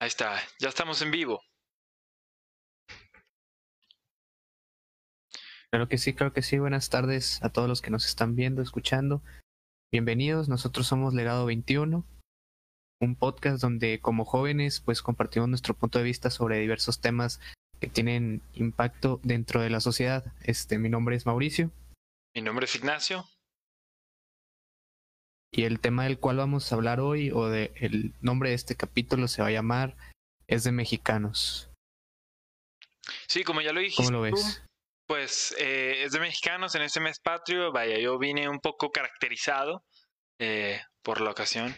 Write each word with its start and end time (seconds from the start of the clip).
Ahí 0.00 0.06
está, 0.06 0.40
ya 0.60 0.68
estamos 0.68 1.02
en 1.02 1.10
vivo. 1.10 1.42
Claro 5.70 5.88
que 5.88 5.98
sí, 5.98 6.14
claro 6.14 6.32
que 6.32 6.42
sí. 6.42 6.58
Buenas 6.58 6.88
tardes 6.88 7.42
a 7.42 7.50
todos 7.50 7.68
los 7.68 7.82
que 7.82 7.90
nos 7.90 8.06
están 8.06 8.36
viendo, 8.36 8.62
escuchando. 8.62 9.22
Bienvenidos, 9.92 10.48
nosotros 10.48 10.86
somos 10.86 11.14
Legado 11.14 11.46
21, 11.46 12.04
un 13.00 13.16
podcast 13.16 13.60
donde 13.60 14.00
como 14.00 14.24
jóvenes 14.24 14.80
pues 14.80 15.02
compartimos 15.02 15.48
nuestro 15.48 15.74
punto 15.74 15.98
de 15.98 16.04
vista 16.04 16.30
sobre 16.30 16.60
diversos 16.60 17.00
temas 17.00 17.40
que 17.80 17.88
tienen 17.88 18.40
impacto 18.54 19.18
dentro 19.24 19.60
de 19.60 19.70
la 19.70 19.80
sociedad. 19.80 20.32
Este, 20.44 20.78
mi 20.78 20.88
nombre 20.88 21.16
es 21.16 21.26
Mauricio. 21.26 21.72
Mi 22.36 22.42
nombre 22.42 22.66
es 22.66 22.74
Ignacio. 22.76 23.24
Y 25.50 25.64
el 25.64 25.80
tema 25.80 26.04
del 26.04 26.18
cual 26.18 26.36
vamos 26.36 26.70
a 26.70 26.74
hablar 26.74 27.00
hoy, 27.00 27.30
o 27.30 27.48
de, 27.48 27.72
el 27.76 28.14
nombre 28.20 28.50
de 28.50 28.56
este 28.56 28.76
capítulo 28.76 29.28
se 29.28 29.42
va 29.42 29.48
a 29.48 29.52
llamar 29.52 29.96
Es 30.46 30.64
de 30.64 30.72
Mexicanos. 30.72 31.70
Sí, 33.26 33.44
como 33.44 33.60
ya 33.60 33.72
lo 33.72 33.80
dijiste. 33.80 34.04
¿Cómo 34.04 34.18
lo 34.18 34.20
ves? 34.22 34.62
pues 35.08 35.56
eh, 35.58 36.04
es 36.04 36.12
de 36.12 36.20
mexicanos 36.20 36.74
en 36.74 36.82
este 36.82 37.00
mes 37.00 37.18
patrio. 37.18 37.72
Vaya, 37.72 37.98
yo 37.98 38.18
vine 38.18 38.48
un 38.48 38.60
poco 38.60 38.90
caracterizado 38.90 39.82
eh, 40.38 40.82
por 41.02 41.22
la 41.22 41.30
ocasión. 41.30 41.74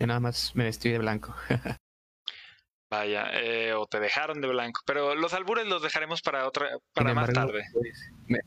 Yo 0.00 0.06
nada 0.06 0.20
más 0.20 0.54
me 0.56 0.64
vestí 0.64 0.90
de 0.90 0.98
blanco. 0.98 1.34
Vaya, 2.90 3.30
eh, 3.32 3.74
o 3.74 3.86
te 3.86 3.98
dejaron 3.98 4.40
de 4.40 4.48
blanco. 4.48 4.80
Pero 4.86 5.14
los 5.14 5.34
albures 5.34 5.66
los 5.66 5.82
dejaremos 5.82 6.22
para 6.22 6.46
otra, 6.46 6.78
para 6.94 7.14
más 7.14 7.32
tarde. 7.32 7.64
Pues, 7.72 8.10
me... 8.26 8.38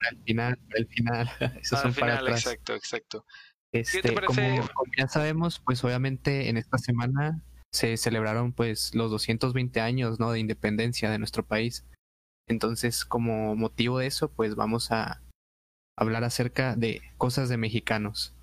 Al 0.00 0.22
final, 0.24 0.58
al 0.76 0.86
final. 0.86 1.30
Esos 1.60 1.78
Al 1.78 1.82
son 1.82 1.94
final, 1.94 2.28
exacto, 2.28 2.74
exacto. 2.74 3.24
Este, 3.72 4.02
te 4.02 4.12
parece? 4.12 4.26
como, 4.26 4.68
como 4.74 4.92
ya 4.96 5.08
sabemos, 5.08 5.60
pues 5.60 5.82
obviamente 5.84 6.48
en 6.48 6.56
esta 6.56 6.78
semana 6.78 7.42
se 7.72 7.96
celebraron 7.96 8.52
pues 8.52 8.94
los 8.94 9.10
220 9.10 9.80
años, 9.80 10.20
¿no? 10.20 10.32
De 10.32 10.38
independencia 10.38 11.10
de 11.10 11.18
nuestro 11.18 11.44
país. 11.44 11.84
Entonces, 12.48 13.04
como 13.04 13.56
motivo 13.56 13.98
de 13.98 14.06
eso, 14.06 14.30
pues 14.30 14.54
vamos 14.54 14.92
a 14.92 15.22
hablar 15.98 16.24
acerca 16.24 16.76
de 16.76 17.02
cosas 17.18 17.48
de 17.48 17.56
mexicanos. 17.56 18.34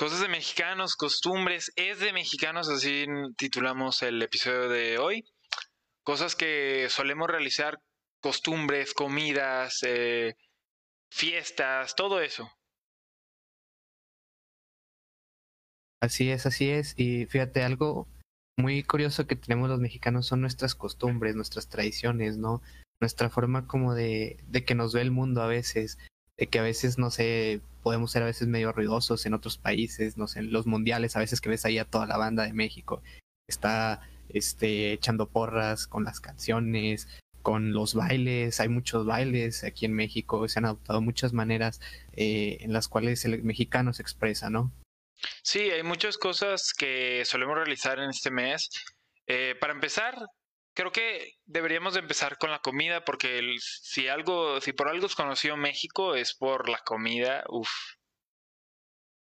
Cosas 0.00 0.20
de 0.20 0.28
mexicanos, 0.28 0.96
costumbres, 0.96 1.72
es 1.76 2.00
de 2.00 2.14
mexicanos, 2.14 2.70
así 2.70 3.04
titulamos 3.36 4.00
el 4.00 4.22
episodio 4.22 4.70
de 4.70 4.96
hoy. 4.96 5.24
Cosas 6.02 6.34
que 6.34 6.86
solemos 6.88 7.28
realizar, 7.28 7.76
costumbres, 8.22 8.94
comidas, 8.94 9.80
eh, 9.82 10.32
fiestas, 11.12 11.96
todo 11.96 12.22
eso. 12.22 12.50
Así 16.00 16.30
es, 16.30 16.46
así 16.46 16.70
es. 16.70 16.94
Y 16.96 17.26
fíjate, 17.26 17.62
algo 17.62 18.08
muy 18.58 18.82
curioso 18.82 19.26
que 19.26 19.36
tenemos 19.36 19.68
los 19.68 19.80
mexicanos 19.80 20.26
son 20.26 20.40
nuestras 20.40 20.74
costumbres, 20.74 21.36
nuestras 21.36 21.68
tradiciones, 21.68 22.38
¿no? 22.38 22.62
Nuestra 23.02 23.28
forma 23.28 23.66
como 23.66 23.94
de, 23.94 24.42
que 24.66 24.74
nos 24.74 24.94
ve 24.94 25.02
el 25.02 25.10
mundo 25.10 25.42
a 25.42 25.46
veces, 25.46 25.98
que 26.46 26.58
a 26.58 26.62
veces, 26.62 26.98
no 26.98 27.10
sé, 27.10 27.60
podemos 27.82 28.12
ser 28.12 28.22
a 28.22 28.26
veces 28.26 28.48
medio 28.48 28.72
ruidosos 28.72 29.26
en 29.26 29.34
otros 29.34 29.58
países, 29.58 30.16
no 30.16 30.26
sé, 30.26 30.40
en 30.40 30.52
los 30.52 30.66
mundiales, 30.66 31.16
a 31.16 31.20
veces 31.20 31.40
que 31.40 31.48
ves 31.48 31.64
ahí 31.64 31.78
a 31.78 31.84
toda 31.84 32.06
la 32.06 32.16
banda 32.16 32.44
de 32.44 32.52
México, 32.52 33.02
está 33.48 34.00
este, 34.28 34.92
echando 34.92 35.26
porras 35.26 35.86
con 35.86 36.04
las 36.04 36.20
canciones, 36.20 37.08
con 37.42 37.72
los 37.72 37.94
bailes, 37.94 38.60
hay 38.60 38.68
muchos 38.68 39.06
bailes 39.06 39.64
aquí 39.64 39.86
en 39.86 39.94
México, 39.94 40.46
se 40.48 40.58
han 40.58 40.66
adoptado 40.66 41.00
muchas 41.00 41.32
maneras 41.32 41.80
eh, 42.14 42.58
en 42.60 42.72
las 42.72 42.88
cuales 42.88 43.24
el 43.24 43.42
mexicano 43.42 43.92
se 43.92 44.02
expresa, 44.02 44.50
¿no? 44.50 44.72
Sí, 45.42 45.70
hay 45.70 45.82
muchas 45.82 46.16
cosas 46.16 46.72
que 46.76 47.24
solemos 47.24 47.56
realizar 47.56 47.98
en 47.98 48.10
este 48.10 48.30
mes. 48.30 48.70
Eh, 49.26 49.54
para 49.60 49.72
empezar, 49.72 50.16
creo 50.74 50.92
que 50.92 51.34
deberíamos 51.46 51.94
de 51.94 52.00
empezar 52.00 52.38
con 52.38 52.50
la 52.50 52.60
comida, 52.60 53.04
porque 53.04 53.38
el- 53.38 53.60
si 53.60 54.08
algo, 54.08 54.60
si 54.60 54.72
por 54.72 54.88
algo 54.88 55.06
es 55.06 55.14
conocido 55.14 55.56
México, 55.56 56.14
es 56.14 56.34
por 56.34 56.68
la 56.68 56.78
comida. 56.78 57.44
Uf. 57.48 57.70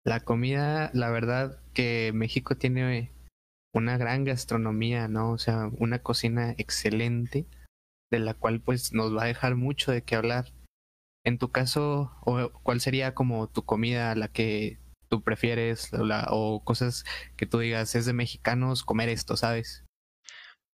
La 0.05 0.21
comida, 0.21 0.91
la 0.95 1.11
verdad 1.11 1.63
que 1.75 2.13
México 2.15 2.57
tiene 2.57 3.13
una 3.75 3.99
gran 3.99 4.25
gastronomía, 4.25 5.09
¿no? 5.09 5.33
O 5.33 5.39
sea, 5.39 5.71
una 5.79 6.03
cocina 6.03 6.55
excelente, 6.59 7.47
de 8.11 8.19
la 8.19 8.35
cual 8.35 8.61
pues 8.61 8.93
nos 8.93 9.17
va 9.17 9.25
a 9.25 9.27
dejar 9.27 9.57
mucho 9.57 9.93
de 9.93 10.03
qué 10.03 10.17
hablar. 10.17 10.53
En 11.25 11.39
tu 11.39 11.53
caso, 11.53 12.17
o, 12.23 12.51
¿cuál 12.63 12.81
sería 12.81 13.15
como 13.15 13.49
tu 13.49 13.65
comida, 13.65 14.15
la 14.15 14.29
que 14.29 14.79
tú 15.09 15.23
prefieres, 15.23 15.93
la- 15.93 16.27
o 16.31 16.65
cosas 16.65 17.05
que 17.37 17.47
tú 17.47 17.59
digas, 17.59 17.95
es 17.95 18.07
de 18.07 18.13
mexicanos 18.15 18.85
comer 18.85 19.11
esto, 19.11 19.37
¿sabes? 19.37 19.85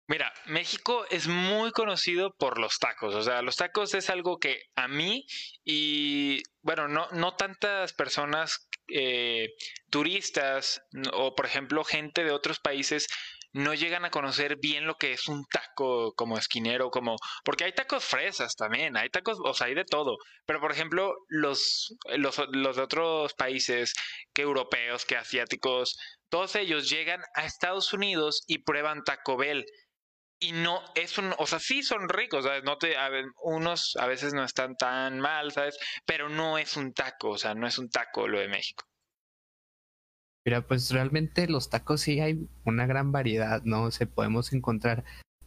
Mira, 0.09 0.33
México 0.47 1.05
es 1.11 1.27
muy 1.27 1.73
conocido 1.73 2.35
por 2.37 2.59
los 2.59 2.79
tacos. 2.79 3.15
O 3.15 3.23
sea, 3.23 3.43
los 3.43 3.57
tacos 3.57 3.93
es 3.95 4.09
algo 4.09 4.39
que 4.39 4.63
a 4.77 4.87
mí 4.87 5.27
y, 5.65 6.43
bueno, 6.63 6.87
no, 6.87 7.09
no 7.11 7.35
tantas 7.35 7.93
personas, 7.93 8.69
eh, 8.89 9.49
turistas 9.91 10.81
o, 11.13 11.35
por 11.35 11.47
ejemplo, 11.47 11.83
gente 11.83 12.23
de 12.23 12.31
otros 12.31 12.61
países 12.61 13.09
no 13.53 13.73
llegan 13.75 14.05
a 14.05 14.11
conocer 14.11 14.59
bien 14.61 14.87
lo 14.87 14.97
que 14.97 15.13
es 15.13 15.29
un 15.29 15.45
taco 15.47 16.13
como 16.15 16.37
esquinero, 16.37 16.91
como, 16.91 17.17
porque 17.43 17.65
hay 17.65 17.73
tacos 17.73 18.05
fresas 18.05 18.55
también, 18.55 18.97
hay 18.99 19.09
tacos, 19.09 19.39
o 19.43 19.55
sea, 19.55 19.69
hay 19.69 19.75
de 19.75 19.85
todo. 19.85 20.19
Pero, 20.45 20.61
por 20.61 20.73
ejemplo, 20.73 21.15
los, 21.29 21.97
los, 22.17 22.41
los 22.53 22.77
de 22.77 22.83
otros 22.83 23.33
países, 23.35 23.95
que 24.35 24.43
europeos, 24.43 25.07
que 25.07 25.17
asiáticos, 25.17 25.99
todos 26.29 26.55
ellos 26.55 26.91
llegan 26.91 27.23
a 27.35 27.47
Estados 27.47 27.93
Unidos 27.93 28.45
y 28.47 28.59
prueban 28.59 29.05
Taco 29.05 29.37
Bell 29.37 29.65
y 30.39 30.53
no 30.53 30.81
es 30.95 31.17
un, 31.19 31.33
o 31.39 31.47
sea, 31.47 31.59
sí 31.59 31.83
son 31.83 32.09
ricos, 32.09 32.45
¿sabes? 32.45 32.63
No 32.65 32.77
te, 32.77 32.95
unos 33.43 33.97
a 33.99 34.07
veces 34.07 34.35
no 34.35 34.45
están 34.45 34.77
tan 34.77 35.19
mal, 35.21 35.53
¿sabes? 35.53 35.79
Pero 36.05 36.29
no 36.29 36.59
es 36.59 36.77
un 36.77 36.93
taco, 36.93 37.31
o 37.31 37.39
sea, 37.39 37.55
no 37.55 37.67
es 37.67 37.79
un 37.79 37.89
taco 37.89 38.29
lo 38.29 38.39
de 38.39 38.49
México. 38.49 38.85
Mira, 40.45 40.63
pues 40.63 40.91
realmente 40.93 41.49
los 41.49 41.71
tacos 41.71 42.03
sí 42.03 42.21
hay 42.21 42.49
una 42.65 42.87
gran 42.87 43.11
variedad, 43.13 43.63
¿no? 43.65 43.91
Se 43.91 44.07
podemos 44.07 44.53
encontrar, 44.53 45.05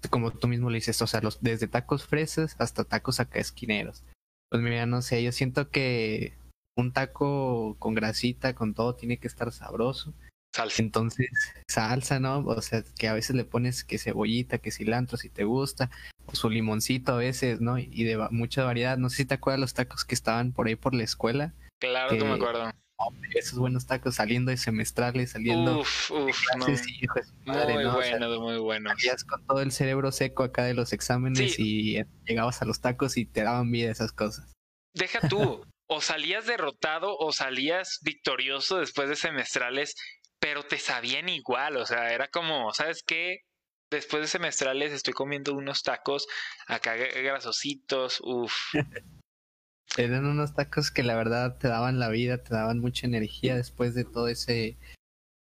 como 0.09 0.31
tú 0.31 0.47
mismo 0.47 0.69
le 0.69 0.77
dices, 0.77 1.01
o 1.01 1.07
sea, 1.07 1.21
los, 1.21 1.41
desde 1.41 1.67
tacos 1.67 2.05
fresas 2.05 2.55
hasta 2.59 2.83
tacos 2.83 3.19
acá 3.19 3.39
esquineros. 3.39 4.03
Pues 4.49 4.61
mira, 4.61 4.85
no 4.87 5.01
sé, 5.01 5.23
yo 5.23 5.31
siento 5.31 5.69
que 5.69 6.33
un 6.75 6.91
taco 6.91 7.77
con 7.79 7.93
grasita, 7.93 8.55
con 8.55 8.73
todo, 8.73 8.95
tiene 8.95 9.17
que 9.17 9.27
estar 9.27 9.51
sabroso. 9.51 10.13
Salsa. 10.53 10.81
Entonces, 10.81 11.27
salsa, 11.67 12.19
¿no? 12.19 12.39
O 12.39 12.61
sea, 12.61 12.83
que 12.97 13.07
a 13.07 13.13
veces 13.13 13.35
le 13.35 13.45
pones 13.45 13.83
que 13.83 13.97
cebollita, 13.99 14.57
que 14.57 14.71
cilantro, 14.71 15.17
si 15.17 15.29
te 15.29 15.43
gusta, 15.43 15.91
o 16.25 16.35
su 16.35 16.49
limoncito 16.49 17.13
a 17.13 17.17
veces, 17.17 17.61
¿no? 17.61 17.77
Y 17.77 18.03
de 18.03 18.17
mucha 18.31 18.63
variedad. 18.63 18.97
No 18.97 19.09
sé 19.09 19.17
si 19.17 19.25
te 19.25 19.35
acuerdas 19.35 19.59
los 19.59 19.73
tacos 19.73 20.05
que 20.05 20.15
estaban 20.15 20.51
por 20.51 20.67
ahí 20.67 20.75
por 20.75 20.95
la 20.95 21.03
escuela. 21.03 21.53
Claro 21.79 22.09
que 22.17 22.23
me 22.23 22.31
Eh, 22.31 22.33
acuerdo. 22.33 22.71
Hombre, 23.01 23.29
esos 23.35 23.57
buenos 23.57 23.85
tacos 23.87 24.15
saliendo 24.15 24.51
de 24.51 24.57
semestrales, 24.57 25.31
saliendo 25.31 25.79
Uf, 25.79 26.11
uf, 26.11 26.37
clases, 26.51 26.85
hijo 27.01 27.13
de 27.13 27.23
su 27.23 27.33
madre, 27.45 27.75
Muy 27.75 27.83
¿no? 27.85 27.95
O 27.97 28.01
sea, 28.01 28.17
bueno, 28.17 28.39
muy 28.41 28.57
bueno. 28.57 28.89
salías 28.89 29.23
con 29.23 29.45
todo 29.47 29.61
el 29.61 29.71
cerebro 29.71 30.11
seco 30.11 30.43
acá 30.43 30.65
de 30.65 30.73
los 30.73 30.91
exámenes 30.91 31.53
Sí. 31.55 31.63
y 31.93 31.97
eh, 31.99 32.07
llegabas 32.25 32.61
a 32.61 32.65
los 32.65 32.81
tacos 32.81 33.15
y 33.15 33.25
te 33.25 33.43
daban 33.43 33.71
vida 33.71 33.89
esas 33.89 34.11
cosas. 34.11 34.51
Deja 34.93 35.25
tú, 35.29 35.63
o 35.87 36.01
salías 36.01 36.45
derrotado 36.45 37.15
o 37.17 37.31
salías 37.31 37.99
victorioso 38.01 38.79
después 38.79 39.07
de 39.07 39.15
semestrales, 39.15 39.95
pero 40.39 40.63
te 40.63 40.77
sabían 40.77 41.29
igual, 41.29 41.77
o 41.77 41.85
sea, 41.85 42.13
era 42.13 42.27
como, 42.27 42.73
¿sabes 42.73 43.03
qué? 43.05 43.41
Después 43.91 44.21
de 44.21 44.27
semestrales 44.27 44.91
estoy 44.93 45.13
comiendo 45.13 45.53
unos 45.53 45.81
tacos 45.83 46.27
acá 46.67 46.95
gra- 46.95 47.21
grasositos, 47.23 48.19
uf. 48.23 48.53
Eran 49.97 50.25
unos 50.25 50.53
tacos 50.53 50.91
que 50.91 51.01
la 51.03 51.15
verdad 51.15 51.57
te 51.57 51.67
daban 51.67 51.99
la 51.99 52.09
vida, 52.09 52.37
te 52.43 52.53
daban 52.53 52.79
mucha 52.79 53.07
energía 53.07 53.55
después 53.55 53.95
de 53.95 54.05
todo 54.05 54.27
ese, 54.27 54.77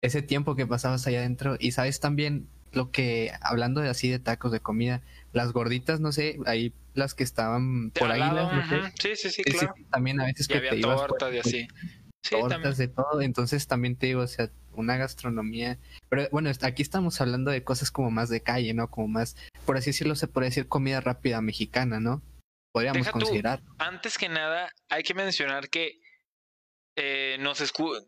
ese 0.00 0.22
tiempo 0.22 0.54
que 0.54 0.66
pasabas 0.66 1.06
allá 1.06 1.18
adentro. 1.18 1.56
Y 1.58 1.72
sabes 1.72 1.98
también 1.98 2.48
lo 2.72 2.92
que, 2.92 3.32
hablando 3.40 3.80
de 3.80 3.88
así 3.88 4.08
de 4.08 4.20
tacos 4.20 4.52
de 4.52 4.60
comida, 4.60 5.02
las 5.32 5.52
gorditas, 5.52 5.98
no 5.98 6.12
sé, 6.12 6.38
ahí 6.46 6.72
las 6.94 7.14
que 7.14 7.24
estaban 7.24 7.90
por 7.90 8.12
ahí, 8.12 8.20
lado, 8.20 8.52
las, 8.52 8.92
Sí, 9.00 9.16
sí, 9.16 9.30
sí, 9.30 9.42
claro. 9.42 9.74
también 9.90 10.20
a 10.20 10.26
veces 10.26 10.46
Y 10.48 10.52
que 10.52 10.58
había 10.58 10.70
te 10.70 10.76
ibas 10.78 11.00
por- 11.00 11.18
tortas 11.18 11.34
y 11.34 11.38
así. 11.40 11.68
Sí, 12.28 12.34
también. 12.36 12.50
tortas 12.62 12.78
de 12.78 12.88
todo, 12.88 13.20
entonces 13.22 13.66
también 13.66 13.96
te 13.96 14.06
digo, 14.06 14.20
o 14.22 14.26
sea, 14.26 14.50
una 14.74 14.96
gastronomía, 14.96 15.78
pero 16.08 16.28
bueno, 16.30 16.50
aquí 16.62 16.82
estamos 16.82 17.20
hablando 17.20 17.50
de 17.50 17.64
cosas 17.64 17.90
como 17.90 18.10
más 18.10 18.28
de 18.28 18.40
calle, 18.40 18.74
¿no? 18.74 18.90
Como 18.90 19.08
más, 19.08 19.36
por 19.66 19.76
así 19.76 19.90
decirlo, 19.90 20.14
se 20.14 20.28
puede 20.28 20.46
decir 20.48 20.68
comida 20.68 21.00
rápida 21.00 21.40
mexicana, 21.40 21.98
¿no? 22.00 22.22
Podríamos 22.72 22.98
Deja 22.98 23.12
tú. 23.12 23.18
considerar. 23.20 23.62
Antes 23.78 24.18
que 24.18 24.28
nada, 24.28 24.70
hay 24.88 25.02
que 25.02 25.14
mencionar 25.14 25.68
que 25.68 26.00
eh, 26.96 27.36
nos 27.40 27.60
escu- 27.60 28.04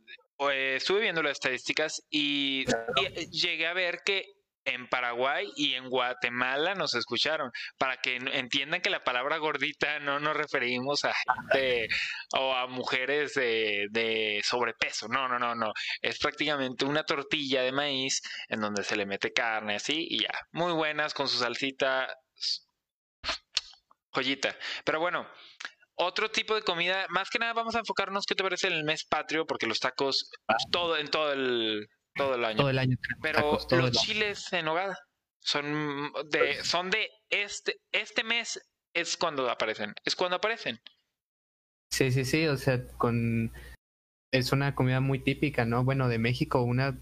eh, 0.52 0.74
estuve 0.76 1.00
viendo 1.00 1.22
las 1.22 1.32
estadísticas 1.32 2.02
y, 2.10 2.64
y, 2.96 3.04
eh, 3.04 3.26
llegué 3.30 3.66
a 3.66 3.72
ver 3.72 4.00
que 4.04 4.24
en 4.64 4.88
Paraguay 4.88 5.50
y 5.56 5.74
en 5.74 5.88
Guatemala 5.88 6.74
nos 6.74 6.94
escucharon, 6.94 7.50
para 7.78 7.96
que 7.96 8.16
entiendan 8.16 8.80
que 8.80 8.90
la 8.90 9.04
palabra 9.04 9.38
gordita 9.38 9.98
no 10.00 10.20
nos 10.20 10.36
referimos 10.36 11.04
a 11.04 11.14
gente 11.14 11.88
o 12.36 12.54
a 12.54 12.66
mujeres 12.66 13.34
de, 13.34 13.86
de, 13.90 14.40
sobrepeso, 14.44 15.08
no, 15.08 15.28
no, 15.28 15.38
no, 15.38 15.54
no, 15.54 15.72
es 16.02 16.18
prácticamente 16.18 16.84
una 16.84 17.04
tortilla 17.04 17.62
de 17.62 17.72
maíz 17.72 18.22
en 18.48 18.60
donde 18.60 18.84
se 18.84 18.96
le 18.96 19.06
mete 19.06 19.32
carne 19.32 19.76
así 19.76 20.06
y 20.10 20.22
ya, 20.22 20.32
muy 20.52 20.72
buenas 20.72 21.14
con 21.14 21.28
su 21.28 21.38
salsita, 21.38 22.08
joyita, 24.10 24.56
pero 24.84 25.00
bueno. 25.00 25.26
Otro 26.02 26.30
tipo 26.30 26.54
de 26.54 26.62
comida, 26.62 27.04
más 27.10 27.28
que 27.28 27.38
nada 27.38 27.52
vamos 27.52 27.74
a 27.74 27.80
enfocarnos, 27.80 28.24
¿qué 28.24 28.34
te 28.34 28.42
parece 28.42 28.68
en 28.68 28.72
el 28.72 28.84
mes 28.84 29.04
patrio? 29.04 29.44
Porque 29.44 29.66
los 29.66 29.80
tacos, 29.80 30.30
todo, 30.72 30.96
en 30.96 31.08
todo 31.08 31.30
el, 31.30 31.90
todo 32.20 32.34
el 32.34 32.44
año. 32.44 32.56
Todo 32.56 32.70
el 32.70 32.78
año. 32.78 32.96
Pero 33.20 33.58
los 33.70 33.92
chiles 33.92 34.52
en 34.52 34.68
hogada 34.68 34.98
son 35.40 36.12
de, 36.30 36.62
son 36.64 36.90
de 36.90 37.08
este, 37.30 37.76
este 37.92 38.24
mes 38.24 38.60
es 38.94 39.16
cuando 39.16 39.48
aparecen, 39.50 39.94
es 40.04 40.16
cuando 40.16 40.36
aparecen. 40.36 40.80
Sí, 41.90 42.12
sí, 42.12 42.24
sí, 42.24 42.46
o 42.46 42.56
sea, 42.56 42.86
con 42.98 43.52
es 44.32 44.52
una 44.52 44.74
comida 44.74 45.00
muy 45.00 45.18
típica, 45.18 45.64
¿no? 45.64 45.84
Bueno, 45.84 46.08
de 46.08 46.18
México, 46.18 46.62
una 46.62 46.96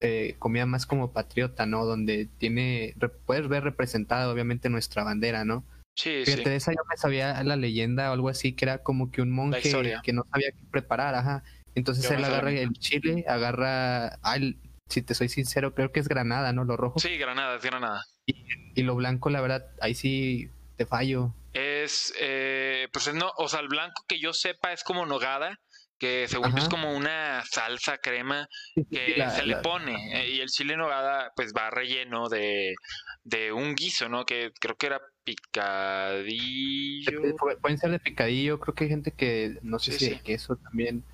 eh, 0.00 0.36
comida 0.38 0.66
más 0.66 0.86
como 0.86 1.12
patriota, 1.12 1.64
¿no? 1.66 1.86
Donde 1.86 2.28
tiene, 2.38 2.94
puedes 3.24 3.48
ver 3.48 3.64
representada 3.64 4.30
obviamente 4.30 4.68
nuestra 4.68 5.02
bandera, 5.02 5.44
¿no? 5.44 5.64
Sí, 5.96 6.24
Fíjate, 6.24 6.42
sí. 6.42 6.50
de 6.50 6.56
esa 6.56 6.72
yo 6.72 6.82
me 6.90 6.96
sabía 6.96 7.42
la 7.44 7.56
leyenda 7.56 8.10
o 8.10 8.14
algo 8.14 8.28
así, 8.28 8.52
que 8.52 8.64
era 8.64 8.78
como 8.78 9.10
que 9.10 9.22
un 9.22 9.30
monje 9.30 9.72
que 10.02 10.12
no 10.12 10.26
sabía 10.30 10.50
qué 10.50 10.66
preparar, 10.70 11.14
ajá. 11.14 11.44
Entonces 11.74 12.08
él 12.10 12.24
agarra 12.24 12.50
el 12.50 12.72
chile, 12.74 13.24
agarra, 13.26 14.18
ay, 14.22 14.58
si 14.88 15.02
te 15.02 15.14
soy 15.14 15.28
sincero, 15.28 15.74
creo 15.74 15.92
que 15.92 16.00
es 16.00 16.08
granada, 16.08 16.52
¿no? 16.52 16.64
Lo 16.64 16.76
rojo. 16.76 16.98
Sí, 16.98 17.16
granada, 17.16 17.56
es 17.56 17.62
granada. 17.62 18.04
Y, 18.26 18.46
y 18.74 18.82
lo 18.82 18.94
blanco, 18.94 19.30
la 19.30 19.40
verdad, 19.40 19.66
ahí 19.80 19.94
sí 19.94 20.50
te 20.76 20.86
fallo. 20.86 21.34
Es, 21.52 22.12
eh, 22.18 22.88
pues 22.92 23.12
no, 23.14 23.30
o 23.36 23.48
sea, 23.48 23.60
el 23.60 23.68
blanco 23.68 24.04
que 24.08 24.18
yo 24.18 24.32
sepa 24.32 24.72
es 24.72 24.82
como 24.82 25.06
nogada, 25.06 25.60
que 25.98 26.26
según 26.28 26.48
Ajá. 26.48 26.58
es 26.58 26.68
como 26.68 26.92
una 26.92 27.44
salsa 27.44 27.98
crema 27.98 28.48
que 28.90 29.14
la, 29.16 29.30
se 29.30 29.46
le 29.46 29.56
pone. 29.56 30.20
Eh, 30.20 30.30
y 30.30 30.40
el 30.40 30.48
chile 30.48 30.76
nogada, 30.76 31.32
pues 31.36 31.52
va 31.56 31.70
relleno 31.70 32.28
de, 32.28 32.74
de 33.22 33.52
un 33.52 33.74
guiso, 33.74 34.08
¿no? 34.08 34.26
Que 34.26 34.52
creo 34.58 34.76
que 34.76 34.86
era 34.86 35.00
picadillo. 35.24 37.20
Pueden 37.60 37.78
ser 37.78 37.90
de 37.90 38.00
picadillo, 38.00 38.58
creo 38.58 38.74
que 38.74 38.84
hay 38.84 38.90
gente 38.90 39.12
que 39.12 39.58
no 39.62 39.78
sé 39.78 39.92
sí, 39.92 39.98
si 39.98 40.04
sí. 40.06 40.10
de 40.12 40.20
queso 40.20 40.56
también. 40.56 41.04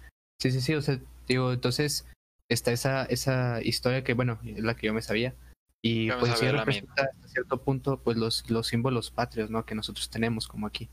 Sí, 0.41 0.51
sí, 0.51 0.61
sí, 0.63 0.75
o 0.75 0.81
sea, 0.81 0.99
digo, 1.29 1.53
entonces 1.53 2.07
está 2.51 2.73
esa, 2.73 3.05
esa 3.07 3.63
historia 3.63 4.05
que, 4.05 4.15
bueno, 4.15 4.39
es 4.45 4.63
la 4.63 4.77
que 4.77 4.89
yo 4.89 4.93
me 4.93 5.03
sabía. 5.03 5.35
Y 5.83 6.09
yo 6.09 6.19
pues 6.19 6.39
sí 6.39 6.47
representa 6.47 7.05
hasta 7.05 7.29
cierto 7.29 7.65
punto 7.65 8.03
pues 8.03 8.19
los, 8.19 8.49
los 8.51 8.67
símbolos 8.67 9.11
patrios, 9.11 9.49
¿no? 9.49 9.65
Que 9.65 9.75
nosotros 9.75 10.11
tenemos 10.11 10.47
como 10.47 10.67
aquí. 10.67 10.91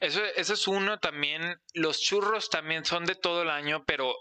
Eso, 0.00 0.20
eso 0.36 0.52
es 0.52 0.68
uno 0.68 0.98
también. 0.98 1.56
Los 1.72 2.00
churros 2.00 2.50
también 2.50 2.84
son 2.84 3.06
de 3.06 3.14
todo 3.14 3.42
el 3.42 3.50
año, 3.50 3.84
pero 3.86 4.14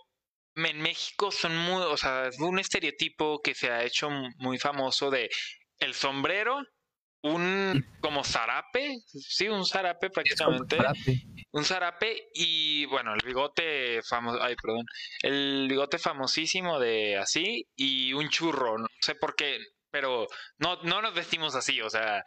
en 0.55 0.81
México 0.81 1.31
son 1.31 1.57
muy, 1.57 1.81
o 1.81 1.97
sea, 1.97 2.27
es 2.27 2.39
un 2.39 2.59
estereotipo 2.59 3.41
que 3.41 3.55
se 3.55 3.71
ha 3.71 3.83
hecho 3.83 4.09
muy 4.37 4.57
famoso 4.57 5.09
de 5.09 5.29
el 5.79 5.93
sombrero, 5.93 6.63
un 7.23 7.85
como 7.99 8.23
zarape, 8.23 8.99
sí, 9.05 9.47
un 9.47 9.65
zarape 9.65 10.09
prácticamente, 10.09 10.75
un 10.75 10.81
zarape. 10.81 11.23
un 11.51 11.65
zarape 11.65 12.29
y 12.33 12.85
bueno, 12.85 13.13
el 13.13 13.21
bigote 13.25 14.01
famoso, 14.01 14.41
ay, 14.41 14.55
perdón, 14.61 14.85
el 15.21 15.67
bigote 15.69 15.99
famosísimo 15.99 16.79
de 16.79 17.17
así 17.17 17.67
y 17.75 18.13
un 18.13 18.29
churro, 18.29 18.77
no 18.77 18.87
sé 18.99 19.15
por 19.15 19.35
qué, 19.35 19.59
pero 19.91 20.27
no, 20.57 20.81
no 20.83 21.01
nos 21.01 21.13
vestimos 21.13 21.55
así, 21.55 21.81
o 21.81 21.89
sea, 21.89 22.23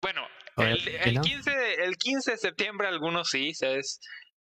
bueno, 0.00 0.26
el, 0.56 0.86
el, 0.88 1.20
15 1.20 1.50
de, 1.50 1.74
el 1.84 1.96
15 1.96 2.32
de 2.32 2.38
septiembre 2.38 2.88
algunos 2.88 3.30
sí, 3.30 3.54
¿sabes? 3.54 4.00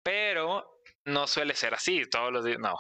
Pero 0.03 0.65
no 1.05 1.27
suele 1.27 1.55
ser 1.55 1.75
así 1.75 2.09
todos 2.09 2.33
los 2.33 2.45
días, 2.45 2.59
no. 2.59 2.77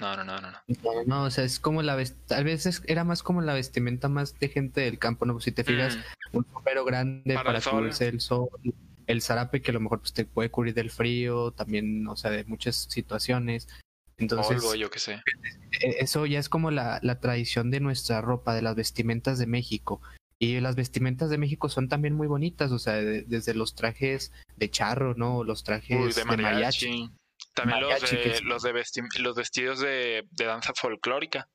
No, 0.00 0.16
no, 0.16 0.24
no, 0.24 0.40
no. 0.40 0.50
No, 0.50 1.04
no 1.06 1.22
o 1.24 1.30
sea, 1.30 1.44
es 1.44 1.58
como 1.58 1.82
la 1.82 2.00
tal 2.26 2.44
vez 2.44 2.66
es, 2.66 2.82
era 2.86 3.04
más 3.04 3.22
como 3.22 3.42
la 3.42 3.54
vestimenta 3.54 4.08
más 4.08 4.38
de 4.38 4.48
gente 4.48 4.80
del 4.80 4.98
campo, 4.98 5.26
¿no? 5.26 5.34
Pues 5.34 5.44
si 5.44 5.52
te 5.52 5.64
fijas, 5.64 5.96
mm. 6.32 6.36
un 6.36 6.46
sombrero 6.52 6.84
grande 6.84 7.34
para, 7.34 7.52
para 7.52 7.60
cubrirse 7.60 8.06
el 8.06 8.20
sol, 8.20 8.48
el 9.08 9.22
zarape 9.22 9.60
que 9.60 9.72
a 9.72 9.74
lo 9.74 9.80
mejor 9.80 10.00
pues, 10.00 10.12
te 10.12 10.24
puede 10.24 10.50
cubrir 10.50 10.74
del 10.74 10.90
frío, 10.90 11.50
también, 11.50 12.06
o 12.06 12.16
sea, 12.16 12.30
de 12.30 12.44
muchas 12.44 12.86
situaciones. 12.88 13.68
Entonces, 14.18 14.60
Polvo, 14.60 14.74
yo 14.74 14.90
qué 14.90 14.98
sé. 14.98 15.22
Eso 15.80 16.26
ya 16.26 16.38
es 16.38 16.48
como 16.48 16.70
la, 16.70 16.98
la 17.02 17.20
tradición 17.20 17.70
de 17.70 17.80
nuestra 17.80 18.20
ropa, 18.20 18.54
de 18.54 18.62
las 18.62 18.74
vestimentas 18.74 19.38
de 19.38 19.46
México. 19.46 20.00
Y 20.40 20.60
las 20.60 20.76
vestimentas 20.76 21.30
de 21.30 21.38
México 21.38 21.68
son 21.68 21.88
también 21.88 22.14
muy 22.14 22.28
bonitas, 22.28 22.70
o 22.70 22.78
sea, 22.78 22.94
de, 22.94 23.22
desde 23.22 23.54
los 23.54 23.74
trajes 23.74 24.32
de 24.56 24.70
charro, 24.70 25.14
¿no? 25.14 25.42
Los 25.42 25.64
trajes 25.64 25.98
Uy, 25.98 26.12
de 26.12 26.24
mariachi. 26.24 26.86
De 26.86 26.92
mariachi. 26.92 27.17
También 27.58 27.80
los, 27.80 28.10
de, 28.10 28.20
que... 28.20 28.40
los, 28.42 28.62
de 28.62 28.72
vesti 28.72 29.00
los 29.18 29.36
vestidos 29.36 29.80
de, 29.80 30.24
de, 30.30 30.44
danza 30.44 30.72
folclórica. 30.74 31.48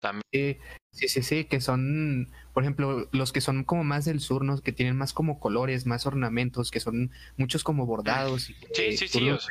También. 0.00 0.22
Eh, 0.32 0.58
sí, 0.90 1.08
sí, 1.08 1.22
sí, 1.22 1.44
que 1.44 1.60
son, 1.60 2.32
por 2.54 2.62
ejemplo, 2.62 3.08
los 3.12 3.32
que 3.32 3.42
son 3.42 3.64
como 3.64 3.84
más 3.84 4.06
del 4.06 4.20
sur, 4.20 4.44
¿no? 4.44 4.58
Que 4.60 4.72
tienen 4.72 4.96
más 4.96 5.12
como 5.12 5.38
colores, 5.38 5.84
más 5.84 6.06
ornamentos, 6.06 6.70
que 6.70 6.80
son 6.80 7.10
muchos 7.36 7.64
como 7.64 7.84
bordados. 7.84 8.48
Y 8.48 8.54
sí, 8.74 8.96
sí, 8.96 9.08
sí. 9.08 9.20
Los, 9.20 9.46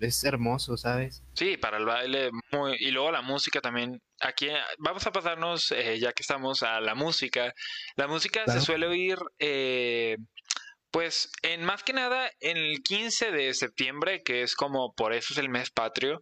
es 0.00 0.24
hermoso, 0.24 0.76
¿sabes? 0.76 1.22
Sí, 1.34 1.56
para 1.56 1.76
el 1.78 1.84
baile 1.84 2.30
muy... 2.52 2.76
y 2.78 2.90
luego 2.90 3.10
la 3.10 3.22
música 3.22 3.60
también. 3.60 4.00
Aquí 4.20 4.48
vamos 4.78 5.06
a 5.06 5.12
pasarnos, 5.12 5.72
eh, 5.72 5.98
ya 5.98 6.12
que 6.12 6.22
estamos 6.22 6.62
a 6.62 6.80
la 6.80 6.94
música. 6.94 7.52
La 7.96 8.06
música 8.06 8.44
claro. 8.44 8.60
se 8.60 8.66
suele 8.66 8.86
oír, 8.86 9.18
eh, 9.38 10.16
pues, 10.90 11.30
en 11.42 11.64
más 11.64 11.82
que 11.82 11.92
nada 11.92 12.30
en 12.40 12.56
el 12.56 12.82
15 12.82 13.30
de 13.30 13.54
septiembre, 13.54 14.22
que 14.22 14.42
es 14.42 14.54
como 14.54 14.94
por 14.94 15.12
eso 15.12 15.32
es 15.32 15.38
el 15.38 15.48
mes 15.48 15.70
patrio. 15.70 16.20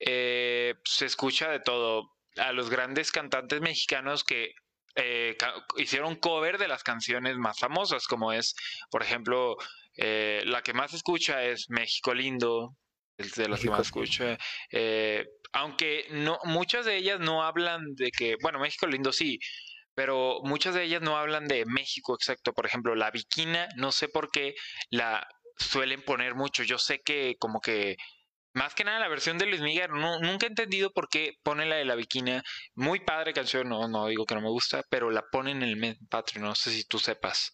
Eh, 0.00 0.74
se 0.84 1.06
escucha 1.06 1.50
de 1.50 1.60
todo. 1.60 2.10
A 2.36 2.52
los 2.52 2.68
grandes 2.68 3.12
cantantes 3.12 3.60
mexicanos 3.60 4.24
que 4.24 4.54
eh, 4.96 5.36
hicieron 5.76 6.16
cover 6.16 6.58
de 6.58 6.68
las 6.68 6.82
canciones 6.82 7.36
más 7.36 7.58
famosas, 7.58 8.06
como 8.06 8.32
es, 8.32 8.54
por 8.90 9.02
ejemplo, 9.02 9.56
eh, 9.96 10.42
la 10.46 10.62
que 10.62 10.72
más 10.72 10.90
se 10.90 10.96
escucha 10.96 11.44
es 11.44 11.70
México 11.70 12.14
Lindo, 12.14 12.76
es 13.16 13.34
de 13.34 13.48
las 13.48 13.60
que 13.60 13.70
más 13.70 13.80
escucho. 13.80 14.24
Eh, 14.70 15.26
aunque 15.52 16.06
no, 16.10 16.38
muchas 16.44 16.84
de 16.86 16.96
ellas 16.96 17.20
no 17.20 17.42
hablan 17.42 17.94
de 17.94 18.10
que, 18.10 18.36
bueno, 18.42 18.58
México 18.58 18.86
lindo 18.86 19.12
sí, 19.12 19.38
pero 19.94 20.40
muchas 20.42 20.74
de 20.74 20.84
ellas 20.84 21.02
no 21.02 21.16
hablan 21.16 21.46
de 21.46 21.64
México 21.66 22.14
exacto. 22.14 22.52
Por 22.52 22.66
ejemplo, 22.66 22.94
la 22.94 23.10
Viquina, 23.10 23.68
no 23.76 23.92
sé 23.92 24.08
por 24.08 24.30
qué 24.30 24.54
la 24.90 25.26
suelen 25.56 26.02
poner 26.02 26.34
mucho. 26.34 26.62
Yo 26.62 26.78
sé 26.78 27.00
que 27.04 27.36
como 27.38 27.60
que 27.60 27.96
más 28.54 28.74
que 28.74 28.84
nada 28.84 29.00
la 29.00 29.08
versión 29.08 29.36
de 29.36 29.46
Luis 29.46 29.60
Miguel, 29.60 29.90
no, 29.90 30.20
nunca 30.20 30.46
he 30.46 30.48
entendido 30.48 30.90
por 30.92 31.08
qué 31.08 31.32
ponen 31.42 31.68
la 31.68 31.76
de 31.76 31.84
la 31.84 31.96
Viquina. 31.96 32.42
Muy 32.76 33.00
padre 33.00 33.32
canción, 33.32 33.68
no, 33.68 33.88
no 33.88 34.06
digo 34.06 34.24
que 34.26 34.36
no 34.36 34.40
me 34.40 34.48
gusta, 34.48 34.82
pero 34.88 35.10
la 35.10 35.24
ponen 35.30 35.58
en 35.58 35.68
el 35.68 35.76
mes 35.76 35.96
patrio, 36.08 36.42
no 36.42 36.54
sé 36.54 36.70
si 36.70 36.84
tú 36.84 36.98
sepas. 36.98 37.52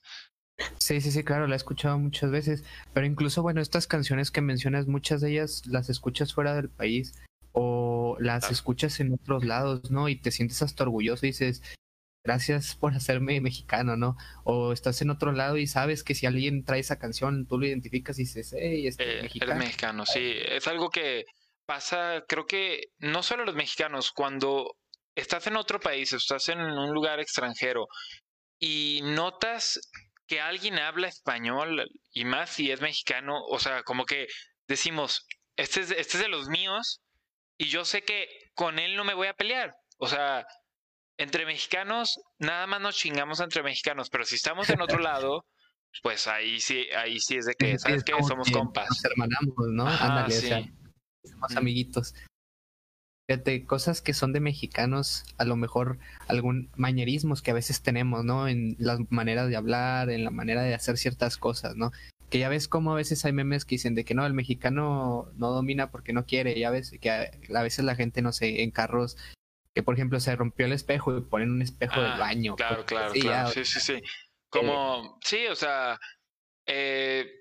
Sí, 0.76 1.00
sí, 1.00 1.10
sí, 1.10 1.24
claro, 1.24 1.46
la 1.46 1.54
he 1.54 1.56
escuchado 1.56 1.98
muchas 1.98 2.30
veces, 2.30 2.64
pero 2.92 3.06
incluso, 3.06 3.40
bueno, 3.40 3.62
estas 3.62 3.86
canciones 3.86 4.30
que 4.30 4.42
mencionas, 4.42 4.86
muchas 4.86 5.22
de 5.22 5.30
ellas 5.30 5.62
las 5.66 5.88
escuchas 5.88 6.34
fuera 6.34 6.54
del 6.54 6.68
país 6.68 7.14
o 7.52 8.16
las 8.20 8.50
escuchas 8.50 9.00
en 9.00 9.14
otros 9.14 9.46
lados, 9.46 9.90
¿no? 9.90 10.10
Y 10.10 10.16
te 10.16 10.30
sientes 10.30 10.60
hasta 10.60 10.84
orgulloso 10.84 11.24
y 11.24 11.30
dices, 11.30 11.62
gracias 12.22 12.74
por 12.74 12.94
hacerme 12.94 13.40
mexicano, 13.40 13.96
¿no? 13.96 14.16
O 14.44 14.72
estás 14.72 15.00
en 15.02 15.10
otro 15.10 15.32
lado 15.32 15.56
y 15.56 15.66
sabes 15.66 16.04
que 16.04 16.14
si 16.14 16.26
alguien 16.26 16.64
trae 16.64 16.80
esa 16.80 16.98
canción, 16.98 17.46
tú 17.46 17.58
lo 17.58 17.66
identificas 17.66 18.18
y 18.18 18.22
dices, 18.22 18.54
hey, 18.58 18.86
este 18.86 19.18
eh, 19.18 19.22
mexicano. 19.22 19.52
Eres 19.52 19.64
mexicano, 19.64 20.06
sí, 20.06 20.34
es 20.44 20.66
algo 20.68 20.90
que 20.90 21.24
pasa, 21.66 22.24
creo 22.28 22.46
que 22.46 22.88
no 22.98 23.22
solo 23.22 23.44
los 23.44 23.54
mexicanos, 23.54 24.12
cuando 24.12 24.76
estás 25.14 25.46
en 25.46 25.56
otro 25.56 25.80
país, 25.80 26.12
estás 26.12 26.48
en 26.48 26.60
un 26.60 26.92
lugar 26.92 27.20
extranjero 27.20 27.86
y 28.58 29.00
notas 29.02 29.80
que 30.26 30.40
alguien 30.40 30.78
habla 30.78 31.08
español 31.08 31.88
y 32.12 32.24
más 32.24 32.50
si 32.50 32.70
es 32.70 32.80
mexicano, 32.80 33.42
o 33.48 33.58
sea, 33.58 33.82
como 33.82 34.04
que 34.04 34.28
decimos, 34.68 35.26
este 35.56 35.80
es, 35.80 35.90
este 35.90 36.16
es 36.18 36.22
de 36.22 36.28
los 36.28 36.48
míos 36.48 37.00
y 37.58 37.66
yo 37.66 37.84
sé 37.84 38.02
que 38.02 38.28
con 38.54 38.78
él 38.78 38.96
no 38.96 39.04
me 39.04 39.14
voy 39.14 39.28
a 39.28 39.34
pelear. 39.34 39.74
O 39.98 40.06
sea, 40.06 40.46
entre 41.20 41.44
mexicanos, 41.44 42.18
nada 42.38 42.66
más 42.66 42.80
nos 42.80 42.96
chingamos 42.96 43.40
entre 43.40 43.62
mexicanos, 43.62 44.08
pero 44.08 44.24
si 44.24 44.36
estamos 44.36 44.70
en 44.70 44.80
otro 44.80 44.98
lado, 44.98 45.44
pues 46.02 46.26
ahí 46.26 46.60
sí, 46.60 46.86
ahí 46.96 47.20
sí 47.20 47.36
es 47.36 47.44
de 47.44 47.54
que, 47.54 47.78
¿sabes 47.78 48.04
qué? 48.04 48.12
Somos 48.26 48.48
que 48.48 48.54
compas. 48.54 48.88
Nos 48.88 49.04
hermanamos, 49.04 49.68
¿no? 49.70 49.86
Ajá, 49.86 50.06
Ándale, 50.06 50.34
sí. 50.34 50.46
o 50.46 50.48
sea, 50.48 50.64
somos 51.30 51.56
amiguitos. 51.56 52.14
Fíjate, 53.28 53.66
cosas 53.66 54.00
que 54.00 54.14
son 54.14 54.32
de 54.32 54.40
mexicanos, 54.40 55.24
a 55.36 55.44
lo 55.44 55.56
mejor 55.56 55.98
algún 56.26 56.70
mañerismos 56.74 57.42
que 57.42 57.50
a 57.50 57.54
veces 57.54 57.82
tenemos, 57.82 58.24
¿no? 58.24 58.48
En 58.48 58.76
las 58.78 58.98
maneras 59.10 59.50
de 59.50 59.56
hablar, 59.56 60.08
en 60.08 60.24
la 60.24 60.30
manera 60.30 60.62
de 60.62 60.74
hacer 60.74 60.96
ciertas 60.96 61.36
cosas, 61.36 61.76
¿no? 61.76 61.92
Que 62.30 62.38
ya 62.38 62.48
ves 62.48 62.66
como 62.66 62.92
a 62.92 62.96
veces 62.96 63.26
hay 63.26 63.32
memes 63.32 63.66
que 63.66 63.74
dicen 63.74 63.94
de 63.94 64.06
que 64.06 64.14
no, 64.14 64.24
el 64.24 64.32
mexicano 64.32 65.30
no 65.36 65.50
domina 65.50 65.90
porque 65.90 66.14
no 66.14 66.24
quiere, 66.24 66.58
ya 66.58 66.70
ves 66.70 66.92
que 66.98 67.10
a, 67.10 67.30
a 67.54 67.62
veces 67.62 67.84
la 67.84 67.94
gente, 67.94 68.22
no 68.22 68.32
sé, 68.32 68.62
en 68.62 68.70
carros 68.70 69.18
que 69.74 69.82
por 69.82 69.94
ejemplo 69.94 70.20
se 70.20 70.34
rompió 70.36 70.66
el 70.66 70.72
espejo 70.72 71.16
y 71.16 71.22
ponen 71.22 71.50
un 71.50 71.62
espejo 71.62 72.00
del 72.02 72.12
Ah, 72.12 72.18
baño. 72.18 72.56
Claro, 72.56 72.84
claro, 72.84 73.12
claro. 73.12 73.30
ya, 73.30 73.46
Sí, 73.46 73.64
sí, 73.64 73.80
sí. 73.80 74.00
Como, 74.48 75.18
sí, 75.24 75.46
o 75.46 75.54
sea, 75.54 75.98
eh, 76.66 77.40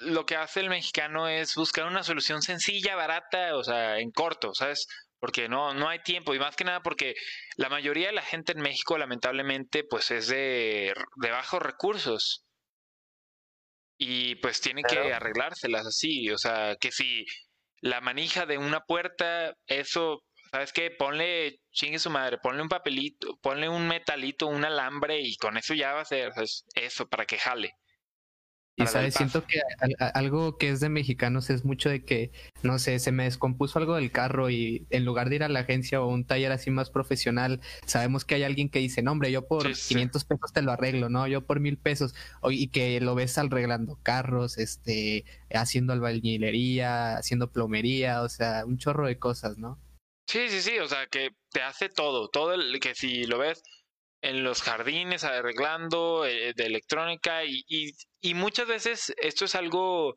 lo 0.00 0.26
que 0.26 0.36
hace 0.36 0.60
el 0.60 0.68
mexicano 0.70 1.28
es 1.28 1.54
buscar 1.54 1.86
una 1.86 2.02
solución 2.02 2.42
sencilla, 2.42 2.96
barata, 2.96 3.56
o 3.56 3.62
sea, 3.62 3.98
en 3.98 4.10
corto, 4.10 4.52
¿sabes? 4.54 4.86
Porque 5.20 5.48
no, 5.48 5.72
no 5.72 5.88
hay 5.88 6.00
tiempo 6.00 6.34
y 6.34 6.40
más 6.40 6.56
que 6.56 6.64
nada 6.64 6.80
porque 6.82 7.14
la 7.56 7.68
mayoría 7.68 8.08
de 8.08 8.12
la 8.14 8.22
gente 8.22 8.52
en 8.52 8.60
México, 8.60 8.98
lamentablemente, 8.98 9.84
pues 9.88 10.10
es 10.10 10.26
de, 10.28 10.92
de 11.16 11.30
bajos 11.30 11.62
recursos 11.62 12.44
y 13.98 14.36
pues 14.36 14.60
tienen 14.60 14.84
que 14.84 14.96
Claro. 14.96 15.14
arreglárselas 15.14 15.86
así, 15.86 16.28
o 16.30 16.38
sea, 16.38 16.76
que 16.80 16.90
si 16.90 17.24
la 17.80 18.00
manija 18.00 18.46
de 18.46 18.58
una 18.58 18.80
puerta, 18.80 19.54
eso, 19.66 20.22
¿sabes 20.52 20.72
qué? 20.72 20.90
Ponle, 20.90 21.60
chingue 21.72 21.98
su 21.98 22.10
madre, 22.10 22.38
ponle 22.38 22.62
un 22.62 22.68
papelito, 22.68 23.38
ponle 23.40 23.68
un 23.68 23.88
metalito, 23.88 24.46
un 24.46 24.64
alambre 24.64 25.20
y 25.20 25.36
con 25.36 25.56
eso 25.56 25.74
ya 25.74 25.94
va 25.94 26.02
a 26.02 26.04
ser, 26.04 26.32
¿sabes? 26.34 26.64
Eso, 26.74 27.08
para 27.08 27.24
que 27.24 27.38
jale. 27.38 27.74
Y 28.76 28.86
sabes, 28.86 29.14
siento 29.14 29.44
que 29.46 29.60
algo 30.14 30.56
que 30.56 30.70
es 30.70 30.80
de 30.80 30.88
mexicanos 30.88 31.50
es 31.50 31.62
mucho 31.62 31.90
de 31.90 32.06
que, 32.06 32.32
no 32.62 32.78
sé, 32.78 32.98
se 33.00 33.12
me 33.12 33.24
descompuso 33.24 33.78
algo 33.78 33.96
del 33.96 34.10
carro 34.10 34.48
y 34.48 34.86
en 34.88 35.04
lugar 35.04 35.28
de 35.28 35.36
ir 35.36 35.42
a 35.42 35.50
la 35.50 35.60
agencia 35.60 36.00
o 36.00 36.08
un 36.08 36.24
taller 36.26 36.52
así 36.52 36.70
más 36.70 36.90
profesional, 36.90 37.60
sabemos 37.84 38.24
que 38.24 38.34
hay 38.34 38.44
alguien 38.44 38.70
que 38.70 38.78
dice, 38.78 39.02
no, 39.02 39.12
hombre, 39.12 39.30
yo 39.30 39.46
por 39.46 39.74
Sí, 39.74 39.74
sí. 39.74 39.94
500 39.94 40.24
pesos 40.24 40.52
te 40.54 40.62
lo 40.62 40.72
arreglo, 40.72 41.10
¿no? 41.10 41.26
Yo 41.26 41.44
por 41.46 41.60
mil 41.60 41.76
pesos. 41.78 42.14
Y 42.50 42.68
que 42.68 43.00
lo 43.02 43.14
ves 43.14 43.36
arreglando 43.36 43.98
carros, 44.02 44.56
este, 44.56 45.26
haciendo 45.52 45.92
albañilería, 45.92 47.16
haciendo 47.16 47.52
plomería, 47.52 48.22
o 48.22 48.28
sea, 48.30 48.64
un 48.66 48.78
chorro 48.78 49.06
de 49.06 49.18
cosas, 49.18 49.58
¿no? 49.58 49.81
Sí, 50.26 50.48
sí, 50.48 50.62
sí, 50.62 50.78
o 50.78 50.88
sea, 50.88 51.06
que 51.08 51.30
te 51.50 51.62
hace 51.62 51.88
todo, 51.88 52.28
todo 52.28 52.54
el 52.54 52.80
que 52.80 52.94
si 52.94 53.24
lo 53.24 53.38
ves 53.38 53.62
en 54.22 54.44
los 54.44 54.62
jardines 54.62 55.24
arreglando 55.24 56.24
eh, 56.26 56.52
de 56.56 56.66
electrónica 56.66 57.44
y, 57.44 57.64
y, 57.68 57.90
y 58.20 58.34
muchas 58.34 58.66
veces 58.68 59.12
esto 59.18 59.44
es 59.44 59.54
algo 59.54 60.14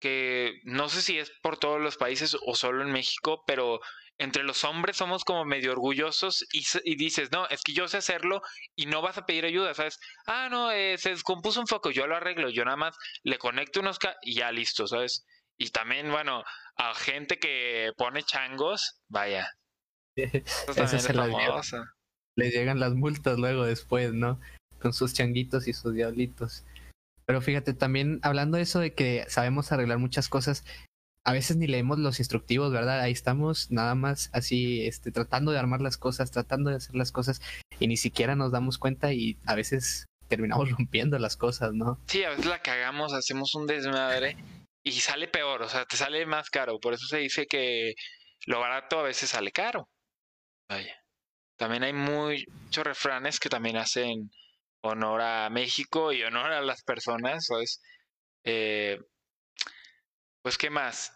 que 0.00 0.54
no 0.64 0.88
sé 0.88 1.02
si 1.02 1.18
es 1.18 1.32
por 1.42 1.58
todos 1.58 1.80
los 1.80 1.96
países 1.98 2.36
o 2.46 2.54
solo 2.56 2.82
en 2.82 2.92
México, 2.92 3.44
pero 3.46 3.80
entre 4.18 4.44
los 4.44 4.64
hombres 4.64 4.96
somos 4.98 5.24
como 5.24 5.44
medio 5.44 5.72
orgullosos 5.72 6.44
y, 6.52 6.64
y 6.84 6.96
dices, 6.96 7.30
no, 7.32 7.48
es 7.48 7.62
que 7.62 7.72
yo 7.74 7.88
sé 7.88 7.98
hacerlo 7.98 8.42
y 8.76 8.86
no 8.86 9.02
vas 9.02 9.18
a 9.18 9.26
pedir 9.26 9.44
ayuda, 9.46 9.74
¿sabes? 9.74 9.98
Ah, 10.26 10.48
no, 10.50 10.72
eh, 10.72 10.98
se 10.98 11.10
descompuso 11.10 11.60
un 11.60 11.66
foco, 11.68 11.90
yo 11.90 12.06
lo 12.06 12.16
arreglo, 12.16 12.50
yo 12.50 12.64
nada 12.64 12.76
más 12.78 12.96
le 13.24 13.38
conecto 13.38 13.80
unos 13.80 13.98
ca 13.98 14.16
y 14.22 14.34
ya 14.36 14.52
listo, 14.52 14.86
¿sabes? 14.88 15.26
Y 15.58 15.70
también, 15.70 16.10
bueno, 16.10 16.44
a 16.76 16.94
gente 16.94 17.38
que 17.38 17.92
pone 17.96 18.22
changos, 18.22 19.00
vaya. 19.08 19.48
Eso 20.16 20.66
también 20.66 20.88
se 20.88 20.96
es 20.96 21.06
famoso. 21.06 21.84
les 22.36 22.52
llegan 22.52 22.80
las 22.80 22.94
multas 22.94 23.38
luego 23.38 23.64
después, 23.64 24.12
¿no? 24.12 24.40
Con 24.80 24.92
sus 24.92 25.14
changuitos 25.14 25.68
y 25.68 25.72
sus 25.72 25.94
diablitos. 25.94 26.64
Pero 27.24 27.40
fíjate, 27.40 27.72
también 27.72 28.18
hablando 28.22 28.56
de 28.56 28.64
eso 28.64 28.80
de 28.80 28.94
que 28.94 29.24
sabemos 29.28 29.70
arreglar 29.70 29.98
muchas 29.98 30.28
cosas, 30.28 30.64
a 31.24 31.32
veces 31.32 31.56
ni 31.56 31.68
leemos 31.68 31.98
los 31.98 32.18
instructivos, 32.18 32.72
¿verdad? 32.72 33.00
Ahí 33.00 33.12
estamos 33.12 33.70
nada 33.70 33.94
más 33.94 34.28
así, 34.32 34.84
este, 34.86 35.12
tratando 35.12 35.52
de 35.52 35.58
armar 35.58 35.80
las 35.80 35.96
cosas, 35.96 36.32
tratando 36.32 36.70
de 36.70 36.76
hacer 36.76 36.96
las 36.96 37.12
cosas 37.12 37.40
y 37.78 37.86
ni 37.86 37.96
siquiera 37.96 38.34
nos 38.34 38.50
damos 38.50 38.78
cuenta 38.78 39.12
y 39.12 39.38
a 39.46 39.54
veces 39.54 40.06
terminamos 40.28 40.70
rompiendo 40.76 41.18
las 41.18 41.36
cosas, 41.36 41.72
¿no? 41.74 42.00
Sí, 42.06 42.24
a 42.24 42.30
veces 42.30 42.46
la 42.46 42.60
cagamos, 42.60 43.12
hacemos 43.12 43.54
un 43.54 43.66
desmadre 43.66 44.36
y 44.84 44.92
sale 44.92 45.28
peor, 45.28 45.62
o 45.62 45.68
sea, 45.68 45.84
te 45.84 45.96
sale 45.96 46.26
más 46.26 46.50
caro. 46.50 46.78
Por 46.80 46.94
eso 46.94 47.06
se 47.06 47.18
dice 47.18 47.46
que 47.46 47.94
lo 48.46 48.60
barato 48.60 48.98
a 48.98 49.04
veces 49.04 49.30
sale 49.30 49.52
caro. 49.52 49.88
Vaya. 50.68 50.96
También 51.56 51.84
hay 51.84 51.92
muchos 51.92 52.84
refranes 52.84 53.38
que 53.38 53.48
también 53.48 53.76
hacen 53.76 54.30
honor 54.82 55.20
a 55.20 55.50
México 55.50 56.12
y 56.12 56.22
honor 56.24 56.52
a 56.52 56.60
las 56.60 56.82
personas, 56.82 57.46
¿sabes? 57.46 57.80
Eh, 58.44 58.98
pues, 60.42 60.58
¿qué 60.58 60.70
más? 60.70 61.12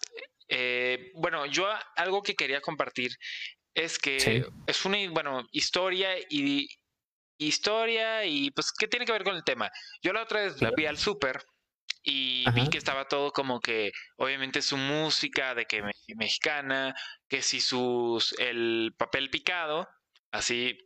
Eh, 0.49 1.11
bueno, 1.14 1.46
yo 1.46 1.68
algo 1.96 2.23
que 2.23 2.35
quería 2.35 2.61
compartir 2.61 3.11
es 3.75 3.99
que 3.99 4.20
Sí. 4.20 4.42
es 4.66 4.85
una, 4.85 4.99
bueno, 5.11 5.44
historia 5.50 6.16
y 6.30 6.68
historia 7.38 8.25
y 8.25 8.50
pues, 8.52 8.73
¿qué 8.73 8.87
tiene 8.87 9.04
que 9.04 9.12
ver 9.12 9.25
con 9.25 9.35
el 9.35 9.44
tema? 9.44 9.68
Yo 10.02 10.12
la 10.12 10.23
otra 10.23 10.42
vez 10.42 10.62
la 10.62 10.70
vi 10.76 10.87
al 10.87 10.96
súper 10.96 11.42
y 12.09 12.49
vi 12.53 12.69
que 12.71 12.79
estaba 12.79 13.07
todo 13.09 13.33
como 13.33 13.61
que, 13.61 13.91
obviamente 14.17 14.63
su 14.63 14.77
música 14.77 15.55
de 15.57 15.67
que 15.67 15.83
me- 15.83 15.93
mexicana, 16.17 16.95
que 17.29 17.43
si 17.43 17.61
sus, 17.61 18.33
el 18.39 18.95
papel 18.97 19.29
picado, 19.31 19.89
así, 20.31 20.79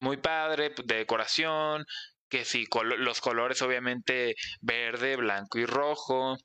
muy 0.00 0.18
padre, 0.18 0.74
de 0.84 0.96
decoración, 0.96 1.86
que 2.28 2.44
si 2.44 2.66
los 2.84 3.20
colores 3.22 3.62
obviamente 3.62 4.34
verde, 4.60 5.16
blanco 5.16 5.58
y 5.58 5.66
rojo. 5.66 6.36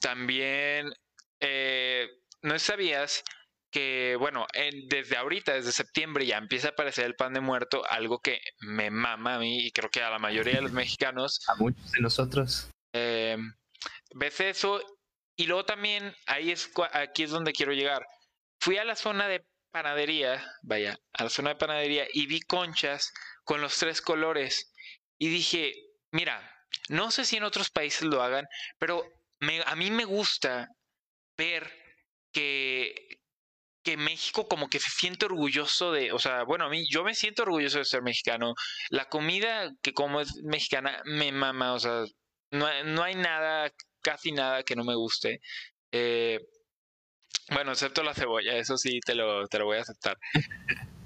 También, 0.00 0.90
eh, 1.40 2.08
no 2.42 2.58
sabías 2.58 3.22
que, 3.70 4.16
bueno, 4.18 4.46
en- 4.52 4.88
desde 4.88 5.16
ahorita, 5.16 5.52
desde 5.54 5.72
septiembre 5.72 6.26
ya 6.26 6.38
empieza 6.38 6.68
a 6.68 6.70
aparecer 6.72 7.04
el 7.06 7.14
pan 7.14 7.32
de 7.34 7.40
muerto, 7.40 7.84
algo 7.88 8.18
que 8.20 8.40
me 8.60 8.90
mama 8.90 9.34
a 9.34 9.38
mí 9.38 9.66
y 9.66 9.70
creo 9.72 9.90
que 9.90 10.02
a 10.02 10.10
la 10.10 10.18
mayoría 10.18 10.56
de 10.56 10.62
los 10.62 10.72
mexicanos. 10.72 11.40
A 11.48 11.54
muchos 11.54 11.90
de 11.92 12.00
nosotros. 12.00 12.70
Eh, 12.92 13.36
ves 14.14 14.40
eso 14.40 14.82
y 15.36 15.46
luego 15.46 15.64
también 15.64 16.14
ahí 16.26 16.50
es 16.50 16.70
aquí 16.92 17.22
es 17.22 17.30
donde 17.30 17.52
quiero 17.52 17.72
llegar. 17.72 18.04
Fui 18.60 18.76
a 18.78 18.84
la 18.84 18.96
zona 18.96 19.28
de 19.28 19.44
panadería, 19.72 20.44
vaya, 20.62 20.98
a 21.12 21.22
la 21.24 21.30
zona 21.30 21.50
de 21.50 21.56
panadería 21.56 22.06
y 22.12 22.26
vi 22.26 22.40
conchas 22.40 23.12
con 23.44 23.60
los 23.60 23.78
tres 23.78 24.02
colores 24.02 24.72
y 25.18 25.28
dije, 25.28 25.72
mira, 26.10 26.56
no 26.88 27.10
sé 27.12 27.24
si 27.24 27.36
en 27.36 27.44
otros 27.44 27.70
países 27.70 28.02
lo 28.02 28.20
hagan, 28.22 28.46
pero 28.78 29.04
me- 29.38 29.62
a 29.64 29.76
mí 29.76 29.90
me 29.92 30.04
gusta 30.04 30.68
ver 31.38 31.72
que 32.32 33.19
México 33.96 34.48
como 34.48 34.68
que 34.68 34.80
se 34.80 34.90
siente 34.90 35.26
orgulloso 35.26 35.92
de, 35.92 36.12
o 36.12 36.18
sea, 36.18 36.44
bueno, 36.44 36.66
a 36.66 36.68
mí 36.68 36.84
yo 36.90 37.04
me 37.04 37.14
siento 37.14 37.42
orgulloso 37.42 37.78
de 37.78 37.84
ser 37.84 38.02
mexicano. 38.02 38.54
La 38.90 39.08
comida 39.08 39.72
que 39.82 39.92
como 39.92 40.20
es 40.20 40.34
mexicana 40.42 41.02
me 41.04 41.32
mama, 41.32 41.74
o 41.74 41.78
sea, 41.78 42.04
no, 42.50 42.68
no 42.84 43.02
hay 43.02 43.14
nada, 43.14 43.70
casi 44.02 44.32
nada 44.32 44.62
que 44.62 44.76
no 44.76 44.84
me 44.84 44.94
guste. 44.94 45.40
Eh, 45.92 46.40
bueno, 47.50 47.72
excepto 47.72 48.02
la 48.02 48.14
cebolla, 48.14 48.56
eso 48.56 48.76
sí 48.76 49.00
te 49.00 49.14
lo, 49.14 49.46
te 49.48 49.58
lo 49.58 49.66
voy 49.66 49.78
a 49.78 49.82
aceptar. 49.82 50.16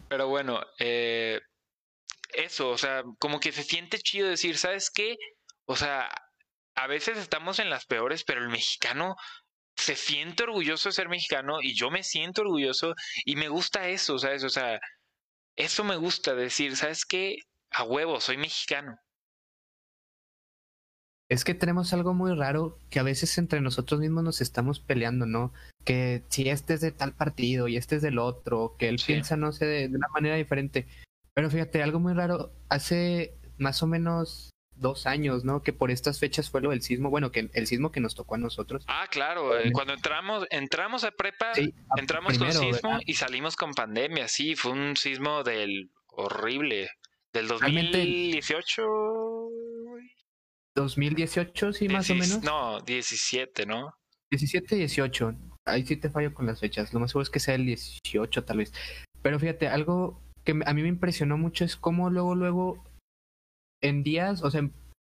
Pero 0.08 0.28
bueno, 0.28 0.60
eh, 0.78 1.40
eso, 2.34 2.70
o 2.70 2.78
sea, 2.78 3.02
como 3.18 3.40
que 3.40 3.52
se 3.52 3.62
siente 3.64 3.98
chido 3.98 4.28
decir, 4.28 4.58
¿sabes 4.58 4.90
qué? 4.90 5.16
O 5.66 5.76
sea, 5.76 6.10
a 6.74 6.86
veces 6.86 7.18
estamos 7.18 7.58
en 7.58 7.70
las 7.70 7.86
peores, 7.86 8.24
pero 8.24 8.40
el 8.40 8.48
mexicano 8.48 9.16
se 9.76 9.96
siente 9.96 10.44
orgulloso 10.44 10.88
de 10.88 10.92
ser 10.94 11.08
mexicano 11.08 11.60
y 11.62 11.74
yo 11.74 11.90
me 11.90 12.02
siento 12.02 12.42
orgulloso 12.42 12.94
y 13.24 13.36
me 13.36 13.48
gusta 13.48 13.88
eso, 13.88 14.18
¿sabes? 14.18 14.44
O 14.44 14.48
sea, 14.50 14.80
eso 15.56 15.84
me 15.84 15.96
gusta 15.96 16.34
decir, 16.34 16.76
¿sabes 16.76 17.04
qué? 17.04 17.38
A 17.70 17.82
huevo, 17.84 18.20
soy 18.20 18.36
mexicano. 18.36 18.96
Es 21.30 21.42
que 21.44 21.54
tenemos 21.54 21.92
algo 21.92 22.12
muy 22.12 22.34
raro 22.34 22.78
que 22.90 23.00
a 23.00 23.02
veces 23.02 23.36
entre 23.38 23.60
nosotros 23.60 23.98
mismos 24.00 24.22
nos 24.24 24.40
estamos 24.40 24.78
peleando, 24.78 25.26
¿no? 25.26 25.52
Que 25.84 26.22
si 26.28 26.48
este 26.48 26.74
es 26.74 26.80
de 26.80 26.92
tal 26.92 27.14
partido 27.14 27.66
y 27.66 27.76
este 27.76 27.96
es 27.96 28.02
del 28.02 28.18
otro, 28.18 28.76
que 28.78 28.88
él 28.88 28.98
Sí. 28.98 29.06
piensa, 29.06 29.36
no 29.36 29.50
sé, 29.52 29.64
de, 29.64 29.88
de 29.88 29.96
una 29.96 30.08
manera 30.08 30.36
diferente. 30.36 30.86
Pero 31.32 31.50
fíjate, 31.50 31.82
algo 31.82 31.98
muy 31.98 32.12
raro, 32.12 32.52
hace 32.68 33.34
más 33.58 33.82
o 33.82 33.86
menos 33.86 34.50
dos 34.76 35.06
años, 35.06 35.44
¿no? 35.44 35.62
Que 35.62 35.72
por 35.72 35.90
estas 35.90 36.18
fechas 36.18 36.50
fue 36.50 36.60
lo 36.60 36.70
del 36.70 36.82
sismo, 36.82 37.10
bueno, 37.10 37.30
que 37.32 37.48
el 37.52 37.66
sismo 37.66 37.92
que 37.92 38.00
nos 38.00 38.14
tocó 38.14 38.34
a 38.34 38.38
nosotros. 38.38 38.84
Ah, 38.88 39.06
claro, 39.10 39.58
eh, 39.58 39.70
cuando 39.72 39.92
entramos, 39.94 40.46
entramos 40.50 41.04
a 41.04 41.10
prepa, 41.12 41.54
Sí, 41.54 41.72
a- 41.90 42.00
entramos 42.00 42.36
primero, 42.38 42.58
con 42.58 42.72
sismo 42.72 42.88
¿verdad? 42.90 43.02
y 43.06 43.14
salimos 43.14 43.56
con 43.56 43.72
pandemia, 43.74 44.28
sí, 44.28 44.54
fue 44.56 44.72
un 44.72 44.96
sismo 44.96 45.42
del 45.44 45.90
horrible, 46.08 46.90
del 47.32 47.48
Realmente- 47.48 47.98
2018. 47.98 48.82
2018, 50.74 51.72
sí, 51.72 51.88
más 51.88 52.10
o 52.10 52.14
menos. 52.14 52.42
No, 52.42 52.80
17, 52.80 53.66
¿no? 53.66 53.94
17, 54.30 54.74
18. 54.76 55.34
Ahí 55.66 55.86
sí 55.86 55.96
te 55.96 56.10
fallo 56.10 56.34
con 56.34 56.46
las 56.46 56.60
fechas. 56.60 56.92
Lo 56.92 57.00
más 57.00 57.10
seguro 57.12 57.22
es 57.22 57.30
que 57.30 57.40
sea 57.40 57.54
el 57.54 57.64
18, 57.66 58.44
tal 58.44 58.58
vez. 58.58 58.72
Pero 59.22 59.38
fíjate, 59.38 59.68
algo 59.68 60.20
que 60.44 60.52
a 60.66 60.74
mí 60.74 60.82
me 60.82 60.88
impresionó 60.88 61.38
mucho 61.38 61.64
es 61.64 61.76
cómo 61.76 62.10
luego, 62.10 62.34
luego, 62.34 62.84
en 63.84 64.02
días, 64.02 64.42
o 64.42 64.50
sea, 64.50 64.60
en 64.60 64.72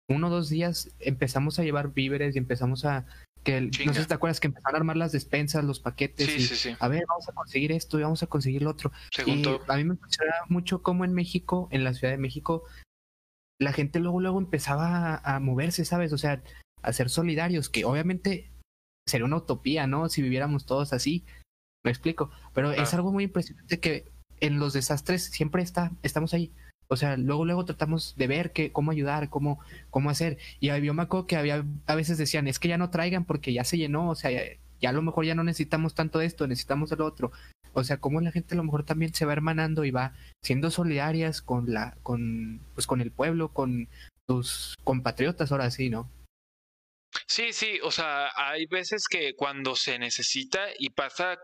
uno 0.08 0.26
o 0.28 0.30
dos 0.30 0.49
días, 0.49 0.90
empezamos 1.00 1.58
a 1.58 1.62
llevar 1.64 1.92
víveres 1.94 2.35
y 2.35 2.38
empezamos 2.38 2.85
a. 2.85 3.06
que 3.44 3.56
el- 3.58 3.70
No 3.87 3.94
sé 3.94 4.02
si 4.02 4.08
te 4.08 4.14
acuerdas 4.14 4.40
que 4.40 4.49
empezaron 4.49 4.75
a 4.75 4.78
armar 4.78 4.96
las 4.96 5.12
despensas, 5.12 5.64
los 5.64 5.78
paquetes. 5.78 6.26
Sí, 6.26 6.40
y, 6.40 6.40
sí, 6.42 6.56
sí, 6.56 6.76
A 6.80 6.88
ver, 6.88 7.04
vamos 7.08 7.28
a 7.28 7.32
conseguir 7.32 7.70
esto 7.70 7.96
y 7.99 8.02
vamos 8.02 8.23
a 8.25 8.26
conseguir 8.26 8.62
lo 8.62 8.70
otro. 8.70 8.90
se 9.12 9.23
Y 9.23 9.25
juntó. 9.26 9.61
a 9.68 9.76
mí 9.76 9.85
me 9.85 9.94
impresionaba 9.94 10.44
mucho 10.49 10.82
cómo 10.82 11.04
en 11.04 11.12
México, 11.14 11.68
en 11.70 11.85
la 11.85 11.94
Ciudad 11.94 12.12
de 12.12 12.18
México, 12.18 12.64
la 13.61 13.73
gente 13.73 14.00
luego, 14.00 14.20
luego 14.20 14.38
empezaba 14.40 15.14
a, 15.14 15.37
a 15.37 15.40
moverse, 15.40 15.85
¿sabes? 15.85 16.12
O 16.12 16.18
sea, 16.18 16.42
a 16.82 16.92
ser 16.92 17.08
solidarios, 17.08 17.68
que 17.70 17.85
obviamente 17.85 18.50
sería 19.08 19.25
una 19.26 19.37
utopía, 19.37 19.87
¿no? 19.87 20.08
Si 20.08 20.23
viviéramos 20.23 20.66
todos 20.66 20.92
así, 20.92 21.25
me 21.85 21.92
explico. 21.92 22.30
Pero 22.52 22.73
es 22.73 22.92
algo 22.94 23.12
muy 23.12 23.25
impresionante 23.25 23.78
que 23.78 24.11
en 24.40 24.58
los 24.58 24.73
desastres 24.73 25.23
siempre 25.25 25.62
está, 25.62 25.92
estamos 26.02 26.35
ahí. 26.35 26.52
O 26.88 26.97
sea, 26.97 27.16
luego, 27.16 27.45
luego 27.45 27.64
tratamos 27.64 28.14
de 28.16 28.26
ver 28.26 28.52
que, 28.52 28.73
cómo 28.73 28.90
ayudar, 28.90 29.28
cómo, 29.28 29.59
cómo 29.90 30.11
hacer. 30.11 30.38
Y 30.61 30.69
yo 30.69 30.95
me 30.95 31.02
acuerdo 31.02 31.26
que 31.26 31.37
había, 31.37 31.64
a 31.87 31.95
veces 31.95 32.19
decían, 32.19 32.47
es 32.47 32.59
que 32.59 32.69
ya 32.69 32.78
no 32.78 32.90
traigan 32.90 33.25
porque 33.25 33.52
ya 33.52 33.64
se 33.64 33.78
llenó, 33.78 34.11
o 34.11 34.14
sea, 34.14 34.31
ya, 34.81 34.90
a 34.90 34.93
lo 34.93 35.02
mejor 35.02 35.25
ya 35.25 35.35
no 35.35 35.45
necesitamos 35.45 35.95
tanto 35.95 36.21
esto, 36.21 36.47
necesitamos 36.47 36.93
el 36.93 37.00
otro. 37.00 37.33
O 37.73 37.85
sea, 37.85 37.99
cómo 37.99 38.21
la 38.21 38.33
gente 38.33 38.55
a 38.55 38.57
lo 38.57 38.64
mejor 38.64 38.85
también 38.85 39.12
se 39.12 39.26
va 39.26 39.33
hermanando 39.33 39.85
y 39.85 39.90
va 39.90 40.14
siendo 40.43 40.71
solidarias 40.71 41.43
con 41.43 41.73
la, 41.73 41.97
con, 42.02 42.61
pues 42.75 42.87
con 42.87 43.00
el 43.00 43.11
pueblo, 43.11 43.52
con 43.52 43.88
sus 44.28 44.75
compatriotas, 44.83 45.52
ahora 45.52 45.71
sí, 45.71 45.90
¿no? 45.90 46.11
Sí, 47.26 47.52
sí, 47.52 47.78
o 47.83 47.90
sea, 47.90 48.31
hay 48.37 48.66
veces 48.66 49.07
que 49.09 49.35
cuando 49.35 49.76
se 49.76 49.99
necesita 49.99 50.69
y 50.78 50.90
pasa 50.90 51.38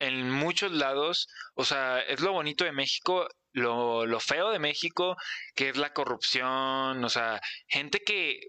en 0.00 0.30
muchos 0.30 0.72
lados, 0.72 1.28
o 1.54 1.64
sea, 1.64 2.00
es 2.00 2.20
lo 2.20 2.32
bonito 2.32 2.64
de 2.64 2.72
México, 2.72 3.28
lo, 3.54 4.04
lo 4.06 4.20
feo 4.20 4.50
de 4.50 4.58
México, 4.58 5.16
que 5.54 5.70
es 5.70 5.76
la 5.76 5.92
corrupción, 5.92 7.02
o 7.04 7.08
sea, 7.08 7.40
gente 7.68 8.00
que, 8.00 8.40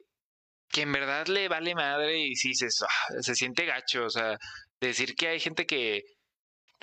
que 0.70 0.82
en 0.82 0.92
verdad 0.92 1.28
le 1.28 1.48
vale 1.48 1.76
madre 1.76 2.20
y 2.20 2.36
sí 2.36 2.54
se, 2.54 2.68
ah, 2.86 3.22
se 3.22 3.36
siente 3.36 3.66
gacho, 3.66 4.06
o 4.06 4.10
sea, 4.10 4.38
decir 4.82 5.16
que 5.16 5.30
hay 5.30 5.40
gente 5.40 5.66
que, 5.66 6.04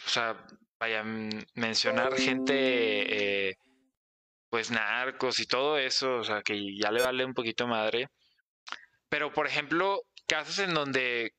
o 0.06 0.08
sea, 0.08 0.46
vaya, 0.80 1.02
mencionar 1.54 2.16
gente, 2.16 3.48
eh, 3.48 3.54
pues 4.48 4.70
narcos 4.70 5.40
y 5.40 5.46
todo 5.46 5.78
eso, 5.78 6.16
o 6.16 6.24
sea, 6.24 6.42
que 6.42 6.76
ya 6.78 6.90
le 6.90 7.02
vale 7.02 7.24
un 7.24 7.34
poquito 7.34 7.66
madre. 7.66 8.08
Pero, 9.08 9.32
por 9.32 9.46
ejemplo, 9.46 10.02
casos 10.26 10.58
en 10.60 10.74
donde 10.74 11.32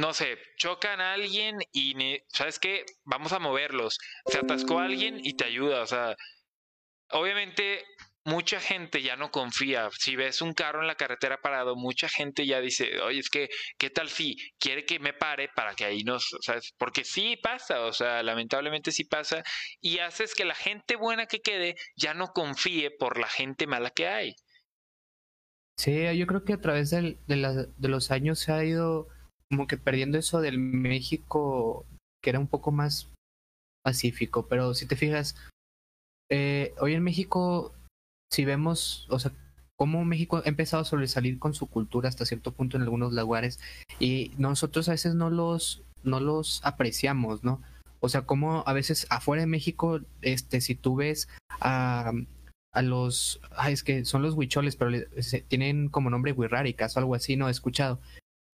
no 0.00 0.14
sé, 0.14 0.38
chocan 0.56 1.00
a 1.00 1.12
alguien 1.12 1.58
y, 1.72 1.94
¿sabes 2.28 2.58
qué? 2.58 2.86
Vamos 3.04 3.32
a 3.32 3.38
moverlos. 3.38 3.98
Se 4.26 4.38
atascó 4.38 4.78
a 4.80 4.84
alguien 4.84 5.20
y 5.22 5.34
te 5.34 5.44
ayuda. 5.44 5.82
O 5.82 5.86
sea, 5.86 6.16
obviamente 7.10 7.84
mucha 8.24 8.60
gente 8.60 9.02
ya 9.02 9.16
no 9.16 9.30
confía. 9.30 9.90
Si 9.92 10.16
ves 10.16 10.40
un 10.40 10.54
carro 10.54 10.80
en 10.80 10.86
la 10.86 10.94
carretera 10.94 11.42
parado, 11.42 11.76
mucha 11.76 12.08
gente 12.08 12.46
ya 12.46 12.62
dice, 12.62 12.98
oye, 13.02 13.18
es 13.18 13.28
que, 13.28 13.50
¿qué 13.76 13.90
tal 13.90 14.08
si 14.08 14.36
quiere 14.58 14.86
que 14.86 14.98
me 14.98 15.12
pare 15.12 15.50
para 15.54 15.74
que 15.74 15.84
ahí 15.84 16.02
nos, 16.02 16.34
¿sabes? 16.40 16.72
Porque 16.78 17.04
sí 17.04 17.36
pasa, 17.36 17.82
o 17.82 17.92
sea, 17.92 18.22
lamentablemente 18.22 18.92
sí 18.92 19.04
pasa. 19.04 19.42
Y 19.82 19.98
haces 19.98 20.34
que 20.34 20.46
la 20.46 20.54
gente 20.54 20.96
buena 20.96 21.26
que 21.26 21.40
quede 21.40 21.76
ya 21.94 22.14
no 22.14 22.32
confíe 22.32 22.90
por 22.90 23.18
la 23.18 23.28
gente 23.28 23.66
mala 23.66 23.90
que 23.90 24.08
hay. 24.08 24.34
Sí, 25.76 26.16
yo 26.16 26.26
creo 26.26 26.44
que 26.44 26.54
a 26.54 26.60
través 26.60 26.88
de, 26.88 27.18
de 27.26 27.88
los 27.88 28.10
años 28.10 28.38
se 28.38 28.52
ha 28.52 28.64
ido 28.64 29.08
como 29.50 29.66
que 29.66 29.76
perdiendo 29.76 30.16
eso 30.16 30.40
del 30.40 30.58
México 30.58 31.84
que 32.22 32.30
era 32.30 32.38
un 32.38 32.46
poco 32.46 32.70
más 32.70 33.08
pacífico, 33.82 34.46
pero 34.46 34.74
si 34.74 34.86
te 34.86 34.96
fijas, 34.96 35.36
eh, 36.30 36.74
hoy 36.78 36.94
en 36.94 37.02
México, 37.02 37.74
si 38.30 38.44
vemos, 38.44 39.06
o 39.10 39.18
sea, 39.18 39.32
cómo 39.76 40.04
México 40.04 40.42
ha 40.44 40.48
empezado 40.48 40.82
a 40.82 40.86
sobresalir 40.86 41.38
con 41.38 41.54
su 41.54 41.66
cultura 41.66 42.08
hasta 42.08 42.26
cierto 42.26 42.52
punto 42.52 42.76
en 42.76 42.82
algunos 42.82 43.14
lugares 43.14 43.58
y 43.98 44.32
nosotros 44.36 44.88
a 44.88 44.92
veces 44.92 45.14
no 45.14 45.30
los, 45.30 45.82
no 46.02 46.20
los 46.20 46.60
apreciamos, 46.64 47.42
¿no? 47.42 47.62
O 48.00 48.08
sea, 48.08 48.22
como 48.22 48.62
a 48.66 48.72
veces 48.72 49.06
afuera 49.10 49.40
de 49.40 49.46
México, 49.46 50.00
este, 50.20 50.60
si 50.60 50.74
tú 50.74 50.96
ves 50.96 51.28
a, 51.60 52.12
a 52.72 52.82
los, 52.82 53.40
es 53.66 53.82
que 53.82 54.04
son 54.04 54.22
los 54.22 54.34
huicholes, 54.34 54.76
pero 54.76 54.90
tienen 55.48 55.88
como 55.88 56.10
nombre 56.10 56.32
huirráricas 56.32 56.96
o 56.96 57.00
algo 57.00 57.14
así, 57.14 57.36
no 57.36 57.48
he 57.48 57.50
escuchado 57.50 57.98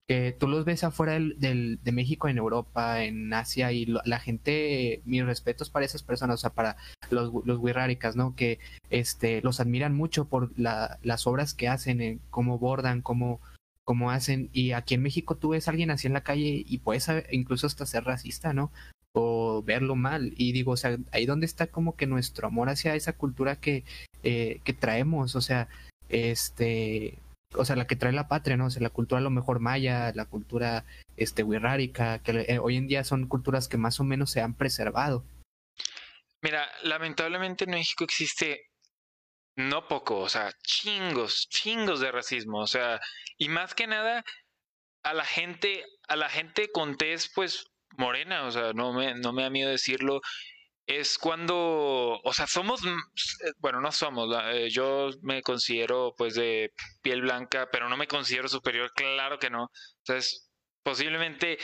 que 0.07 0.31
tú 0.31 0.47
los 0.47 0.63
ves 0.63 0.83
afuera 0.83 1.13
del, 1.13 1.79
de 1.83 1.91
México, 1.91 2.29
en 2.29 2.37
Europa, 2.37 3.03
en 3.03 3.33
Asia, 3.33 3.73
y 3.73 3.85
la 3.85 4.19
gente, 4.19 5.01
mis 5.05 5.25
respetos 5.25 5.69
para 5.69 5.85
esas 5.85 6.01
personas, 6.01 6.35
o 6.35 6.37
sea, 6.37 6.51
para 6.51 6.77
los, 7.09 7.33
los 7.45 8.15
¿no? 8.15 8.33
Que 8.35 8.59
este, 8.89 9.41
los 9.41 9.59
admiran 9.59 9.93
mucho 9.93 10.25
por 10.25 10.57
la, 10.57 10.97
las 11.03 11.27
obras 11.27 11.53
que 11.53 11.67
hacen, 11.67 12.21
cómo 12.29 12.57
bordan, 12.57 13.01
cómo, 13.01 13.41
cómo 13.83 14.09
hacen, 14.09 14.49
y 14.53 14.71
aquí 14.71 14.93
en 14.95 15.03
México 15.03 15.35
tú 15.35 15.49
ves 15.49 15.67
a 15.67 15.71
alguien 15.71 15.91
así 15.91 16.07
en 16.07 16.13
la 16.13 16.23
calle 16.23 16.63
y 16.65 16.77
puedes 16.77 17.09
incluso 17.31 17.67
hasta 17.67 17.85
ser 17.85 18.05
racista, 18.05 18.53
¿no? 18.53 18.71
O 19.11 19.61
verlo 19.61 19.95
mal, 19.95 20.33
y 20.37 20.53
digo, 20.53 20.71
o 20.71 20.77
sea, 20.77 20.97
ahí 21.11 21.25
donde 21.25 21.45
está 21.45 21.67
como 21.67 21.97
que 21.97 22.07
nuestro 22.07 22.47
amor 22.47 22.69
hacia 22.69 22.95
esa 22.95 23.11
cultura 23.13 23.57
que, 23.57 23.83
eh, 24.23 24.61
que 24.63 24.71
traemos, 24.73 25.35
o 25.35 25.41
sea, 25.41 25.67
este 26.07 27.17
o 27.55 27.65
sea, 27.65 27.75
la 27.75 27.87
que 27.87 27.95
trae 27.95 28.13
la 28.13 28.27
patria, 28.27 28.57
¿no? 28.57 28.65
O 28.65 28.69
sea, 28.69 28.81
la 28.81 28.89
cultura 28.89 29.19
a 29.19 29.23
lo 29.23 29.29
mejor 29.29 29.59
maya, 29.59 30.11
la 30.13 30.25
cultura 30.25 30.85
este 31.15 31.43
wixárika, 31.43 32.19
que 32.19 32.45
eh, 32.47 32.59
hoy 32.59 32.77
en 32.77 32.87
día 32.87 33.03
son 33.03 33.27
culturas 33.27 33.67
que 33.67 33.77
más 33.77 33.99
o 33.99 34.03
menos 34.03 34.31
se 34.31 34.41
han 34.41 34.53
preservado. 34.53 35.23
Mira, 36.41 36.69
lamentablemente 36.83 37.65
en 37.65 37.71
México 37.71 38.03
existe 38.03 38.67
no 39.55 39.87
poco, 39.87 40.19
o 40.19 40.29
sea, 40.29 40.51
chingos, 40.61 41.47
chingos 41.49 41.99
de 41.99 42.11
racismo, 42.11 42.59
o 42.59 42.67
sea, 42.67 43.01
y 43.37 43.49
más 43.49 43.73
que 43.73 43.87
nada 43.87 44.23
a 45.03 45.13
la 45.13 45.25
gente, 45.25 45.83
a 46.07 46.15
la 46.15 46.29
gente 46.29 46.71
con 46.71 46.95
tez 46.95 47.31
pues 47.33 47.65
morena, 47.97 48.43
o 48.43 48.51
sea, 48.51 48.73
no 48.73 48.93
me, 48.93 49.15
no 49.15 49.33
me 49.33 49.41
da 49.41 49.49
miedo 49.49 49.71
decirlo, 49.71 50.21
es 50.87 51.17
cuando, 51.17 52.21
o 52.23 52.33
sea, 52.33 52.47
somos, 52.47 52.81
mm, 52.81 52.87
eh, 52.87 53.51
bueno, 53.59 53.81
no 53.81 53.91
somos, 53.91 54.33
eh, 54.53 54.69
yo 54.69 55.09
me 55.21 55.41
considero 55.41 56.13
pues 56.17 56.35
de 56.35 56.71
piel 57.01 57.21
blanca, 57.21 57.67
pero 57.71 57.89
no 57.89 57.97
me 57.97 58.07
considero 58.07 58.47
superior, 58.47 58.91
claro 58.95 59.37
que 59.37 59.49
no. 59.49 59.69
Entonces, 59.99 60.49
posiblemente, 60.83 61.57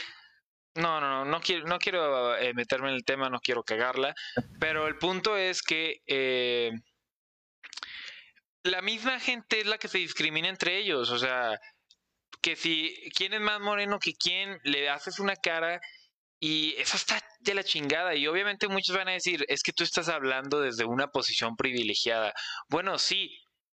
no, 0.75 0.99
no, 0.99 1.09
no, 1.09 1.25
no 1.25 1.39
quiero, 1.41 1.65
no 1.67 1.79
quiero 1.79 2.35
eh, 2.35 2.53
meterme 2.53 2.89
en 2.89 2.95
el 2.95 3.05
tema, 3.05 3.29
no 3.29 3.39
quiero 3.39 3.63
cagarla, 3.63 4.13
pero 4.59 4.87
el 4.87 4.97
punto 4.97 5.37
es 5.37 5.61
que 5.61 6.01
la 8.63 8.81
misma 8.81 9.19
gente 9.19 9.61
es 9.61 9.65
la 9.67 9.77
que 9.77 9.87
se 9.87 9.99
discrimina 9.99 10.49
entre 10.49 10.77
ellos, 10.79 11.09
o 11.11 11.19
sea, 11.19 11.59
que 12.41 12.55
si 12.57 13.09
quién 13.15 13.33
es 13.33 13.41
más 13.41 13.61
moreno 13.61 13.99
que 13.99 14.13
quién, 14.13 14.59
le 14.63 14.89
haces 14.89 15.19
una 15.19 15.35
cara 15.35 15.79
y 16.45 16.75
eso 16.77 16.97
está 16.97 17.23
de 17.39 17.53
la 17.53 17.63
chingada. 17.63 18.15
Y 18.15 18.27
obviamente 18.27 18.67
muchos 18.67 18.97
van 18.97 19.07
a 19.07 19.13
decir, 19.13 19.45
es 19.47 19.63
que 19.63 19.71
tú 19.71 19.85
estás 19.85 20.09
hablando 20.09 20.59
desde 20.59 20.83
una 20.83 21.07
posición 21.07 21.55
privilegiada. 21.55 22.33
Bueno, 22.67 22.99
sí, 22.99 23.31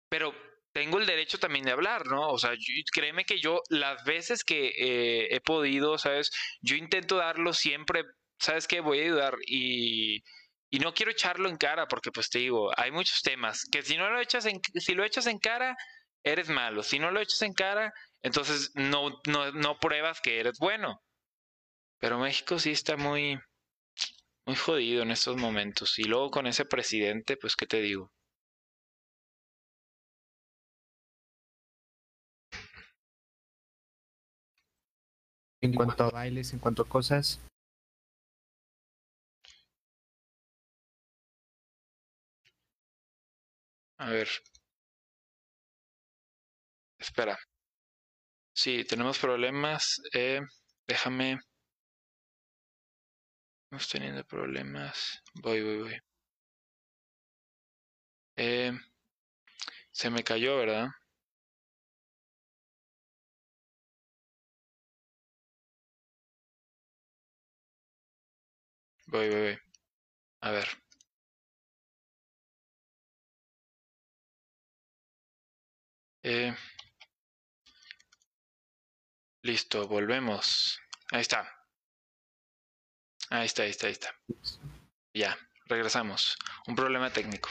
pero 0.10 0.36
tengo 0.74 1.00
el 1.00 1.06
derecho 1.06 1.40
también 1.40 1.64
de 1.64 1.72
hablar, 1.72 2.08
¿no? 2.08 2.28
O 2.28 2.38
sea, 2.38 2.52
créeme 2.92 3.24
que 3.24 3.40
yo 3.40 3.62
las 3.70 4.04
veces 4.04 4.44
que 4.44 4.68
eh, 4.78 5.28
he 5.32 5.40
podido, 5.40 5.98
¿sabes? 5.98 6.30
Yo 6.60 6.76
intento 6.76 7.16
darlo 7.16 7.54
siempre, 7.54 8.04
¿sabes 8.38 8.68
qué? 8.68 8.82
Voy 8.82 9.00
a 9.00 9.04
ayudar 9.04 9.38
y, 9.48 10.18
y 10.70 10.80
no 10.80 10.94
quiero 10.94 11.12
echarlo 11.14 11.48
en 11.48 11.56
cara 11.56 11.88
porque 11.88 12.12
pues 12.12 12.30
te 12.30 12.40
digo, 12.40 12.72
hay 12.78 12.92
muchos 12.92 13.22
temas 13.22 13.64
que 13.72 13.82
si 13.82 13.96
no 13.96 14.10
lo 14.10 14.20
echas 14.20 14.46
en, 14.46 14.60
si 14.76 14.94
lo 14.94 15.06
echas 15.06 15.28
en 15.28 15.40
cara, 15.40 15.78
eres 16.22 16.50
malo. 16.50 16.84
Si 16.84 17.00
no 17.00 17.12
lo 17.12 17.22
echas 17.22 17.42
en 17.44 17.54
cara, 17.54 17.94
entonces 18.22 18.72
no, 18.76 19.22
no, 19.26 19.54
no 19.54 19.80
pruebas 19.80 20.20
que 20.20 20.42
eres 20.42 20.58
bueno. 20.60 21.02
Pero 22.00 22.18
México 22.18 22.58
sí 22.58 22.72
está 22.72 22.98
muy, 22.98 23.40
muy 24.48 24.56
jodido 24.56 25.04
en 25.04 25.12
estos 25.12 25.38
momentos. 25.38 26.00
Y 26.00 26.06
luego 26.06 26.32
con 26.32 26.48
ese 26.48 26.66
presidente, 26.66 27.38
pues, 27.38 27.56
¿qué 27.56 27.68
te 27.68 27.80
digo? 27.82 28.12
En 35.62 35.72
cuanto 35.76 36.04
a 36.06 36.10
bailes, 36.10 36.52
en 36.54 36.58
cuanto 36.58 36.82
a 36.82 36.90
cosas. 36.90 37.40
A 44.00 44.10
ver. 44.10 44.28
Espera. 47.00 47.38
Sí, 48.54 48.84
tenemos 48.84 49.20
problemas. 49.20 50.02
Eh, 50.14 50.42
déjame. 50.86 51.40
Estamos 53.68 53.90
teniendo 53.90 54.24
problemas. 54.26 55.22
Voy, 55.36 55.62
voy, 55.62 55.78
voy. 55.84 56.00
Eh, 58.38 58.72
se 59.92 60.10
me 60.10 60.24
cayó, 60.24 60.56
¿verdad? 60.58 60.88
Voy, 69.08 69.30
voy, 69.30 69.40
voy. 69.42 69.58
A 70.42 70.52
ver. 70.52 70.68
Eh, 76.24 76.54
listo, 79.42 79.88
volvemos. 79.88 80.80
Ahí 81.12 81.22
está. 81.22 81.57
Ahí 83.30 83.46
está, 83.46 83.64
ahí 83.64 83.70
está, 83.70 83.88
ahí 83.88 83.94
está. 83.94 84.10
Ya, 85.14 85.38
regresamos. 85.66 86.38
Un 86.68 86.76
problema 86.76 87.12
técnico. 87.12 87.50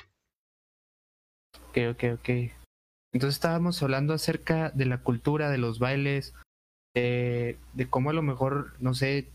Ok, 1.69 1.79
ok, 1.91 2.05
ok. 2.15 2.29
Entonces 3.13 3.37
estábamos 3.37 3.83
hablando 3.83 4.15
acerca 4.15 4.71
de 4.71 4.87
la 4.87 5.03
cultura, 5.03 5.51
de 5.51 5.59
los 5.59 5.79
bailes, 5.79 6.35
de, 6.95 7.59
cómo 7.91 8.11
a 8.11 8.13
lo 8.13 8.23
mejor, 8.23 8.75
no 8.81 8.95
sé, 8.95 9.29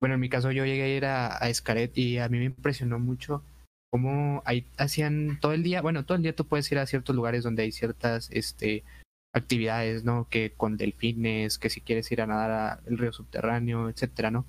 bueno, 0.00 0.14
en 0.14 0.20
mi 0.20 0.28
caso 0.28 0.50
yo 0.50 0.64
llegué 0.64 0.82
a 0.82 0.96
ir 0.96 1.04
a, 1.04 1.42
a 1.42 1.48
Escaret 1.48 1.96
y 1.96 2.18
a 2.18 2.28
mí 2.28 2.38
me 2.38 2.44
impresionó 2.44 2.98
mucho 2.98 3.42
cómo 3.90 4.42
ahí 4.46 4.66
hacían 4.78 5.38
todo 5.40 5.52
el 5.52 5.62
día, 5.62 5.82
bueno, 5.82 6.04
todo 6.04 6.16
el 6.16 6.22
día 6.22 6.34
tú 6.34 6.46
puedes 6.46 6.70
ir 6.72 6.78
a 6.78 6.86
ciertos 6.86 7.14
lugares 7.14 7.44
donde 7.44 7.64
hay 7.64 7.72
ciertas 7.72 8.30
este, 8.32 8.84
actividades, 9.34 10.04
¿no? 10.04 10.28
Que 10.30 10.52
con 10.56 10.78
delfines, 10.78 11.58
que 11.58 11.68
si 11.68 11.82
quieres 11.82 12.10
ir 12.10 12.22
a 12.22 12.26
nadar 12.26 12.80
al 12.86 12.98
río 12.98 13.12
subterráneo, 13.12 13.90
etcétera, 13.90 14.30
¿no? 14.30 14.46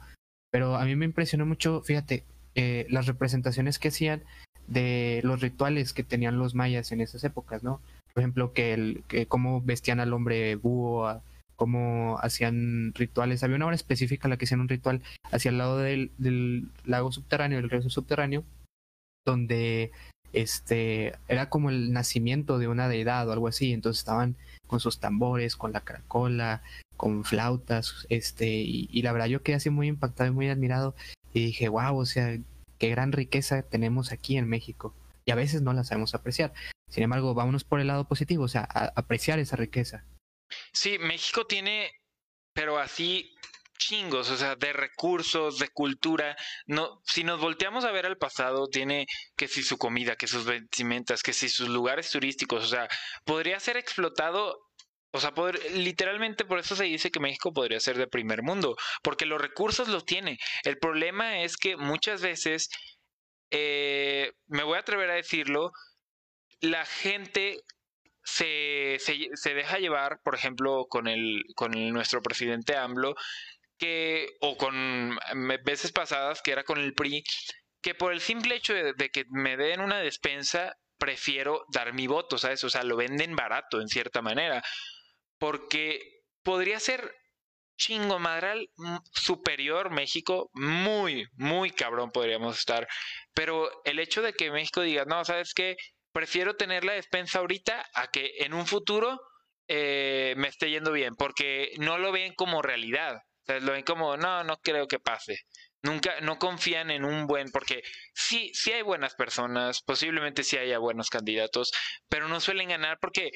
Pero 0.54 0.76
a 0.76 0.86
mí 0.86 0.96
me 0.96 1.06
impresionó 1.06 1.48
mucho, 1.48 1.82
fíjate, 1.82 2.24
eh, 2.54 2.86
las 2.92 3.08
representaciones 3.08 3.80
que 3.80 3.88
hacían 3.88 4.22
de 4.68 5.20
los 5.24 5.42
rituales 5.42 5.94
que 5.94 6.04
tenían 6.04 6.38
los 6.38 6.54
mayas 6.54 6.92
en 6.92 7.02
esas 7.02 7.24
épocas, 7.24 7.64
¿no? 7.64 7.82
Por 8.14 8.22
ejemplo, 8.22 8.54
que, 8.54 8.76
el, 8.76 9.04
que 9.08 9.26
cómo 9.26 9.62
vestían 9.62 10.00
al 10.00 10.14
hombre 10.14 10.56
búho, 10.56 11.20
cómo 11.56 12.20
hacían 12.22 12.94
rituales. 12.94 13.44
Había 13.44 13.56
una 13.56 13.66
hora 13.66 13.76
específica 13.76 14.28
en 14.28 14.30
la 14.30 14.38
que 14.38 14.46
hacían 14.46 14.62
un 14.62 14.70
ritual 14.70 15.02
hacia 15.32 15.50
el 15.50 15.58
lado 15.58 15.80
del, 15.80 16.12
del 16.20 16.68
lago 16.86 17.12
subterráneo, 17.12 17.60
del 17.60 17.72
río 17.72 17.90
subterráneo, 17.90 18.44
donde 19.26 19.92
este 20.34 21.16
era 21.28 21.50
como 21.50 21.72
el 21.72 21.94
nacimiento 21.94 22.60
de 22.60 22.68
una 22.68 22.88
deidad 22.88 23.28
o 23.28 23.32
algo 23.32 23.48
así. 23.48 23.74
Entonces 23.74 24.02
estaban 24.02 24.36
con 24.68 24.80
sus 24.80 25.00
tambores, 25.00 25.56
con 25.56 25.72
la 25.74 25.82
caracola, 25.82 26.62
con 26.98 27.26
flautas, 27.26 28.06
este, 28.10 28.48
y, 28.48 29.02
la 29.02 29.12
verdad 29.12 29.28
yo 29.28 29.44
quedé 29.44 29.56
así 29.56 29.70
muy 29.70 29.88
impactado 29.88 30.30
y 30.30 30.34
muy 30.34 30.50
admirado 30.50 30.96
y 31.34 31.46
dije, 31.46 31.68
wow, 31.70 31.98
o 31.98 32.06
sea, 32.06 32.38
qué 32.80 32.90
gran 32.90 33.12
riqueza 33.12 33.64
tenemos 33.64 34.12
aquí 34.12 34.38
en 34.38 34.48
México. 34.48 34.94
Y 35.26 35.32
a 35.32 35.36
veces 35.36 35.62
no 35.62 35.74
la 35.74 35.84
sabemos 35.84 36.16
apreciar. 36.16 36.54
Sin 36.90 37.04
embargo, 37.04 37.34
vámonos 37.34 37.64
por 37.64 37.80
el 37.80 37.88
lado 37.88 38.08
positivo, 38.08 38.44
o 38.44 38.48
sea, 38.48 38.64
apreciar 38.64 39.40
esa 39.40 39.56
riqueza. 39.56 40.04
Sí, 40.74 41.00
México 41.00 41.48
tiene, 41.48 41.92
pero 42.54 42.78
así 42.78 43.34
chingos, 43.84 44.30
o 44.30 44.38
sea, 44.38 44.56
de 44.56 44.74
recursos, 44.74 45.60
de 45.60 45.70
cultura. 45.70 46.36
No, 46.68 47.02
si 47.06 47.24
nos 47.24 47.40
volteamos 47.40 47.86
a 47.86 47.92
ver 47.92 48.06
al 48.06 48.18
pasado, 48.18 48.68
tiene 48.68 49.08
que 49.36 49.48
si 49.48 49.64
su 49.64 49.78
comida, 49.78 50.16
que 50.16 50.28
sus 50.28 50.46
vestimentas, 50.46 51.24
que 51.24 51.34
si 51.34 51.50
sus 51.50 51.70
lugares 51.70 52.10
turísticos, 52.10 52.64
o 52.64 52.68
sea, 52.68 52.88
podría 53.26 53.60
ser 53.60 53.78
explotado 53.78 54.58
o 55.14 55.20
sea, 55.20 55.32
poder, 55.32 55.60
literalmente 55.74 56.44
por 56.44 56.58
eso 56.58 56.76
se 56.76 56.86
dice 56.86 57.12
que 57.12 57.20
México 57.20 57.54
podría 57.54 57.80
ser 57.80 57.98
de 57.98 58.08
primer 58.08 58.42
mundo, 58.42 58.76
porque 59.04 59.28
los 59.28 59.40
recursos 59.40 59.88
los 59.88 60.06
tiene. 60.06 60.40
El 60.64 60.80
problema 60.80 61.44
es 61.44 61.56
que 61.56 61.78
muchas 61.78 62.22
veces, 62.24 62.70
eh, 63.52 64.34
me 64.48 64.64
voy 64.64 64.76
a 64.76 64.80
atrever 64.80 65.12
a 65.12 65.16
decirlo, 65.16 65.72
la 66.62 66.86
gente 66.88 67.60
se, 68.24 68.98
se, 69.00 69.54
deja 69.54 69.78
llevar, 69.78 70.20
por 70.24 70.34
ejemplo, 70.34 70.88
con, 70.90 71.08
el, 71.08 71.44
con 71.56 71.74
nuestro 71.94 72.24
presidente 72.24 72.76
AMLO, 72.76 73.14
que, 73.78 74.30
o 74.42 74.58
con 74.58 75.16
veces 75.64 75.92
pasadas, 75.92 76.42
que 76.42 76.54
era 76.54 76.64
con 76.64 76.80
el 76.80 76.96
PRI, 76.96 77.24
que 77.84 77.94
por 77.94 78.14
el 78.14 78.20
simple 78.20 78.56
hecho 78.56 78.74
de, 78.74 78.94
de 78.94 79.10
que 79.10 79.26
me 79.30 79.58
den 79.58 79.80
una 79.80 80.00
despensa, 80.00 80.76
prefiero 80.98 81.66
dar 81.72 81.94
mi 81.94 82.08
voto, 82.08 82.40
¿sabes? 82.40 82.64
O 82.64 82.70
sea, 82.72 82.82
lo 82.82 82.96
venden 82.96 83.36
barato 83.36 83.80
en 83.80 83.90
cierta 83.90 84.24
manera 84.24 84.64
porque 85.44 86.22
podría 86.42 86.80
ser 86.80 87.14
chingo 87.76 88.18
madral 88.18 88.70
mm, 88.78 88.96
superior 89.12 89.90
México, 89.90 90.50
muy, 90.54 91.28
muy 91.34 91.70
cabrón 91.70 92.12
podríamos 92.12 92.58
estar. 92.58 92.88
Pero 93.34 93.70
el 93.84 94.00
hecho 94.00 94.22
de 94.22 94.32
que 94.32 94.52
México 94.52 94.80
diga, 94.80 95.04
no, 95.04 95.26
¿sabes 95.26 95.54
qué? 95.54 95.76
Prefiero 96.14 96.56
tener 96.56 96.86
la 96.86 96.94
despensa 96.94 97.40
ahorita 97.40 97.86
a 97.94 98.08
que 98.08 98.32
en 98.38 98.54
un 98.54 98.66
futuro 98.66 99.20
eh, 99.68 100.34
me 100.38 100.48
esté 100.48 100.70
yendo 100.70 100.94
bien, 100.94 101.14
porque 101.18 101.74
no 101.78 101.98
lo 101.98 102.14
ven 102.14 102.34
como 102.36 102.62
realidad. 102.62 103.18
O 103.18 103.46
sea, 103.46 103.60
lo 103.60 103.74
ven 103.74 103.84
como, 103.84 104.16
no, 104.16 104.46
no 104.46 104.56
creo 104.64 104.88
que 104.88 105.00
pase. 105.00 105.40
Nunca, 105.82 106.22
no 106.22 106.40
confían 106.40 106.90
en 106.90 107.04
un 107.04 107.28
buen, 107.28 107.52
porque 107.52 107.84
sí, 108.14 108.50
sí 108.54 108.72
hay 108.72 108.82
buenas 108.82 109.16
personas, 109.16 109.82
posiblemente 109.82 110.46
sí 110.46 110.56
haya 110.56 110.78
buenos 110.78 111.10
candidatos, 111.10 111.74
pero 112.08 112.30
no 112.30 112.40
suelen 112.40 112.70
ganar 112.70 112.98
porque 113.02 113.32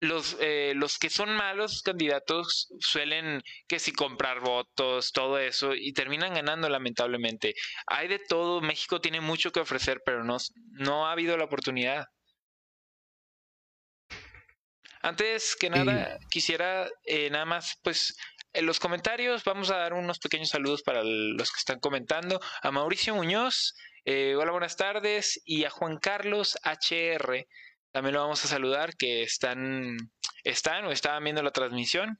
los, 0.00 0.36
eh, 0.40 0.72
los 0.74 0.98
que 0.98 1.10
son 1.10 1.34
malos 1.34 1.82
candidatos 1.82 2.68
suelen 2.80 3.42
que 3.68 3.78
si 3.78 3.92
comprar 3.92 4.40
votos, 4.40 5.12
todo 5.12 5.38
eso, 5.38 5.74
y 5.74 5.92
terminan 5.92 6.34
ganando 6.34 6.68
lamentablemente. 6.68 7.54
Hay 7.86 8.08
de 8.08 8.18
todo, 8.18 8.60
México 8.60 9.00
tiene 9.00 9.20
mucho 9.20 9.52
que 9.52 9.60
ofrecer, 9.60 10.02
pero 10.04 10.24
no, 10.24 10.38
no 10.72 11.06
ha 11.06 11.12
habido 11.12 11.36
la 11.36 11.44
oportunidad. 11.44 12.06
Antes 15.02 15.56
que 15.56 15.70
nada, 15.70 16.18
quisiera 16.30 16.88
eh, 17.04 17.30
nada 17.30 17.46
más, 17.46 17.78
pues, 17.82 18.16
en 18.52 18.66
los 18.66 18.80
comentarios 18.80 19.44
vamos 19.44 19.70
a 19.70 19.78
dar 19.78 19.94
unos 19.94 20.18
pequeños 20.18 20.50
saludos 20.50 20.82
para 20.82 21.02
los 21.04 21.50
que 21.52 21.58
están 21.58 21.78
comentando. 21.78 22.40
A 22.62 22.70
Mauricio 22.70 23.14
Muñoz, 23.14 23.74
eh, 24.04 24.34
hola, 24.36 24.52
buenas 24.52 24.76
tardes, 24.76 25.40
y 25.44 25.64
a 25.64 25.70
Juan 25.70 25.98
Carlos 25.98 26.58
HR. 26.64 27.46
También 27.92 28.14
lo 28.14 28.20
vamos 28.20 28.44
a 28.44 28.48
saludar 28.48 28.96
que 28.96 29.22
están, 29.22 29.96
están 30.44 30.84
o 30.84 30.92
estaban 30.92 31.24
viendo 31.24 31.42
la 31.42 31.50
transmisión. 31.50 32.18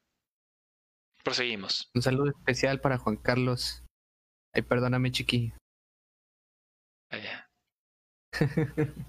Proseguimos. 1.23 1.91
Un 1.95 2.03
saludo 2.03 2.31
especial 2.31 2.81
para 2.81 2.99
Juan 2.99 3.17
Carlos. 3.17 3.85
Ay, 4.53 4.63
perdóname, 4.63 5.13
chiqui. 5.13 5.53
Allá. 7.11 7.49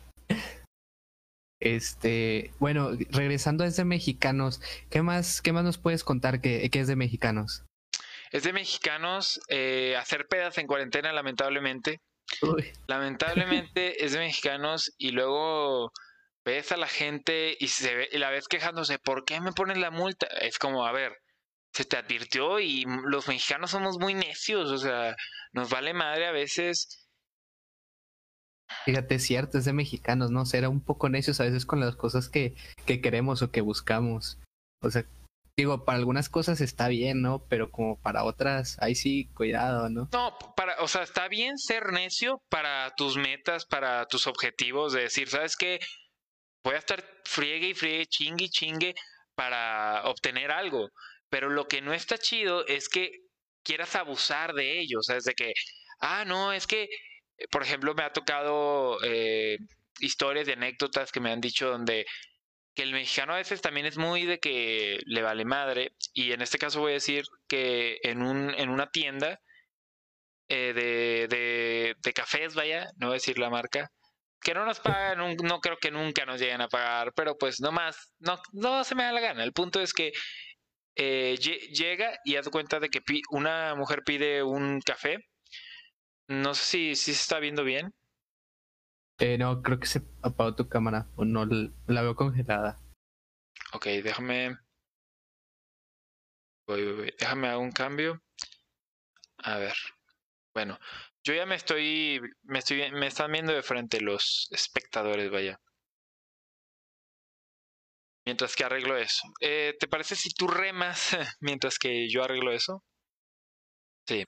este, 1.60 2.54
bueno, 2.60 2.92
regresando 3.10 3.64
a 3.64 3.68
ese 3.68 3.86
mexicanos, 3.86 4.62
¿qué 4.90 5.02
más, 5.02 5.42
qué 5.42 5.54
más 5.54 5.64
nos 5.64 5.78
puedes 5.78 6.04
contar 6.04 6.42
que, 6.42 6.70
que 6.70 6.80
es 6.80 6.88
de 6.88 6.96
mexicanos? 6.96 7.66
Es 8.32 8.44
de 8.44 8.54
mexicanos 8.54 9.42
eh, 9.50 9.96
hacer 9.98 10.28
pedas 10.28 10.58
en 10.58 10.68
cuarentena, 10.68 11.12
lamentablemente. 11.12 12.02
Lamentablemente 12.88 14.06
es 14.06 14.14
de 14.14 14.20
mexicanos 14.20 14.94
y 14.98 15.12
luego 15.12 15.92
ves 16.46 16.72
a 16.72 16.78
la 16.78 16.88
gente 16.88 17.56
y, 17.60 17.68
se 17.68 17.96
ve, 17.96 18.10
y 18.12 18.18
la 18.18 18.30
ves 18.30 18.48
quejándose, 18.48 19.00
¿por 19.00 19.26
qué 19.26 19.40
me 19.42 19.54
ponen 19.54 19.82
la 19.82 19.92
multa? 19.92 20.28
Es 20.28 20.58
como, 20.58 20.86
a 20.86 20.92
ver, 20.92 21.14
se 21.74 21.86
te 21.86 21.98
advirtió 21.98 22.60
y 22.60 22.86
los 23.06 23.28
mexicanos 23.28 23.72
somos 23.72 23.98
muy 24.00 24.14
necios, 24.14 24.70
o 24.70 24.78
sea, 24.78 25.16
nos 25.54 25.70
vale 25.70 25.94
madre 25.94 26.28
a 26.28 26.32
veces. 26.32 27.08
Fíjate, 28.86 29.16
es 29.16 29.24
cierto, 29.24 29.58
es 29.58 29.66
de 29.66 29.74
mexicanos, 29.74 30.32
¿no? 30.32 30.46
Ser 30.46 30.68
un 30.68 30.84
poco 30.84 31.10
necios 31.10 31.40
a 31.40 31.44
veces 31.44 31.66
con 31.66 31.80
las 31.80 31.96
cosas 31.96 32.30
que, 32.30 32.56
que 32.86 33.02
queremos 33.02 33.42
o 33.42 33.52
que 33.52 33.62
buscamos. 33.62 34.40
O 34.82 34.90
sea, 34.90 35.06
digo, 35.58 35.86
para 35.86 35.98
algunas 35.98 36.30
cosas 36.30 36.62
está 36.62 36.88
bien, 36.88 37.22
¿no? 37.22 37.46
Pero 37.50 37.70
como 37.72 38.00
para 38.00 38.24
otras, 38.24 38.78
ahí 38.82 38.96
sí, 38.96 39.30
cuidado, 39.34 39.90
¿no? 39.90 40.10
No, 40.12 40.38
para, 40.56 40.82
o 40.82 40.88
sea, 40.88 41.04
está 41.04 41.28
bien 41.28 41.58
ser 41.58 41.92
necio 41.92 42.42
para 42.50 42.94
tus 42.96 43.18
metas, 43.18 43.66
para 43.66 44.06
tus 44.08 44.28
objetivos, 44.28 44.94
de 44.94 45.02
decir, 45.02 45.30
¿sabes 45.30 45.56
qué? 45.56 45.80
Voy 46.64 46.76
a 46.76 46.80
estar 46.80 47.04
friegue 47.26 47.70
y 47.70 47.74
friegue, 47.74 48.06
chingue 48.08 48.46
y 48.46 48.50
chingue 48.50 48.96
para 49.36 50.04
obtener 50.06 50.52
algo. 50.52 50.90
Pero 51.30 51.50
lo 51.50 51.68
que 51.68 51.82
no 51.82 51.94
está 51.94 52.18
chido 52.18 52.66
es 52.68 52.90
que 52.90 53.12
quieras 53.64 53.96
abusar 53.96 54.54
de 54.54 54.80
ellos. 54.80 55.10
O 55.10 55.14
de 55.14 55.34
que, 55.34 55.54
ah, 56.00 56.26
no, 56.26 56.54
es 56.54 56.68
que, 56.68 56.84
eh, 56.84 57.48
por 57.52 57.64
ejemplo, 57.64 57.94
me 57.96 58.04
ha 58.04 58.14
tocado 58.14 58.98
eh, 59.04 59.58
historias 60.00 60.48
de 60.48 60.54
anécdotas 60.54 61.12
que 61.12 61.20
me 61.22 61.32
han 61.32 61.42
dicho 61.42 61.70
donde 61.70 62.06
que 62.76 62.84
el 62.84 62.94
mexicano 62.94 63.34
a 63.34 63.38
veces 63.38 63.62
también 63.62 63.86
es 63.86 63.98
muy 63.98 64.26
de 64.26 64.40
que 64.40 65.00
le 65.06 65.22
vale 65.22 65.46
madre. 65.46 65.94
Y 66.14 66.32
en 66.34 66.42
este 66.42 66.58
caso 66.58 66.80
voy 66.80 66.92
a 66.92 66.96
decir 66.96 67.26
que 67.48 68.00
en, 68.04 68.22
un, 68.22 68.54
en 68.58 68.70
una 68.70 68.90
tienda 68.92 69.42
eh, 70.48 70.74
de, 70.74 71.28
de, 71.30 71.96
de 72.02 72.14
cafés, 72.14 72.56
vaya, 72.56 72.88
no 72.98 73.08
voy 73.08 73.16
a 73.16 73.20
decir 73.20 73.40
la 73.40 73.50
marca, 73.50 73.92
que 74.42 74.54
no 74.54 74.66
nos 74.66 74.80
pagan, 74.80 75.36
no 75.38 75.60
creo 75.60 75.78
que 75.78 75.92
nunca 75.92 76.26
nos 76.26 76.40
lleguen 76.40 76.62
a 76.62 76.68
pagar, 76.68 77.14
pero 77.14 77.38
pues 77.38 77.62
no 77.62 77.72
más, 77.72 78.14
no, 78.20 78.42
no 78.54 78.84
se 78.84 78.96
me 78.96 79.04
da 79.04 79.12
la 79.12 79.22
gana. 79.22 79.44
El 79.44 79.54
punto 79.54 79.80
es 79.80 79.94
que 79.94 80.12
eh, 80.96 81.38
llega 81.38 82.20
y 82.26 82.36
haz 82.36 82.50
cuenta 82.50 82.80
de 82.80 82.90
que 82.90 83.02
una 83.30 83.76
mujer 83.76 84.04
pide 84.04 84.44
un 84.44 84.82
café. 84.82 85.26
No 86.28 86.54
sé 86.54 86.66
si, 86.66 86.96
si 86.96 87.14
se 87.14 87.22
está 87.22 87.40
viendo 87.40 87.64
bien. 87.64 87.94
Eh, 89.20 89.38
no, 89.38 89.62
creo 89.62 89.80
que 89.80 89.88
se 89.88 90.02
apagó 90.24 90.56
tu 90.56 90.68
cámara 90.68 91.08
o 91.16 91.26
no 91.26 91.46
la 91.46 92.02
veo 92.02 92.16
congelada. 92.16 92.80
Ok, 93.74 93.86
déjame. 94.04 94.58
Voy, 96.68 96.92
voy, 96.94 97.14
Déjame 97.20 97.48
hacer 97.48 97.60
un 97.60 97.72
cambio. 97.72 98.22
A 99.38 99.58
ver. 99.58 99.76
Bueno, 100.54 100.80
yo 101.24 101.34
ya 101.34 101.46
me 101.46 101.56
estoy, 101.56 102.20
me 102.44 102.60
estoy, 102.60 102.92
me 102.92 103.08
están 103.08 103.32
viendo 103.32 103.54
de 103.54 103.64
frente 103.64 104.02
los 104.02 104.48
espectadores, 104.52 105.30
vaya. 105.32 105.60
Mientras 108.26 108.56
que 108.56 108.64
arreglo 108.64 108.98
eso. 108.98 109.22
Eh, 109.42 109.76
¿Te 109.80 109.88
parece 109.88 110.16
si 110.16 110.30
tú 110.32 110.48
remas 110.48 111.12
mientras 111.40 111.78
que 111.78 112.10
yo 112.10 112.24
arreglo 112.24 112.52
eso? 112.52 112.84
Sí. 114.08 114.26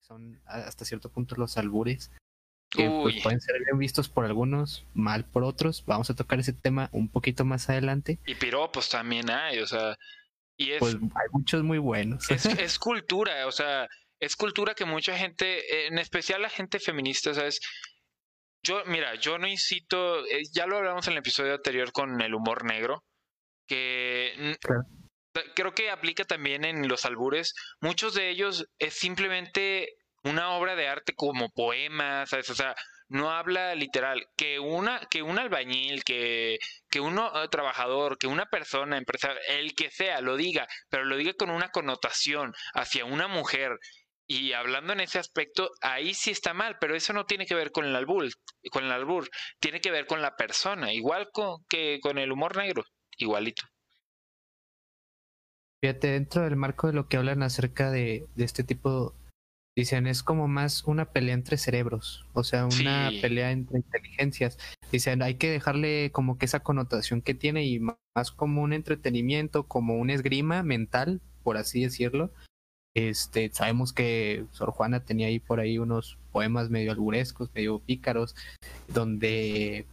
Son 0.00 0.40
hasta 0.44 0.84
cierto 0.84 1.10
punto 1.10 1.36
los 1.36 1.56
albures 1.56 2.10
que 2.70 2.88
pues, 2.88 3.22
pueden 3.22 3.40
ser 3.40 3.56
bien 3.64 3.78
vistos 3.78 4.08
por 4.08 4.24
algunos, 4.24 4.84
mal 4.94 5.24
por 5.24 5.42
otros. 5.42 5.84
Vamos 5.86 6.08
a 6.10 6.14
tocar 6.14 6.38
ese 6.38 6.52
tema 6.52 6.88
un 6.92 7.08
poquito 7.08 7.44
más 7.44 7.68
adelante. 7.68 8.18
Y 8.26 8.36
piropos 8.36 8.88
también 8.88 9.28
hay, 9.28 9.58
o 9.58 9.66
sea, 9.66 9.98
y 10.56 10.72
es, 10.72 10.78
pues 10.78 10.94
hay 10.94 11.28
muchos 11.32 11.62
muy 11.62 11.78
buenos. 11.78 12.30
Es, 12.30 12.44
es 12.58 12.78
cultura, 12.78 13.46
o 13.46 13.52
sea, 13.52 13.88
es 14.20 14.36
cultura 14.36 14.74
que 14.74 14.84
mucha 14.84 15.16
gente, 15.16 15.86
en 15.86 15.98
especial 15.98 16.42
la 16.42 16.50
gente 16.50 16.78
feminista, 16.78 17.34
¿sabes? 17.34 17.60
Yo, 18.62 18.84
mira, 18.84 19.14
yo 19.14 19.38
no 19.38 19.48
incito, 19.48 20.24
eh, 20.26 20.42
ya 20.52 20.66
lo 20.66 20.76
hablamos 20.76 21.06
en 21.06 21.14
el 21.14 21.20
episodio 21.20 21.54
anterior 21.54 21.92
con 21.92 22.20
el 22.20 22.34
humor 22.34 22.64
negro, 22.64 23.02
que 23.66 24.56
creo 25.54 25.74
que 25.74 25.90
aplica 25.90 26.24
también 26.24 26.64
en 26.64 26.86
los 26.86 27.04
albures. 27.04 27.54
Muchos 27.80 28.14
de 28.14 28.28
ellos 28.28 28.66
es 28.78 28.94
simplemente 28.94 29.96
una 30.24 30.52
obra 30.52 30.76
de 30.76 30.88
arte 30.88 31.14
como 31.14 31.50
poemas. 31.50 32.32
O 32.32 32.54
sea, 32.54 32.74
no 33.08 33.30
habla 33.30 33.74
literal. 33.74 34.26
Que 34.36 34.58
una, 34.58 35.00
que 35.10 35.22
un 35.22 35.38
albañil, 35.38 36.04
que, 36.04 36.58
que 36.90 37.00
uno 37.00 37.30
eh, 37.42 37.48
trabajador, 37.48 38.18
que 38.18 38.26
una 38.26 38.46
persona, 38.46 38.98
empresario, 38.98 39.38
el 39.48 39.74
que 39.74 39.90
sea, 39.90 40.20
lo 40.20 40.36
diga, 40.36 40.66
pero 40.88 41.04
lo 41.04 41.16
diga 41.16 41.32
con 41.34 41.50
una 41.50 41.70
connotación 41.70 42.52
hacia 42.74 43.04
una 43.04 43.28
mujer 43.28 43.78
y 44.32 44.52
hablando 44.52 44.92
en 44.92 45.00
ese 45.00 45.18
aspecto, 45.18 45.70
ahí 45.80 46.14
sí 46.14 46.30
está 46.30 46.54
mal, 46.54 46.76
pero 46.80 46.94
eso 46.94 47.12
no 47.12 47.26
tiene 47.26 47.46
que 47.46 47.56
ver 47.56 47.72
con 47.72 47.84
el 47.84 47.96
albur, 47.96 48.28
con 48.70 48.84
el 48.84 48.92
albur, 48.92 49.28
tiene 49.58 49.80
que 49.80 49.90
ver 49.90 50.06
con 50.06 50.22
la 50.22 50.36
persona, 50.36 50.92
igual 50.92 51.30
con, 51.32 51.64
que 51.68 51.98
con 52.00 52.16
el 52.16 52.30
humor 52.30 52.56
negro, 52.56 52.84
igualito. 53.18 53.64
Fíjate, 55.82 56.12
dentro 56.12 56.42
del 56.42 56.54
marco 56.54 56.86
de 56.86 56.92
lo 56.92 57.08
que 57.08 57.16
hablan 57.16 57.42
acerca 57.42 57.90
de, 57.90 58.28
de 58.36 58.44
este 58.44 58.62
tipo, 58.62 59.16
dicen, 59.76 60.06
es 60.06 60.22
como 60.22 60.48
más 60.48 60.84
una 60.84 61.06
pelea 61.06 61.34
entre 61.34 61.56
cerebros, 61.56 62.26
o 62.32 62.44
sea, 62.44 62.66
una 62.66 63.10
pelea 63.20 63.50
entre 63.50 63.78
inteligencias. 63.78 64.58
Dicen, 64.92 65.22
hay 65.22 65.34
que 65.34 65.50
dejarle 65.50 66.10
como 66.12 66.38
que 66.38 66.46
esa 66.46 66.60
connotación 66.60 67.22
que 67.22 67.34
tiene 67.34 67.64
y 67.64 67.78
más 67.80 68.30
como 68.34 68.62
un 68.62 68.72
entretenimiento, 68.72 69.64
como 69.64 69.96
un 69.96 70.10
esgrima 70.10 70.62
mental, 70.62 71.20
por 71.42 71.56
así 71.56 71.82
decirlo, 71.82 72.32
este, 72.94 73.50
sabemos 73.52 73.92
que 73.92 74.46
Sor 74.50 74.72
Juana 74.72 75.04
tenía 75.04 75.28
ahí 75.28 75.38
por 75.38 75.60
ahí 75.60 75.78
unos 75.78 76.18
poemas 76.32 76.70
medio 76.70 76.90
alburescos, 76.90 77.50
medio 77.54 77.78
pícaros, 77.78 78.34
donde 78.88 79.86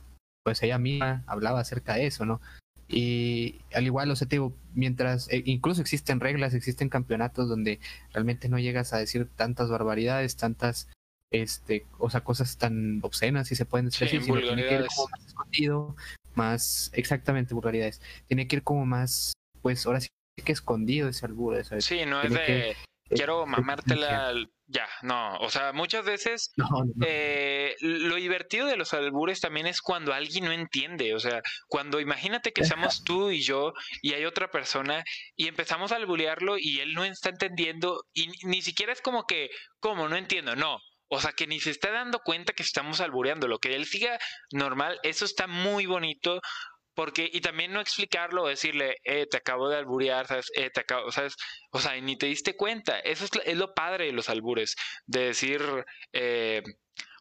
pues 0.43 0.63
ella 0.63 0.79
misma 0.79 1.23
hablaba 1.27 1.59
acerca 1.59 1.95
de 1.95 2.07
eso, 2.07 2.25
¿no? 2.25 2.41
Y 2.87 3.61
al 3.73 3.85
igual, 3.85 4.09
o 4.11 4.15
sea, 4.15 4.27
te 4.27 4.35
digo, 4.35 4.53
mientras, 4.73 5.29
eh, 5.31 5.43
incluso 5.45 5.81
existen 5.81 6.19
reglas, 6.19 6.53
existen 6.53 6.89
campeonatos 6.89 7.49
donde 7.49 7.79
realmente 8.13 8.47
no 8.47 8.59
llegas 8.59 8.93
a 8.93 8.97
decir 8.97 9.27
tantas 9.35 9.69
barbaridades, 9.69 10.37
tantas, 10.37 10.87
este, 11.31 11.85
o 11.97 12.09
sea, 12.09 12.21
cosas 12.21 12.57
tan 12.57 12.99
obscenas, 13.03 13.49
si 13.49 13.55
se 13.55 13.65
pueden 13.65 13.87
decir 13.87 14.07
sino 14.07 14.39
tiene 14.39 14.67
que 14.67 14.75
ir 14.75 14.85
como 14.95 15.09
más 15.09 15.25
escondido, 15.27 15.95
más, 16.35 16.91
exactamente, 16.93 17.53
vulgaridades. 17.53 18.01
Tiene 18.27 18.47
que 18.47 18.57
ir 18.57 18.63
como 18.63 18.85
más, 18.85 19.33
pues 19.61 19.85
ahora 19.85 19.99
sí 19.99 20.07
que 20.43 20.51
escondido 20.51 21.09
ese 21.09 21.25
albur, 21.25 21.61
¿sabes? 21.65 21.83
Sí, 21.83 22.05
no 22.05 22.21
es 22.21 22.31
de 22.31 22.75
quiero 23.09 23.45
mamártela 23.45 24.33
ya, 24.69 24.87
no, 25.01 25.37
o 25.37 25.49
sea, 25.49 25.71
muchas 25.71 26.03
veces 26.03 26.51
Eh, 27.05 27.75
lo 27.79 28.15
divertido 28.15 28.67
de 28.67 28.75
los 28.75 28.93
albures 28.93 29.39
también 29.39 29.65
es 29.65 29.81
cuando 29.81 30.13
alguien 30.13 30.45
no 30.45 30.51
entiende, 30.51 31.15
o 31.15 31.19
sea, 31.19 31.41
cuando 31.67 32.01
imagínate 32.01 32.51
que 32.51 32.65
seamos 32.65 33.03
tú 33.03 33.31
y 33.31 33.41
yo 33.41 33.73
y 34.01 34.13
hay 34.13 34.25
otra 34.25 34.51
persona 34.51 35.03
y 35.35 35.47
empezamos 35.47 35.91
a 35.91 35.95
alburearlo 35.95 36.57
y 36.57 36.79
él 36.79 36.93
no 36.93 37.05
está 37.05 37.29
entendiendo 37.29 38.03
y 38.13 38.27
ni 38.43 38.61
siquiera 38.61 38.91
es 38.91 39.01
como 39.01 39.25
que, 39.25 39.49
¿cómo? 39.79 40.09
No 40.09 40.17
entiendo, 40.17 40.55
no. 40.55 40.79
O 41.09 41.21
sea, 41.21 41.31
que 41.31 41.47
ni 41.47 41.61
se 41.61 41.71
está 41.71 41.91
dando 41.91 42.19
cuenta 42.19 42.51
que 42.51 42.63
estamos 42.63 42.99
albureando. 42.99 43.47
Lo 43.47 43.59
que 43.59 43.75
él 43.75 43.85
siga 43.85 44.19
normal, 44.51 44.99
eso 45.03 45.23
está 45.23 45.47
muy 45.47 45.85
bonito 45.85 46.41
porque, 46.97 47.29
y 47.31 47.41
también 47.41 47.71
no 47.71 47.79
explicarlo, 47.79 48.47
decirle, 48.47 48.97
eh, 49.03 49.27
te 49.27 49.37
acabo 49.37 49.69
de 49.69 49.77
alburear, 49.77 50.25
¿sabes? 50.25 50.47
Eh, 50.55 50.71
te 50.71 50.79
acabo, 50.79 51.11
¿sabes? 51.11 51.35
O 51.69 51.79
sea, 51.79 51.95
ni 52.01 52.17
te 52.17 52.25
diste 52.25 52.55
cuenta. 52.55 52.97
Eso 53.01 53.25
es, 53.25 53.55
lo 53.55 53.75
padre 53.75 54.07
de 54.07 54.13
los 54.13 54.29
albures, 54.29 54.75
de 55.05 55.25
decir, 55.25 55.61
eh, 56.11 56.63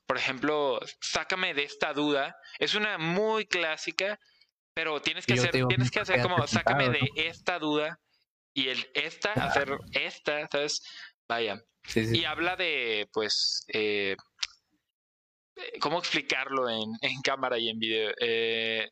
por 0.07 0.17
ejemplo, 0.17 0.81
sácame 1.03 1.53
de 1.53 1.65
esta 1.65 1.93
duda. 1.93 2.35
Es 2.59 2.75
una 2.75 2.97
muy 2.97 3.45
clásica, 3.45 4.19
pero 4.73 5.03
tienes 5.03 5.27
que 5.27 5.35
hacer, 5.35 5.51
tienes 5.51 5.91
que 5.91 6.01
hacer 6.01 6.23
como, 6.23 6.47
sácame 6.47 6.89
de 6.89 7.11
esta 7.17 7.59
duda 7.59 8.01
y 8.55 8.69
el 8.69 8.91
esta, 8.95 9.35
hacer 9.35 9.77
esta, 9.93 10.49
¿sabes? 10.51 10.81
Vaya. 11.29 11.63
Y 11.95 12.25
habla 12.25 12.57
de, 12.57 13.11
pues, 13.13 13.67
eh, 13.69 14.17
¿cómo 15.81 15.99
explicarlo 15.99 16.67
en, 16.71 16.93
en 17.03 17.21
cámara 17.21 17.59
y 17.59 17.69
en 17.69 17.79
video? 17.79 18.15
Eh, 18.19 18.89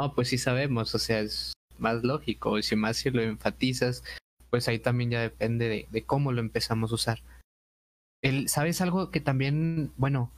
no, 0.00 0.14
pues 0.14 0.28
sí 0.28 0.38
sabemos, 0.38 0.94
o 0.94 0.98
sea, 0.98 1.20
es 1.20 1.52
más 1.78 2.02
lógico, 2.02 2.58
y 2.58 2.62
si 2.62 2.76
más 2.76 2.98
si 2.98 3.10
lo 3.10 3.22
enfatizas, 3.22 4.04
pues 4.50 4.68
ahí 4.68 4.78
también 4.78 5.10
ya 5.10 5.20
depende 5.20 5.86
de, 5.90 6.02
cómo 6.04 6.32
lo 6.32 6.40
empezamos 6.40 6.92
a 6.92 6.94
usar. 6.94 7.22
El, 8.22 8.48
¿Sabes 8.48 8.80
algo 8.80 9.10
que 9.10 9.20
también, 9.20 9.92
bueno, 9.96 10.32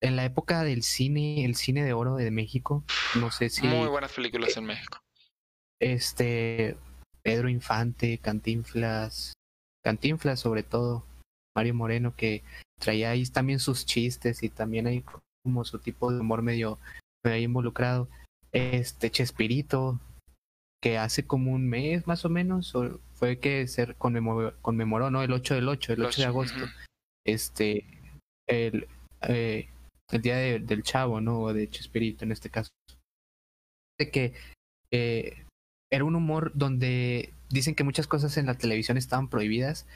en 0.00 0.16
la 0.16 0.24
época 0.24 0.64
del 0.64 0.82
cine, 0.82 1.44
el 1.44 1.54
cine 1.54 1.84
de 1.84 1.92
oro 1.92 2.16
de 2.16 2.30
México, 2.30 2.84
no 3.18 3.30
sé 3.30 3.48
si... 3.48 3.66
Muy 3.66 3.88
buenas 3.88 4.12
películas 4.12 4.56
en 4.56 4.64
México. 4.66 4.98
Este, 5.80 6.76
Pedro 7.22 7.48
Infante, 7.48 8.18
Cantinflas, 8.18 9.32
Cantinflas 9.82 10.40
sobre 10.40 10.62
todo, 10.62 11.04
Mario 11.56 11.74
Moreno, 11.74 12.14
que 12.16 12.42
traía 12.78 13.10
ahí 13.10 13.24
también 13.26 13.60
sus 13.60 13.86
chistes 13.86 14.42
y 14.42 14.48
también 14.48 14.86
hay 14.86 15.04
como 15.44 15.64
su 15.64 15.78
tipo 15.78 16.12
de 16.12 16.20
humor 16.20 16.42
medio, 16.42 16.78
medio 17.24 17.42
involucrado 17.42 18.08
este 18.52 19.10
Chespirito, 19.10 20.00
que 20.82 20.98
hace 20.98 21.26
como 21.26 21.52
un 21.52 21.68
mes 21.68 22.06
más 22.06 22.24
o 22.24 22.28
menos, 22.28 22.74
fue 23.14 23.38
que 23.38 23.66
se 23.66 23.94
conmemoró, 23.94 25.10
¿no? 25.10 25.22
El 25.22 25.32
8 25.32 25.54
del 25.54 25.68
8, 25.68 25.92
el 25.94 26.04
8 26.04 26.20
de 26.20 26.26
agosto. 26.26 26.64
Este, 27.24 27.86
el, 28.48 28.88
eh, 29.22 29.68
el 30.10 30.22
día 30.22 30.36
del 30.36 30.82
chavo, 30.82 31.20
¿no? 31.20 31.40
O 31.40 31.52
de 31.52 31.70
Chespirito 31.70 32.24
en 32.24 32.32
este 32.32 32.50
caso. 32.50 32.70
De 33.98 34.10
que 34.10 34.34
eh, 34.90 35.44
era 35.90 36.04
un 36.04 36.16
humor 36.16 36.52
donde 36.54 37.32
dicen 37.48 37.74
que 37.74 37.84
muchas 37.84 38.06
cosas 38.06 38.36
en 38.36 38.46
la 38.46 38.56
televisión 38.56 38.96
estaban 38.96 39.28
prohibidas 39.28 39.86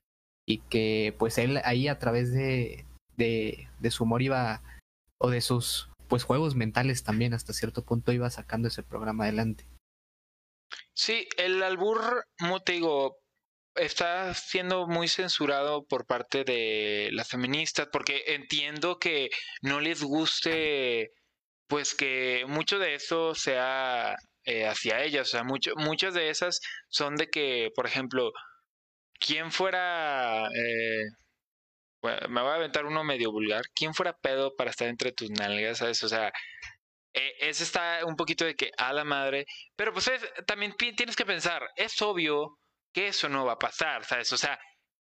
y 0.47 0.59
que 0.59 1.14
pues 1.19 1.38
él 1.38 1.61
ahí 1.64 1.88
a 1.88 1.99
través 1.99 2.33
de, 2.33 2.85
de, 3.16 3.69
de 3.81 3.90
su 3.90 4.05
humor 4.05 4.23
iba, 4.23 4.62
o 5.19 5.31
de 5.31 5.40
sus 5.40 5.88
pues 6.09 6.25
juegos 6.25 6.55
mentales 6.55 7.05
también 7.05 7.35
hasta 7.35 7.53
cierto 7.53 7.85
punto 7.85 8.12
iba 8.12 8.31
sacando 8.31 8.69
ese 8.69 8.83
programa 8.83 9.25
adelante. 9.25 9.66
Sí, 10.95 11.29
el 11.37 11.62
albur, 11.62 12.25
como 12.38 12.61
te 12.61 12.73
digo, 12.73 13.19
está 13.75 14.33
siendo 14.35 14.87
muy 14.87 15.09
censurado 15.09 15.85
por 15.87 16.07
parte 16.07 16.45
de 16.45 17.11
las 17.12 17.29
feministas 17.29 17.88
porque 17.92 18.25
entiendo 18.29 18.99
que 18.99 19.29
no 19.62 19.81
les 19.81 20.03
guste 20.03 21.11
pues 21.69 21.95
que 21.95 22.45
mucho 22.49 22.79
de 22.79 22.95
eso 22.95 23.35
sea 23.35 24.16
eh, 24.45 24.66
hacia 24.66 25.03
ellas, 25.03 25.29
o 25.29 25.31
sea, 25.31 25.45
muchas 25.45 26.14
de 26.14 26.31
esas 26.31 26.61
son 26.88 27.16
de 27.16 27.29
que, 27.29 27.71
por 27.75 27.87
ejemplo, 27.87 28.31
quien 29.19 29.51
fuera 29.51 30.47
eh, 30.55 31.05
me 32.29 32.40
voy 32.42 32.51
a 32.51 32.55
aventar 32.55 32.87
uno 32.87 33.05
medio 33.05 33.33
vulgar. 33.33 33.62
¿Quién 33.75 33.95
fuera 33.95 34.16
pedo 34.16 34.55
para 34.57 34.71
estar 34.71 34.88
entre 34.88 35.12
tus 35.12 35.31
nalgas? 35.31 35.79
¿Sabes? 35.79 36.03
O 36.05 36.09
sea, 36.09 36.33
e, 37.14 37.35
ese 37.40 37.64
está 37.64 38.01
un 38.05 38.16
poquito 38.16 38.45
de 38.45 38.55
que 38.55 38.71
a 38.79 38.92
la 38.92 39.05
madre. 39.05 39.47
Pero 39.77 39.92
pues 39.92 40.11
también 40.47 40.75
tienes 40.77 41.16
que 41.16 41.27
pensar, 41.27 41.62
es 41.77 42.01
obvio 42.03 42.59
que 42.92 43.09
eso 43.09 43.29
no 43.29 43.45
va 43.47 43.53
a 43.53 43.59
pasar, 43.59 44.05
¿sabes? 44.05 44.33
O 44.33 44.37
sea, 44.37 44.59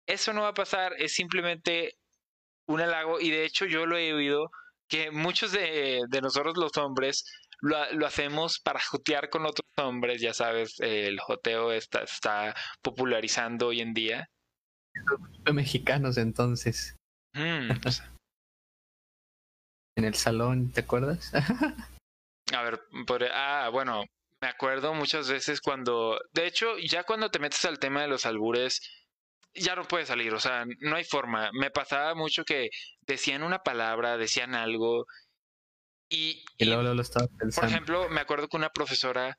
eso 0.06 0.32
no 0.32 0.42
va 0.42 0.48
a 0.48 0.54
pasar, 0.54 0.94
es 0.98 1.14
simplemente 1.14 1.94
un 2.66 2.80
halago. 2.80 3.20
Y 3.20 3.30
de 3.30 3.44
hecho, 3.44 3.66
yo 3.66 3.87
lo 3.87 3.98
he 3.98 4.12
oído 4.14 4.50
que 4.88 5.11
muchos 5.11 5.52
de, 5.52 6.02
de 6.09 6.20
nosotros 6.20 6.56
los 6.56 6.76
hombres 6.78 7.24
lo, 7.61 7.92
lo, 7.92 8.06
hacemos 8.06 8.61
para 8.61 8.80
jotear 8.80 9.30
con 9.30 9.46
otros 9.46 9.66
hombres, 9.76 10.20
ya 10.20 10.35
sabes, 10.35 10.78
el 10.80 11.18
joteo 11.20 11.72
está, 11.72 12.02
está 12.02 12.54
popularizando 12.82 13.68
hoy 13.68 13.80
en 13.80 13.94
día 13.94 14.28
mexicanos 15.52 16.16
entonces. 16.16 16.96
Mm, 17.34 17.80
pues. 17.82 18.02
en 19.96 20.04
el 20.04 20.14
salón, 20.14 20.70
¿te 20.72 20.80
acuerdas? 20.80 21.32
A 22.52 22.62
ver, 22.62 22.80
ah, 23.32 23.70
bueno, 23.72 24.04
me 24.40 24.48
acuerdo 24.48 24.94
muchas 24.94 25.28
veces 25.28 25.60
cuando, 25.60 26.20
de 26.32 26.46
hecho, 26.46 26.78
ya 26.78 27.02
cuando 27.02 27.30
te 27.30 27.40
metes 27.40 27.64
al 27.64 27.80
tema 27.80 28.02
de 28.02 28.08
los 28.08 28.24
albures, 28.24 28.80
ya 29.52 29.74
no 29.74 29.88
puedes 29.88 30.08
salir, 30.08 30.32
o 30.32 30.38
sea, 30.38 30.64
no 30.80 30.96
hay 30.96 31.02
forma. 31.02 31.50
Me 31.52 31.70
pasaba 31.70 32.14
mucho 32.14 32.44
que 32.44 32.68
decían 33.00 33.42
una 33.42 33.60
palabra, 33.60 34.16
decían 34.16 34.54
algo 34.54 35.06
y, 36.08 36.44
y, 36.58 36.66
luego 36.66 36.82
lo 36.82 37.02
estaba 37.02 37.26
pensando. 37.26 37.62
Por 37.62 37.68
ejemplo, 37.68 38.08
me 38.08 38.20
acuerdo 38.20 38.48
que 38.48 38.56
una 38.56 38.70
profesora 38.70 39.36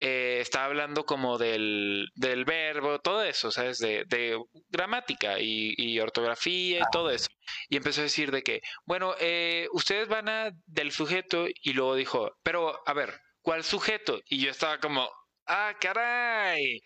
eh, 0.00 0.38
estaba 0.40 0.66
hablando 0.66 1.06
como 1.06 1.38
del, 1.38 2.08
del 2.14 2.44
verbo, 2.44 2.98
todo 3.00 3.22
eso, 3.22 3.50
¿sabes? 3.50 3.78
De, 3.78 4.04
de 4.06 4.38
gramática 4.68 5.40
y, 5.40 5.74
y, 5.76 5.98
ortografía 6.00 6.80
y 6.80 6.90
todo 6.92 7.10
eso. 7.10 7.28
Y 7.68 7.76
empezó 7.76 8.00
a 8.00 8.04
decir 8.04 8.30
de 8.30 8.42
que, 8.42 8.60
bueno, 8.84 9.14
eh, 9.20 9.68
ustedes 9.72 10.08
van 10.08 10.28
a 10.28 10.50
del 10.66 10.92
sujeto 10.92 11.46
y 11.48 11.72
luego 11.72 11.94
dijo, 11.94 12.30
pero 12.42 12.82
a 12.86 12.92
ver, 12.92 13.20
¿cuál 13.40 13.64
sujeto? 13.64 14.20
Y 14.26 14.40
yo 14.40 14.50
estaba 14.50 14.78
como, 14.78 15.08
ah, 15.46 15.72
caray. 15.80 16.82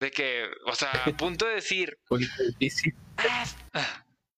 De 0.00 0.10
que, 0.10 0.46
o 0.66 0.74
sea, 0.74 0.90
a 0.90 1.04
punto 1.16 1.46
de 1.46 1.54
decir, 1.54 1.96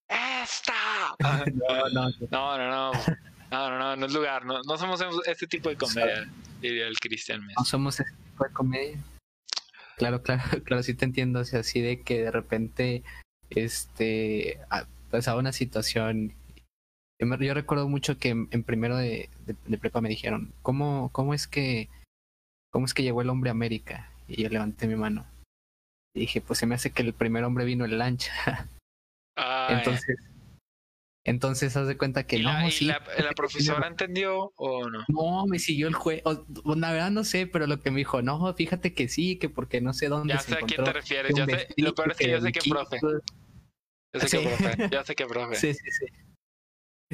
¡Esta! 0.09 1.17
No, 1.19 1.89
no, 1.91 2.09
no, 2.31 2.59
no. 2.59 2.59
No, 2.59 2.93
no, 2.93 2.93
no, 3.51 3.97
no 3.97 4.07
es 4.07 4.13
lugar. 4.13 4.45
No, 4.45 4.63
no 4.63 4.79
somos 4.79 5.01
este 5.27 5.47
tipo 5.47 5.69
de 5.69 5.77
comedia, 5.77 6.29
diría 6.61 6.87
el 6.87 6.99
Cristian 6.99 7.47
No 7.59 7.65
somos 7.65 8.01
este 8.01 8.13
tipo 8.13 8.45
de 8.45 8.53
comedia. 8.53 8.99
Claro, 9.97 10.23
claro, 10.23 10.43
claro, 10.65 10.83
sí 10.83 10.95
te 10.95 11.05
entiendo. 11.05 11.41
O 11.41 11.45
sea, 11.45 11.61
así 11.61 11.81
de 11.81 12.03
que 12.03 12.23
de 12.23 12.31
repente, 12.31 13.03
este, 13.51 14.61
pasaba 15.11 15.41
una 15.41 15.53
situación. 15.53 16.35
Yo 17.19 17.55
recuerdo 17.55 17.89
mucho 17.89 18.19
que 18.19 18.29
en, 18.29 18.63
primero 18.63 18.97
de, 18.97 19.31
de, 19.47 19.79
prepa 19.79 20.03
me 20.03 20.11
dijeron, 20.11 20.53
¿cómo, 20.61 21.09
cómo 21.13 21.33
es 21.33 21.47
que, 21.47 21.89
cómo 22.71 22.85
es 22.85 22.93
que 22.93 23.03
llegó 23.03 23.23
el 23.23 23.31
hombre 23.31 23.49
a 23.49 23.53
América? 23.53 24.11
Y 24.29 24.43
yo 24.43 24.51
levanté 24.51 24.87
mi 24.87 24.97
mano. 24.97 25.25
Y 26.15 26.21
dije, 26.21 26.43
pues 26.43 26.59
se 26.59 26.67
me 26.67 26.75
hace 26.75 26.91
que 26.91 27.03
el 27.03 27.15
primer 27.15 27.45
hombre 27.45 27.65
vino 27.65 27.87
en 27.87 27.97
lancha. 27.97 28.69
entonces, 29.71 30.19
entonces 31.27 31.77
haz 31.77 31.89
de 31.89 31.99
cuenta 31.99 32.25
que 32.25 32.39
no. 32.39 32.53
La, 32.53 32.71
sí, 32.71 32.85
la, 32.87 33.33
profesora 33.35 33.89
entendió 33.89 34.53
o 34.57 34.89
no? 34.89 35.05
No, 35.09 35.47
me 35.47 35.59
siguió 35.59 35.89
el 35.89 35.95
juego. 35.95 36.47
La 36.77 36.93
verdad 36.93 37.11
no 37.11 37.25
sé, 37.25 37.49
pero 37.49 37.67
lo 37.67 37.81
que 37.81 37.91
me 37.91 37.99
dijo, 37.99 38.23
no, 38.23 38.55
fíjate 38.55 38.95
que 38.95 39.09
sí, 39.09 39.37
que 39.37 39.49
porque 39.49 39.81
no 39.81 39.93
sé 39.93 40.09
dónde. 40.09 40.35
Ya 40.35 40.41
sé 40.41 40.55
a 40.55 40.59
quién 40.59 40.85
te 40.85 40.93
refieres. 40.93 41.33
Ya 41.35 41.45
sé, 41.45 41.69
lo 41.77 41.95
peor 41.95 42.13
es 42.13 42.19
que 42.19 42.31
yo 42.31 42.41
sé 42.41 42.53
que 42.53 42.71
profe. 42.71 42.99
Yo 44.13 44.21
sé 44.21 44.39
que 44.39 44.49
profe. 44.49 44.89
Ya 44.91 45.05
sé 45.05 45.15
que 45.17 45.27
profe. 45.27 45.57
Sí, 45.57 45.75
sí, 45.75 45.91
sí. 45.91 46.07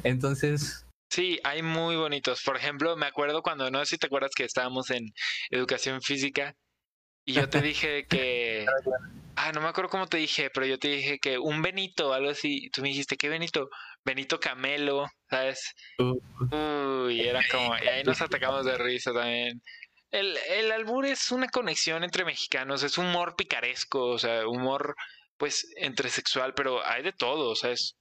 Entonces. 0.05 0.87
Sí, 1.11 1.38
hay 1.42 1.62
muy 1.62 1.96
bonitos. 1.96 2.42
Por 2.42 2.57
ejemplo, 2.57 2.96
me 2.96 3.07
acuerdo 3.07 3.42
cuando, 3.42 3.70
no 3.70 3.81
sé 3.81 3.92
si 3.92 3.98
te 3.98 4.07
acuerdas 4.07 4.33
que 4.35 4.44
estábamos 4.44 4.90
en 4.90 5.12
educación 5.51 6.03
física 6.03 6.55
y 7.27 7.33
yo 7.33 7.48
te 7.48 7.61
dije 7.62 8.07
que 8.07 8.66
Ah, 9.37 9.51
no 9.53 9.61
me 9.61 9.68
acuerdo 9.68 9.90
cómo 9.90 10.07
te 10.07 10.18
dije, 10.18 10.51
pero 10.51 10.66
yo 10.66 10.79
te 10.79 10.88
dije 10.88 11.18
que 11.18 11.38
un 11.38 11.62
Benito, 11.62 12.12
algo 12.12 12.31
así. 12.31 12.70
Tú 12.70 12.83
me 12.83 12.88
dijiste, 12.88 13.16
¿qué 13.16 13.29
Benito? 13.29 13.70
Benito 14.05 14.41
Camelo, 14.41 15.07
¿sabes? 15.31 15.75
Uh. 15.99 16.19
Uy, 17.07 17.21
era 17.21 17.41
como. 17.51 17.77
Y 17.77 17.88
ahí 17.88 18.05
nos 18.05 18.21
atacamos 18.21 18.65
de 18.65 18.77
risa 18.79 19.12
también. 19.12 19.62
El, 20.11 20.37
el 20.51 20.73
albur 20.73 21.07
es 21.07 21.31
una 21.33 21.49
conexión 21.49 22.05
entre 22.05 22.25
mexicanos, 22.25 22.83
es 22.83 22.99
humor 22.99 23.35
picaresco, 23.37 24.09
o 24.09 24.19
sea, 24.19 24.47
humor, 24.47 24.95
pues, 25.38 25.67
entre 25.77 26.11
sexual, 26.11 26.53
pero 26.55 26.85
hay 26.85 27.03
de 27.03 27.12
todo, 27.12 27.55
¿sabes? 27.55 27.97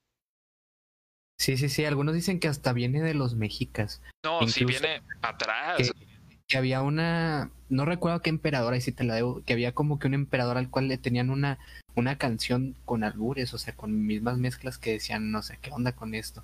Sí, 1.37 1.57
sí, 1.57 1.69
sí. 1.69 1.85
Algunos 1.85 2.13
dicen 2.13 2.39
que 2.39 2.47
hasta 2.47 2.73
viene 2.73 3.01
de 3.01 3.13
los 3.13 3.35
mexicas. 3.35 4.01
No, 4.23 4.45
si 4.47 4.65
viene 4.65 5.01
atrás 5.21 5.77
que 5.77 6.10
había 6.57 6.81
una, 6.81 7.51
no 7.69 7.85
recuerdo 7.85 8.21
qué 8.21 8.29
emperador, 8.29 8.73
ahí 8.73 8.81
sí 8.81 8.91
te 8.91 9.03
la 9.03 9.15
debo, 9.15 9.43
que 9.43 9.53
había 9.53 9.73
como 9.73 9.99
que 9.99 10.07
un 10.07 10.13
emperador 10.13 10.57
al 10.57 10.69
cual 10.69 10.87
le 10.87 10.97
tenían 10.97 11.29
una, 11.29 11.59
una 11.95 12.17
canción 12.17 12.75
con 12.85 13.03
albures, 13.03 13.53
o 13.53 13.57
sea, 13.57 13.75
con 13.75 14.05
mismas 14.05 14.37
mezclas 14.37 14.77
que 14.77 14.93
decían, 14.93 15.31
no 15.31 15.41
sé, 15.41 15.57
¿qué 15.61 15.71
onda 15.71 15.93
con 15.93 16.15
esto? 16.15 16.43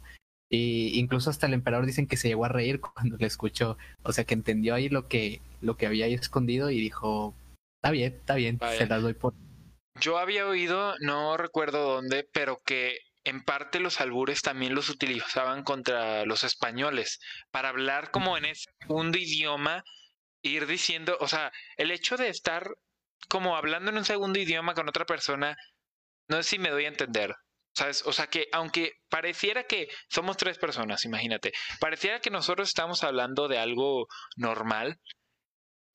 Y 0.49 0.97
incluso 0.99 1.29
hasta 1.29 1.47
el 1.47 1.53
emperador 1.53 1.85
dicen 1.85 2.07
que 2.07 2.17
se 2.17 2.29
llegó 2.29 2.45
a 2.45 2.49
reír 2.49 2.79
cuando 2.93 3.17
le 3.17 3.27
escuchó, 3.27 3.77
o 4.03 4.11
sea, 4.13 4.23
que 4.23 4.33
entendió 4.33 4.75
ahí 4.75 4.89
lo 4.89 5.07
que, 5.07 5.41
lo 5.61 5.77
que 5.77 5.87
había 5.87 6.05
ahí 6.05 6.13
escondido 6.13 6.69
y 6.69 6.79
dijo, 6.79 7.33
está 7.81 7.91
bien, 7.91 8.13
está 8.13 8.35
bien, 8.35 8.59
se 8.77 8.87
las 8.87 9.01
doy 9.01 9.13
por... 9.13 9.33
Yo 9.99 10.19
había 10.19 10.47
oído, 10.47 10.93
no 10.99 11.37
recuerdo 11.37 11.83
dónde, 11.83 12.27
pero 12.31 12.61
que 12.63 12.99
en 13.27 13.43
parte 13.43 13.79
los 13.81 13.99
albures 13.99 14.41
también 14.41 14.73
los 14.73 14.89
utilizaban 14.89 15.63
contra 15.63 16.25
los 16.25 16.45
españoles 16.45 17.19
para 17.51 17.69
hablar 17.69 18.09
como 18.11 18.37
en 18.37 18.45
ese 18.45 18.69
segundo 18.79 19.17
idioma 19.17 19.83
ir 20.41 20.65
diciendo, 20.65 21.17
o 21.19 21.27
sea, 21.27 21.51
el 21.75 21.91
hecho 21.91 22.15
de 22.15 22.29
estar 22.29 22.71
como 23.27 23.57
hablando 23.57 23.91
en 23.91 23.97
un 23.97 24.05
segundo 24.05 24.39
idioma 24.39 24.73
con 24.73 24.87
otra 24.87 25.05
persona, 25.05 25.57
no 26.29 26.37
sé 26.37 26.51
si 26.51 26.59
me 26.59 26.69
doy 26.69 26.85
a 26.85 26.89
entender. 26.89 27.35
¿Sabes? 27.75 28.01
O 28.07 28.13
sea 28.13 28.25
que 28.27 28.47
aunque 28.53 28.93
pareciera 29.07 29.65
que 29.65 29.87
somos 30.09 30.35
tres 30.37 30.57
personas, 30.57 31.05
imagínate, 31.05 31.53
pareciera 31.79 32.19
que 32.21 32.31
nosotros 32.31 32.69
estamos 32.69 33.03
hablando 33.03 33.47
de 33.47 33.59
algo 33.59 34.07
normal, 34.35 34.99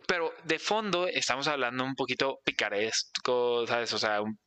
pero 0.07 0.33
de 0.45 0.59
fondo 0.61 1.09
estamos 1.09 1.49
hablando 1.49 1.83
un 1.85 1.95
poquito 1.97 2.39
picaresco, 2.45 3.67
¿sabes? 3.67 3.93
O 3.95 3.99
sea, 3.99 4.23
un, 4.23 4.39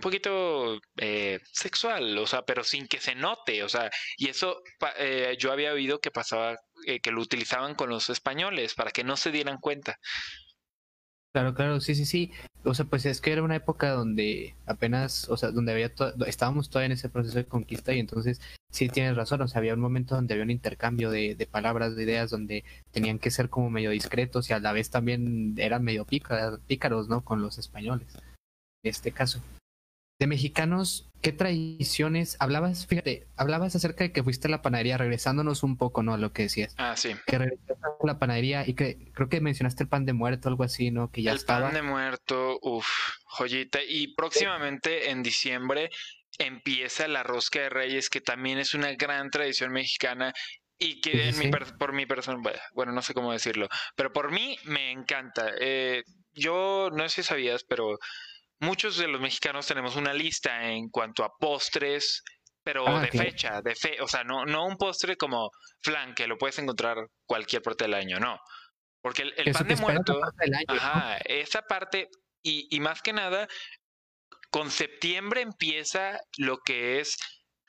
poquito 0.00 0.80
eh, 0.96 1.40
sexual, 1.52 2.16
o 2.16 2.26
sea, 2.26 2.42
pero 2.42 2.64
sin 2.64 2.88
que 2.88 2.98
se 2.98 3.14
note, 3.14 3.62
o 3.62 3.68
sea, 3.68 3.90
y 4.16 4.28
eso 4.28 4.62
eh, 4.98 5.36
yo 5.38 5.52
había 5.52 5.72
oído 5.72 6.00
que 6.00 6.10
pasaba 6.10 6.56
eh, 6.86 7.00
que 7.00 7.10
lo 7.10 7.20
utilizaban 7.20 7.74
con 7.74 7.90
los 7.90 8.08
españoles 8.08 8.74
para 8.74 8.90
que 8.90 9.04
no 9.04 9.16
se 9.16 9.30
dieran 9.30 9.58
cuenta. 9.58 9.98
Claro, 11.34 11.54
claro, 11.54 11.80
sí, 11.80 11.94
sí, 11.94 12.04
sí. 12.04 12.30
O 12.64 12.74
sea, 12.74 12.84
pues 12.84 13.06
es 13.06 13.22
que 13.22 13.32
era 13.32 13.42
una 13.42 13.56
época 13.56 13.90
donde 13.90 14.54
apenas, 14.66 15.28
o 15.30 15.36
sea, 15.36 15.50
donde 15.50 15.72
había 15.72 15.90
estábamos 16.26 16.68
todavía 16.68 16.86
en 16.86 16.92
ese 16.92 17.08
proceso 17.08 17.38
de 17.38 17.46
conquista 17.46 17.94
y 17.94 18.00
entonces 18.00 18.40
sí 18.70 18.88
tienes 18.88 19.16
razón, 19.16 19.40
o 19.40 19.48
sea, 19.48 19.58
había 19.58 19.74
un 19.74 19.80
momento 19.80 20.14
donde 20.14 20.34
había 20.34 20.44
un 20.44 20.50
intercambio 20.50 21.10
de, 21.10 21.34
de 21.34 21.46
palabras, 21.46 21.96
de 21.96 22.02
ideas, 22.02 22.30
donde 22.30 22.64
tenían 22.90 23.18
que 23.18 23.30
ser 23.30 23.48
como 23.48 23.70
medio 23.70 23.90
discretos 23.90 24.50
y 24.50 24.52
a 24.52 24.60
la 24.60 24.72
vez 24.72 24.90
también 24.90 25.54
eran 25.58 25.82
medio 25.82 26.04
pícaros, 26.06 27.08
¿no? 27.08 27.24
Con 27.24 27.40
los 27.42 27.58
españoles, 27.58 28.14
en 28.14 28.90
este 28.90 29.12
caso 29.12 29.42
de 30.22 30.28
mexicanos, 30.28 31.10
¿qué 31.20 31.32
tradiciones? 31.32 32.36
Hablabas, 32.38 32.86
fíjate, 32.86 33.26
hablabas 33.36 33.74
acerca 33.74 34.04
de 34.04 34.12
que 34.12 34.22
fuiste 34.22 34.46
a 34.46 34.52
la 34.52 34.62
panadería, 34.62 34.96
regresándonos 34.96 35.64
un 35.64 35.76
poco, 35.76 36.04
¿no? 36.04 36.14
A 36.14 36.16
lo 36.16 36.32
que 36.32 36.44
decías. 36.44 36.76
Ah, 36.78 36.96
sí. 36.96 37.16
Que 37.26 37.38
regresaste 37.38 37.72
a 37.72 38.06
la 38.06 38.20
panadería 38.20 38.64
y 38.64 38.74
que 38.74 39.10
creo 39.14 39.28
que 39.28 39.40
mencionaste 39.40 39.82
el 39.82 39.88
pan 39.88 40.06
de 40.06 40.12
muerto, 40.12 40.48
algo 40.48 40.62
así, 40.62 40.92
¿no? 40.92 41.10
Que 41.10 41.24
ya 41.24 41.32
el 41.32 41.40
pan 41.40 41.74
de 41.74 41.82
muerto, 41.82 42.56
uff, 42.62 42.86
joyita. 43.24 43.80
Y 43.82 44.14
próximamente 44.14 45.10
en 45.10 45.24
diciembre 45.24 45.90
empieza 46.38 47.08
la 47.08 47.24
rosca 47.24 47.58
de 47.58 47.70
reyes, 47.70 48.08
que 48.08 48.20
también 48.20 48.58
es 48.58 48.74
una 48.74 48.92
gran 48.92 49.28
tradición 49.30 49.72
mexicana 49.72 50.32
y 50.78 51.00
que 51.00 51.30
en 51.30 51.38
mi 51.40 51.50
por 51.50 51.92
mi 51.94 52.06
persona, 52.06 52.38
bueno, 52.74 52.92
no 52.92 53.02
sé 53.02 53.12
cómo 53.12 53.32
decirlo, 53.32 53.68
pero 53.96 54.12
por 54.12 54.30
mí 54.30 54.56
me 54.66 54.92
encanta. 54.92 55.50
Eh, 55.60 56.04
yo 56.32 56.90
no 56.92 57.08
sé 57.08 57.22
si 57.22 57.28
sabías, 57.28 57.64
pero 57.64 57.98
muchos 58.62 58.96
de 58.96 59.08
los 59.08 59.20
mexicanos 59.20 59.66
tenemos 59.66 59.96
una 59.96 60.14
lista 60.14 60.70
en 60.70 60.88
cuanto 60.88 61.24
a 61.24 61.32
postres, 61.38 62.22
pero 62.64 62.86
ah, 62.86 63.00
de 63.02 63.08
fecha, 63.08 63.60
de 63.60 63.74
fe, 63.74 64.00
o 64.00 64.08
sea, 64.08 64.24
no, 64.24 64.44
no 64.46 64.66
un 64.66 64.76
postre 64.76 65.16
como 65.16 65.50
flan 65.82 66.14
que 66.14 66.26
lo 66.26 66.38
puedes 66.38 66.58
encontrar 66.58 66.96
cualquier 67.26 67.60
parte 67.60 67.84
del 67.84 67.94
año, 67.94 68.18
no. 68.18 68.38
Porque 69.02 69.22
el, 69.36 69.52
pan 69.52 69.66
de 69.66 69.76
muerto, 69.76 70.20
ajá, 70.68 71.18
esa 71.24 71.62
parte, 71.62 72.08
y, 72.40 72.68
y 72.74 72.78
más 72.78 73.02
que 73.02 73.12
nada, 73.12 73.48
con 74.50 74.70
septiembre 74.70 75.40
empieza 75.40 76.20
lo 76.38 76.58
que 76.58 77.00
es 77.00 77.16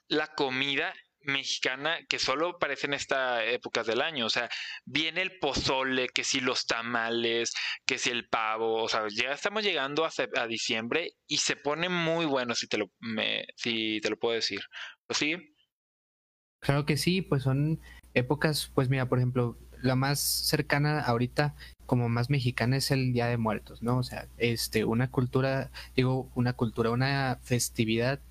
la 0.07 0.27
comida 0.27 0.93
mexicana 1.23 1.99
que 2.07 2.19
solo 2.19 2.49
aparece 2.49 2.87
en 2.87 2.93
estas 2.93 3.43
épocas 3.45 3.85
del 3.87 4.01
año. 4.01 4.25
O 4.25 4.29
sea, 4.29 4.49
viene 4.85 5.21
el 5.21 5.39
pozole, 5.39 6.09
que 6.09 6.23
si 6.23 6.39
los 6.39 6.65
tamales, 6.65 7.53
que 7.85 7.97
si 7.97 8.09
el 8.09 8.27
pavo. 8.27 8.83
O 8.83 8.89
sea, 8.89 9.05
ya 9.09 9.31
estamos 9.31 9.63
llegando 9.63 10.05
a, 10.05 10.11
a 10.35 10.47
diciembre 10.47 11.11
y 11.27 11.37
se 11.37 11.55
pone 11.55 11.89
muy 11.89 12.25
bueno, 12.25 12.55
si 12.55 12.67
te 12.67 12.77
lo, 12.77 12.91
me, 12.99 13.45
si 13.55 13.99
te 14.01 14.09
lo 14.09 14.17
puedo 14.17 14.35
decir. 14.35 14.61
¿Lo 15.07 15.15
sigue? 15.15 15.53
Claro 16.59 16.85
que 16.85 16.97
sí, 16.97 17.21
pues 17.21 17.43
son 17.43 17.81
épocas, 18.13 18.71
pues 18.73 18.89
mira, 18.89 19.09
por 19.09 19.17
ejemplo, 19.17 19.57
la 19.81 19.95
más 19.95 20.19
cercana 20.21 21.01
ahorita 21.01 21.55
como 21.85 22.07
más 22.07 22.29
mexicana 22.29 22.77
es 22.77 22.89
el 22.89 23.11
Día 23.11 23.27
de 23.27 23.37
Muertos, 23.37 23.83
¿no? 23.83 23.97
O 23.97 24.03
sea, 24.03 24.27
este, 24.37 24.85
una 24.85 25.11
cultura, 25.11 25.71
digo, 25.95 26.31
una 26.35 26.53
cultura, 26.53 26.89
una 26.89 27.39
festividad 27.43 28.21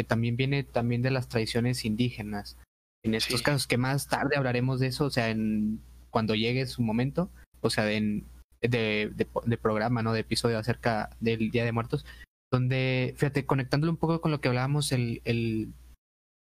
que 0.00 0.04
también 0.04 0.34
viene 0.34 0.64
también 0.64 1.02
de 1.02 1.10
las 1.10 1.28
tradiciones 1.28 1.84
indígenas. 1.84 2.56
En 3.04 3.14
estos 3.14 3.42
casos, 3.42 3.66
que 3.66 3.76
más 3.76 4.08
tarde 4.08 4.38
hablaremos 4.38 4.80
de 4.80 4.86
eso, 4.86 5.04
o 5.04 5.10
sea, 5.10 5.28
en, 5.28 5.78
cuando 6.08 6.34
llegue 6.34 6.64
su 6.64 6.80
momento, 6.80 7.28
o 7.60 7.68
sea, 7.68 7.92
en, 7.92 8.24
de, 8.62 9.12
de, 9.14 9.56
programa, 9.58 10.02
¿no? 10.02 10.14
De 10.14 10.20
episodio 10.20 10.58
acerca 10.58 11.10
del 11.20 11.50
Día 11.50 11.66
de 11.66 11.72
Muertos, 11.72 12.06
donde, 12.50 13.12
fíjate, 13.18 13.44
conectándolo 13.44 13.92
un 13.92 13.98
poco 13.98 14.22
con 14.22 14.30
lo 14.30 14.40
que 14.40 14.48
hablábamos 14.48 14.90
el, 14.92 15.20
el, 15.26 15.68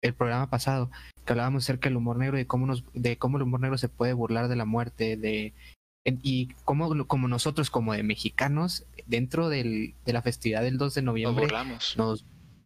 el 0.03 0.15
programa 0.15 0.51
pasado, 0.51 0.91
que 1.25 1.33
hablábamos 1.33 1.63
acerca 1.63 1.89
del 1.89 1.97
humor 1.97 2.19
negro 2.19 2.41
y 2.41 2.45
cómo, 2.45 2.67
nos, 2.67 2.83
de 2.93 3.19
cómo 3.19 3.37
el 3.37 3.45
humor 3.45 3.61
negro 3.61 3.79
se 3.79 3.89
puede 3.89 4.15
burlar 4.15 4.49
de 4.49 4.57
la 4.57 4.65
muerte, 4.65 5.17
de 5.17 5.55
y 6.05 6.49
cómo 6.65 7.07
como 7.07 7.29
nosotros 7.29 7.71
como 7.71 7.93
de 7.93 8.03
mexicanos 8.03 8.85
dentro 9.07 9.49
del, 9.49 9.95
de 10.05 10.13
la 10.13 10.23
festividad 10.23 10.63
del 10.63 10.77
2 10.77 10.95
de 10.97 11.03
noviembre 11.03 11.47
nos, 11.47 11.97
nos 11.97 12.25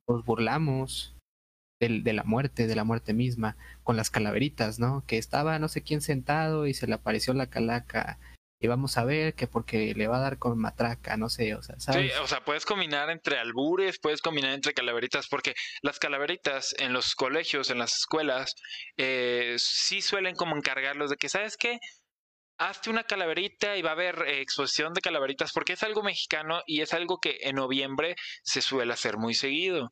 burlamos 0.08 1.14
de, 1.80 2.12
la 2.12 2.24
muerte, 2.24 2.66
de 2.66 2.74
la 2.74 2.84
muerte 2.84 3.14
misma, 3.14 3.56
con 3.84 3.96
las 3.96 4.10
calaveritas, 4.10 4.78
¿no? 4.78 5.04
Que 5.06 5.18
estaba 5.18 5.58
no 5.58 5.68
sé 5.68 5.82
quién 5.82 6.00
sentado 6.00 6.66
y 6.66 6.74
se 6.74 6.86
le 6.86 6.94
apareció 6.94 7.34
la 7.34 7.50
calaca 7.50 8.18
y 8.60 8.66
vamos 8.66 8.98
a 8.98 9.04
ver 9.04 9.34
que 9.34 9.46
porque 9.46 9.94
le 9.94 10.08
va 10.08 10.16
a 10.16 10.20
dar 10.20 10.38
con 10.38 10.58
matraca, 10.58 11.16
no 11.16 11.28
sé, 11.28 11.54
o 11.54 11.62
sea, 11.62 11.78
¿sabes? 11.78 12.12
Sí, 12.12 12.18
o 12.20 12.26
sea, 12.26 12.44
puedes 12.44 12.64
combinar 12.64 13.08
entre 13.08 13.38
albures, 13.38 14.00
puedes 14.00 14.20
combinar 14.20 14.52
entre 14.52 14.74
calaveritas, 14.74 15.28
porque 15.28 15.54
las 15.80 16.00
calaveritas 16.00 16.74
en 16.78 16.92
los 16.92 17.14
colegios, 17.14 17.70
en 17.70 17.78
las 17.78 17.94
escuelas, 17.98 18.54
eh, 18.96 19.54
sí 19.58 20.02
suelen 20.02 20.34
como 20.34 20.56
encargarlos 20.56 21.10
de 21.10 21.16
que, 21.16 21.28
¿sabes 21.28 21.56
qué? 21.56 21.78
Hazte 22.58 22.90
una 22.90 23.04
calaverita 23.04 23.76
y 23.76 23.82
va 23.82 23.90
a 23.90 23.92
haber 23.92 24.22
eh, 24.26 24.40
exposición 24.40 24.92
de 24.92 25.00
calaveritas, 25.00 25.52
porque 25.52 25.74
es 25.74 25.82
algo 25.82 26.02
mexicano 26.02 26.62
y 26.66 26.80
es 26.80 26.92
algo 26.92 27.18
que 27.18 27.38
en 27.42 27.56
noviembre 27.56 28.16
se 28.42 28.62
suele 28.62 28.92
hacer 28.92 29.16
muy 29.16 29.34
seguido. 29.34 29.90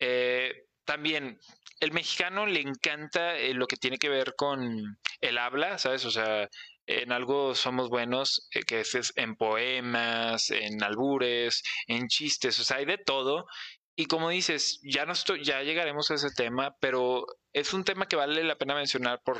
Eh, 0.00 0.52
también, 0.84 1.38
el 1.80 1.92
mexicano 1.92 2.46
le 2.46 2.60
encanta 2.60 3.34
lo 3.54 3.66
que 3.66 3.76
tiene 3.76 3.98
que 3.98 4.08
ver 4.08 4.34
con 4.36 4.98
el 5.20 5.38
habla, 5.38 5.78
¿sabes? 5.78 6.04
O 6.04 6.10
sea, 6.10 6.48
en 6.88 7.12
algo 7.12 7.54
somos 7.54 7.90
buenos, 7.90 8.48
eh, 8.52 8.62
que 8.62 8.80
es 8.80 9.12
en 9.16 9.36
poemas, 9.36 10.50
en 10.50 10.82
albures, 10.82 11.62
en 11.86 12.08
chistes, 12.08 12.58
o 12.58 12.64
sea, 12.64 12.78
hay 12.78 12.86
de 12.86 12.98
todo. 12.98 13.46
Y 13.94 14.06
como 14.06 14.30
dices, 14.30 14.80
ya, 14.82 15.04
no 15.04 15.12
estoy, 15.12 15.44
ya 15.44 15.62
llegaremos 15.62 16.10
a 16.10 16.14
ese 16.14 16.30
tema, 16.34 16.76
pero 16.80 17.26
es 17.52 17.74
un 17.74 17.84
tema 17.84 18.06
que 18.06 18.16
vale 18.16 18.42
la 18.42 18.56
pena 18.56 18.74
mencionar 18.74 19.20
por, 19.24 19.38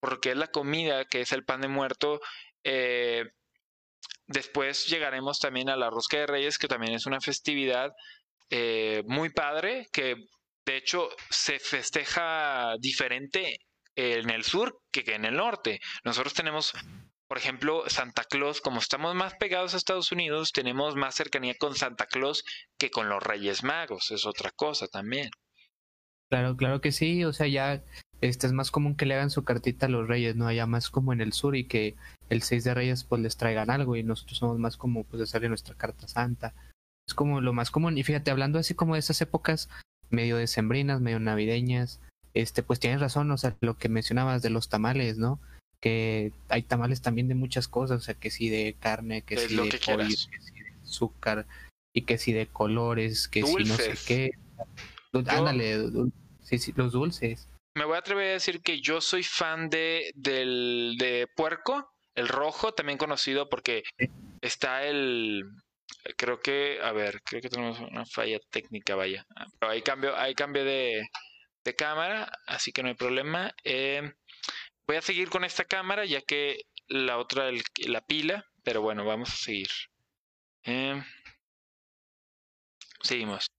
porque 0.00 0.30
es 0.30 0.36
la 0.36 0.48
comida, 0.48 1.04
que 1.04 1.20
es 1.20 1.32
el 1.32 1.44
pan 1.44 1.60
de 1.60 1.68
muerto. 1.68 2.20
Eh, 2.64 3.24
después 4.26 4.86
llegaremos 4.86 5.38
también 5.38 5.68
a 5.68 5.76
la 5.76 5.90
rosca 5.90 6.18
de 6.18 6.26
reyes, 6.26 6.58
que 6.58 6.68
también 6.68 6.94
es 6.94 7.06
una 7.06 7.20
festividad 7.20 7.92
eh, 8.50 9.02
muy 9.06 9.30
padre, 9.30 9.86
que 9.92 10.16
de 10.64 10.76
hecho 10.76 11.08
se 11.30 11.58
festeja 11.58 12.74
diferente 12.78 13.58
en 13.96 14.30
el 14.30 14.44
sur 14.44 14.80
que 14.92 15.04
en 15.14 15.24
el 15.24 15.36
norte. 15.36 15.80
Nosotros 16.04 16.34
tenemos, 16.34 16.72
por 17.28 17.38
ejemplo, 17.38 17.84
Santa 17.88 18.24
Claus, 18.24 18.60
como 18.60 18.80
estamos 18.80 19.14
más 19.14 19.34
pegados 19.34 19.74
a 19.74 19.78
Estados 19.78 20.12
Unidos, 20.12 20.52
tenemos 20.52 20.96
más 20.96 21.14
cercanía 21.14 21.54
con 21.58 21.74
Santa 21.74 22.06
Claus 22.06 22.44
que 22.78 22.90
con 22.90 23.08
los 23.08 23.22
Reyes 23.22 23.64
Magos, 23.64 24.10
es 24.10 24.26
otra 24.26 24.50
cosa 24.50 24.86
también. 24.88 25.30
Claro, 26.28 26.56
claro 26.56 26.80
que 26.80 26.92
sí, 26.92 27.24
o 27.24 27.32
sea, 27.32 27.46
ya 27.46 27.84
este 28.20 28.46
es 28.46 28.52
más 28.52 28.70
común 28.70 28.94
que 28.94 29.06
le 29.06 29.14
hagan 29.14 29.30
su 29.30 29.44
cartita 29.44 29.86
a 29.86 29.88
los 29.88 30.08
reyes, 30.08 30.36
¿no? 30.36 30.46
Allá 30.46 30.66
más 30.66 30.90
como 30.90 31.12
en 31.12 31.20
el 31.20 31.32
sur 31.32 31.56
y 31.56 31.64
que 31.64 31.94
el 32.30 32.42
6 32.42 32.64
de 32.64 32.74
reyes 32.74 33.04
pues 33.04 33.20
les 33.22 33.36
traigan 33.36 33.70
algo 33.70 33.96
y 33.96 34.02
nosotros 34.02 34.38
somos 34.38 34.58
más 34.58 34.76
como 34.76 35.04
pues 35.04 35.22
hacerle 35.22 35.48
nuestra 35.48 35.74
carta 35.74 36.08
santa. 36.08 36.54
Es 37.06 37.14
como 37.14 37.40
lo 37.40 37.52
más 37.52 37.70
común 37.70 37.98
y 37.98 38.02
fíjate, 38.02 38.30
hablando 38.30 38.58
así 38.58 38.74
como 38.74 38.94
de 38.94 39.00
esas 39.00 39.20
épocas 39.20 39.68
medio 40.10 40.36
decembrinas, 40.36 41.00
medio 41.00 41.20
navideñas, 41.20 42.00
este, 42.34 42.62
pues 42.62 42.80
tienes 42.80 43.00
razón, 43.00 43.30
o 43.30 43.38
sea, 43.38 43.56
lo 43.60 43.76
que 43.78 43.88
mencionabas 43.88 44.42
de 44.42 44.50
los 44.50 44.68
tamales, 44.68 45.18
¿no? 45.18 45.40
Que 45.80 46.32
hay 46.48 46.62
tamales 46.62 47.00
también 47.02 47.28
de 47.28 47.34
muchas 47.34 47.68
cosas, 47.68 47.98
o 47.98 48.04
sea, 48.04 48.14
que 48.14 48.30
sí 48.30 48.48
de 48.48 48.76
carne, 48.78 49.22
que 49.22 49.36
sí 49.36 49.56
de 49.56 49.78
pollo, 49.84 50.04
que 50.04 50.40
sí 50.40 50.52
de 50.52 50.72
azúcar, 50.84 51.46
y 51.92 52.02
que 52.02 52.18
sí 52.18 52.32
de 52.32 52.46
colores, 52.46 53.26
que 53.28 53.42
sí 53.42 53.64
no 53.64 53.74
sé 53.76 53.94
qué. 54.06 54.30
Ándale, 55.28 55.88
sí, 56.42 56.58
sí, 56.58 56.72
los 56.76 56.92
dulces. 56.92 57.48
Me 57.76 57.84
voy 57.84 57.96
a 57.96 57.98
atrever 57.98 58.30
a 58.30 58.32
decir 58.32 58.62
que 58.62 58.80
yo 58.80 59.02
soy 59.02 59.22
fan 59.22 59.68
de, 59.68 60.10
del, 60.14 60.96
de 60.98 61.26
puerco, 61.36 61.92
el 62.14 62.26
rojo, 62.26 62.72
también 62.72 62.96
conocido 62.96 63.50
porque 63.50 63.82
está 64.40 64.84
el, 64.84 65.44
creo 66.16 66.40
que, 66.40 66.78
a 66.82 66.92
ver, 66.92 67.20
creo 67.22 67.42
que 67.42 67.50
tenemos 67.50 67.78
una 67.80 68.06
falla 68.06 68.38
técnica, 68.50 68.94
vaya. 68.94 69.26
Pero 69.58 69.72
hay 69.72 69.82
cambio, 69.82 70.16
hay 70.16 70.34
cambio 70.34 70.64
de, 70.64 71.06
de 71.64 71.74
cámara, 71.76 72.32
así 72.46 72.72
que 72.72 72.82
no 72.82 72.88
hay 72.88 72.94
problema. 72.94 73.52
Eh, 73.62 74.10
voy 74.86 74.96
a 74.96 75.02
seguir 75.02 75.28
con 75.28 75.44
esta 75.44 75.66
cámara 75.66 76.06
ya 76.06 76.22
que 76.22 76.60
la 76.88 77.18
otra, 77.18 77.50
la 77.86 78.00
pila, 78.06 78.42
pero 78.64 78.80
bueno, 78.80 79.04
vamos 79.04 79.28
a 79.28 79.36
seguir. 79.36 79.68
Eh, 80.64 81.02
seguimos. 83.02 83.55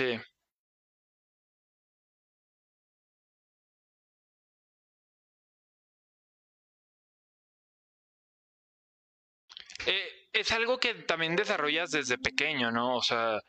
Sí. 0.00 0.18
Eh, 9.86 10.08
es 10.32 10.52
algo 10.52 10.78
que 10.78 10.94
también 10.94 11.36
desarrollas 11.36 11.90
desde 11.90 12.18
pequeño, 12.18 12.70
¿no? 12.70 12.96
O 12.96 13.02
sea, 13.02 13.40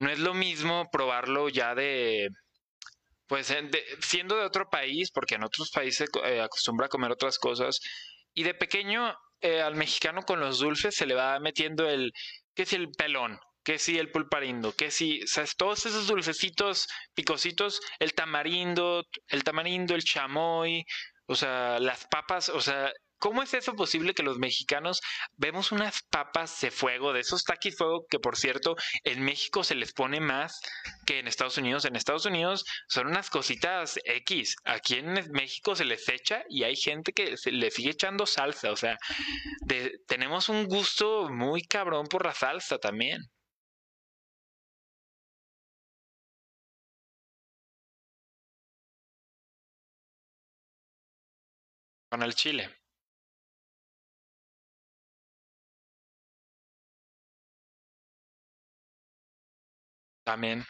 no 0.00 0.10
es 0.10 0.18
lo 0.18 0.34
mismo 0.34 0.88
probarlo 0.92 1.48
ya 1.48 1.74
de, 1.74 2.28
pues, 3.26 3.54
siendo 4.00 4.36
de 4.36 4.44
otro 4.44 4.68
país, 4.70 5.10
porque 5.12 5.36
en 5.36 5.44
otros 5.44 5.70
países 5.70 6.08
eh, 6.24 6.40
acostumbra 6.40 6.86
a 6.86 6.88
comer 6.88 7.12
otras 7.12 7.38
cosas, 7.38 7.80
y 8.34 8.44
de 8.44 8.54
pequeño 8.54 9.14
eh, 9.40 9.62
al 9.62 9.74
mexicano 9.76 10.22
con 10.22 10.40
los 10.40 10.58
dulces 10.60 10.94
se 10.94 11.06
le 11.06 11.14
va 11.14 11.38
metiendo 11.40 11.88
el, 11.88 12.12
¿qué 12.54 12.62
es 12.62 12.72
el 12.72 12.90
pelón? 12.92 13.38
Que 13.66 13.80
si 13.80 13.98
el 13.98 14.12
pulparindo, 14.12 14.76
que 14.76 14.92
si, 14.92 15.24
o 15.24 15.26
sea, 15.26 15.44
todos 15.56 15.86
esos 15.86 16.06
dulcecitos 16.06 16.86
picositos, 17.14 17.80
el 17.98 18.14
tamarindo, 18.14 19.04
el 19.26 19.42
tamarindo, 19.42 19.96
el 19.96 20.04
chamoy, 20.04 20.84
o 21.26 21.34
sea, 21.34 21.80
las 21.80 22.06
papas, 22.06 22.48
o 22.48 22.60
sea, 22.60 22.92
¿cómo 23.18 23.42
es 23.42 23.54
eso 23.54 23.74
posible 23.74 24.14
que 24.14 24.22
los 24.22 24.38
mexicanos 24.38 25.00
vemos 25.36 25.72
unas 25.72 26.00
papas 26.10 26.60
de 26.60 26.70
fuego, 26.70 27.12
de 27.12 27.22
esos 27.22 27.42
taquis 27.42 27.76
fuego 27.76 28.06
que 28.08 28.20
por 28.20 28.36
cierto 28.36 28.76
en 29.02 29.24
México 29.24 29.64
se 29.64 29.74
les 29.74 29.92
pone 29.92 30.20
más 30.20 30.60
que 31.04 31.18
en 31.18 31.26
Estados 31.26 31.58
Unidos? 31.58 31.84
En 31.86 31.96
Estados 31.96 32.24
Unidos 32.24 32.64
son 32.88 33.08
unas 33.08 33.30
cositas 33.30 33.98
X, 34.04 34.54
aquí 34.64 34.94
en 34.98 35.12
México 35.32 35.74
se 35.74 35.86
les 35.86 36.08
echa 36.08 36.44
y 36.48 36.62
hay 36.62 36.76
gente 36.76 37.12
que 37.12 37.36
se 37.36 37.50
le 37.50 37.72
sigue 37.72 37.90
echando 37.90 38.26
salsa, 38.26 38.70
o 38.70 38.76
sea, 38.76 38.96
tenemos 40.06 40.48
un 40.48 40.66
gusto 40.66 41.28
muy 41.30 41.62
cabrón 41.62 42.06
por 42.06 42.24
la 42.24 42.32
salsa 42.32 42.78
también. 42.78 43.28
Con 52.10 52.22
el 52.24 52.34
chile. 52.34 52.68
También. 60.24 60.66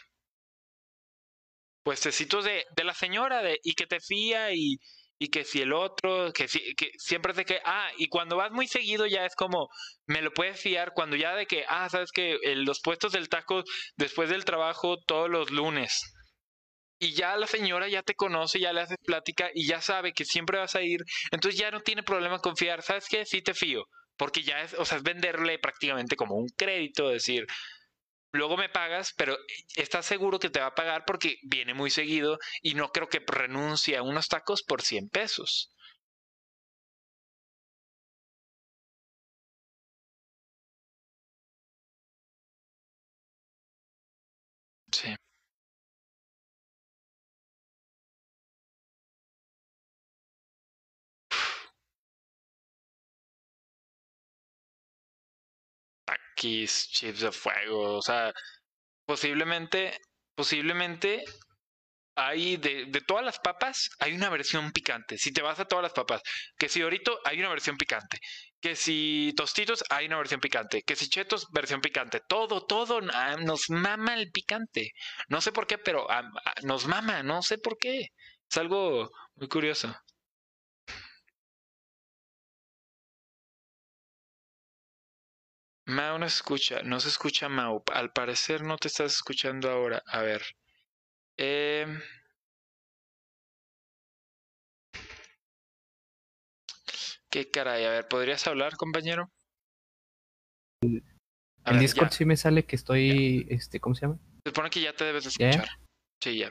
Puestecitos 1.82 2.44
de, 2.44 2.64
de 2.76 2.84
la 2.84 2.94
señora 2.94 3.42
de, 3.42 3.60
y 3.62 3.74
que 3.74 3.86
te 3.86 4.00
fía 4.00 4.52
y, 4.52 4.76
y 5.18 5.28
que 5.28 5.44
si 5.44 5.62
el 5.62 5.72
otro, 5.72 6.32
que, 6.32 6.48
si, 6.48 6.74
que 6.74 6.90
siempre 6.98 7.30
es 7.30 7.36
de 7.36 7.44
que, 7.44 7.60
ah, 7.64 7.88
y 7.96 8.08
cuando 8.08 8.36
vas 8.36 8.50
muy 8.50 8.66
seguido 8.66 9.06
ya 9.06 9.24
es 9.24 9.36
como, 9.36 9.68
me 10.06 10.20
lo 10.20 10.32
puedes 10.32 10.60
fiar, 10.60 10.92
cuando 10.94 11.14
ya 11.16 11.34
de 11.36 11.46
que, 11.46 11.64
ah, 11.68 11.88
sabes 11.88 12.10
que 12.12 12.38
los 12.56 12.80
puestos 12.80 13.12
del 13.12 13.28
taco 13.28 13.62
después 13.96 14.28
del 14.30 14.44
trabajo 14.44 14.96
todos 15.06 15.30
los 15.30 15.50
lunes, 15.52 16.12
y 16.98 17.12
ya 17.14 17.36
la 17.36 17.46
señora 17.46 17.88
ya 17.88 18.02
te 18.02 18.14
conoce, 18.14 18.60
ya 18.60 18.72
le 18.72 18.82
haces 18.82 18.98
plática 19.04 19.50
y 19.54 19.66
ya 19.66 19.80
sabe 19.80 20.12
que 20.12 20.24
siempre 20.24 20.58
vas 20.58 20.74
a 20.74 20.82
ir, 20.82 21.00
entonces 21.30 21.58
ya 21.60 21.70
no 21.70 21.80
tiene 21.80 22.02
problema 22.02 22.38
confiar, 22.38 22.82
¿sabes 22.82 23.06
qué? 23.08 23.24
Sí 23.24 23.42
te 23.42 23.54
fío, 23.54 23.84
porque 24.16 24.42
ya 24.42 24.62
es, 24.62 24.74
o 24.74 24.84
sea, 24.84 24.98
es 24.98 25.02
venderle 25.04 25.58
prácticamente 25.58 26.16
como 26.16 26.36
un 26.36 26.48
crédito, 26.56 27.08
decir, 27.08 27.46
luego 28.32 28.56
me 28.56 28.68
pagas, 28.68 29.12
pero 29.16 29.36
estás 29.76 30.06
seguro 30.06 30.38
que 30.38 30.50
te 30.50 30.60
va 30.60 30.66
a 30.66 30.74
pagar 30.74 31.04
porque 31.06 31.36
viene 31.42 31.74
muy 31.74 31.90
seguido 31.90 32.38
y 32.62 32.74
no 32.74 32.88
creo 32.90 33.08
que 33.08 33.22
renuncie 33.26 33.96
a 33.96 34.02
unos 34.02 34.28
tacos 34.28 34.62
por 34.62 34.82
100 34.82 35.08
pesos. 35.08 35.72
Chips 56.36 57.20
de 57.20 57.32
fuego, 57.32 57.96
o 57.98 58.02
sea, 58.02 58.32
posiblemente, 59.06 59.98
posiblemente 60.34 61.24
hay 62.16 62.56
de, 62.56 62.86
de, 62.86 63.00
todas 63.02 63.24
las 63.24 63.38
papas, 63.38 63.90
hay 63.98 64.14
una 64.14 64.30
versión 64.30 64.72
picante. 64.72 65.18
Si 65.18 65.32
te 65.32 65.42
vas 65.42 65.60
a 65.60 65.66
todas 65.66 65.82
las 65.82 65.92
papas, 65.92 66.22
que 66.58 66.68
si 66.68 66.80
ahorita 66.82 67.12
hay 67.24 67.38
una 67.40 67.50
versión 67.50 67.76
picante, 67.76 68.18
que 68.60 68.74
si 68.74 69.32
tostitos 69.36 69.84
hay 69.90 70.06
una 70.06 70.16
versión 70.18 70.40
picante, 70.40 70.82
que 70.82 70.96
si 70.96 71.08
chetos 71.08 71.46
versión 71.52 71.80
picante, 71.80 72.20
todo, 72.26 72.64
todo 72.66 73.00
ah, 73.12 73.36
nos 73.38 73.70
mama 73.70 74.14
el 74.14 74.30
picante. 74.32 74.92
No 75.28 75.40
sé 75.40 75.52
por 75.52 75.66
qué, 75.66 75.78
pero 75.78 76.10
ah, 76.10 76.22
ah, 76.44 76.54
nos 76.62 76.86
mama, 76.86 77.22
no 77.22 77.42
sé 77.42 77.58
por 77.58 77.76
qué. 77.78 78.08
Es 78.50 78.56
algo 78.58 79.10
Muy 79.36 79.48
curioso. 79.48 79.94
Mao 85.86 86.18
no 86.18 86.26
escucha, 86.26 86.82
no 86.82 86.98
se 86.98 87.08
escucha 87.08 87.48
Mao. 87.48 87.82
Al 87.92 88.12
parecer 88.12 88.62
no 88.62 88.76
te 88.76 88.88
estás 88.88 89.14
escuchando 89.14 89.70
ahora. 89.70 90.02
A 90.06 90.22
ver. 90.22 90.42
Eh... 91.36 91.86
¿Qué 97.30 97.50
caray? 97.50 97.84
A 97.84 97.90
ver, 97.90 98.08
¿podrías 98.08 98.46
hablar, 98.46 98.76
compañero? 98.76 99.30
En 100.82 101.78
Discord 101.78 102.12
sí 102.12 102.24
me 102.24 102.36
sale 102.36 102.64
que 102.64 102.76
estoy, 102.76 103.46
este, 103.50 103.78
¿cómo 103.80 103.94
se 103.94 104.02
llama? 104.02 104.18
Se 104.44 104.50
supone 104.50 104.70
que 104.70 104.80
ya 104.80 104.92
te 104.92 105.04
debes 105.04 105.24
de 105.24 105.30
escuchar. 105.30 105.68
Sí, 106.20 106.38
ya. 106.38 106.50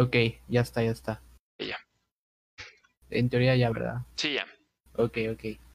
Ok, 0.00 0.16
ya 0.48 0.60
está, 0.60 0.82
ya 0.82 0.92
está. 0.92 1.22
Ya. 1.58 1.78
En 3.10 3.28
teoría 3.28 3.56
ya, 3.56 3.70
¿verdad? 3.70 4.06
Sí, 4.16 4.34
ya. 4.34 4.46
Ok, 4.94 5.18
ok. 5.32 5.69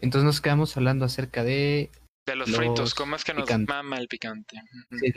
Entonces 0.00 0.24
nos 0.24 0.40
quedamos 0.40 0.76
hablando 0.76 1.04
acerca 1.04 1.44
de... 1.44 1.90
De 2.26 2.36
los, 2.36 2.54
fritos, 2.54 2.94
¿cómo 2.94 3.16
es 3.16 3.24
que 3.24 3.32
nos 3.32 3.48
mama 3.66 3.96
el 3.96 4.06
picante? 4.06 4.60
Sí, 5.00 5.14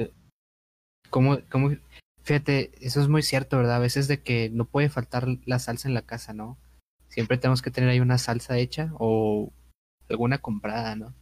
¿cómo, 1.10 1.40
cómo, 1.50 1.76
Fíjate, 2.24 2.72
eso 2.80 3.02
es 3.02 3.08
muy 3.08 3.24
cierto, 3.24 3.58
¿verdad? 3.58 3.78
A 3.78 3.80
veces 3.80 4.08
de 4.08 4.22
que 4.22 4.50
no 4.52 4.66
puede 4.66 4.90
faltar 4.90 5.28
la 5.46 5.60
salsa 5.60 5.88
en 5.88 5.94
la 5.94 6.04
casa, 6.04 6.34
¿no? 6.34 6.58
Siempre 7.10 7.38
tenemos 7.38 7.62
que 7.62 7.72
tener 7.72 7.90
ahí 7.90 8.00
una 8.00 8.18
salsa 8.18 8.58
hecha 8.58 8.92
o 9.00 9.52
alguna 10.10 10.38
comprada, 10.38 10.96
¿no? 10.96 11.16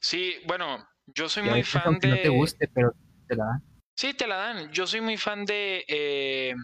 Sí, 0.00 0.34
bueno, 0.46 0.86
yo 1.06 1.28
soy 1.28 1.42
muy 1.44 1.62
fan 1.62 1.98
de... 1.98 2.08
No 2.08 2.16
te 2.16 2.28
guste, 2.28 2.68
pero 2.68 2.92
te 3.28 3.36
la 3.36 3.44
dan. 3.44 3.62
Sí, 3.96 4.14
te 4.14 4.26
la 4.26 4.36
dan. 4.36 4.72
Yo 4.72 4.86
soy 4.86 5.00
muy 5.00 5.16
fan 5.16 5.44
de... 5.44 5.84
Eh, 5.86 6.54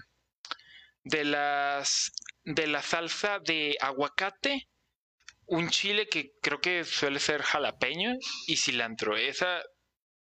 de 1.05 1.25
las... 1.25 2.13
De 2.45 2.67
la 2.67 2.81
salsa 2.81 3.39
de 3.41 3.77
aguacate, 3.81 4.69
un 5.49 5.69
chile 5.71 6.09
que 6.09 6.33
creo 6.43 6.61
que 6.61 6.85
suele 6.85 7.19
ser 7.19 7.43
jalapeño 7.43 8.15
y 8.47 8.57
cilantro. 8.57 9.17
Esa 9.17 9.63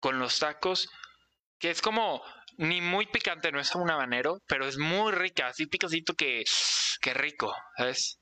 con 0.01 0.19
los 0.19 0.39
tacos, 0.39 0.89
que 1.59 1.71
es 1.71 1.83
como 1.83 2.23
ni 2.59 2.81
muy 2.81 3.07
picante, 3.07 3.53
no 3.53 3.61
es 3.61 3.75
un 3.75 3.91
habanero, 3.91 4.39
pero 4.49 4.67
es 4.67 4.79
muy 4.79 5.13
rica, 5.13 5.49
así 5.49 5.67
picosito 5.67 6.15
que, 6.15 6.45
que 7.01 7.15
rico, 7.15 7.53
¿sabes? 7.77 8.19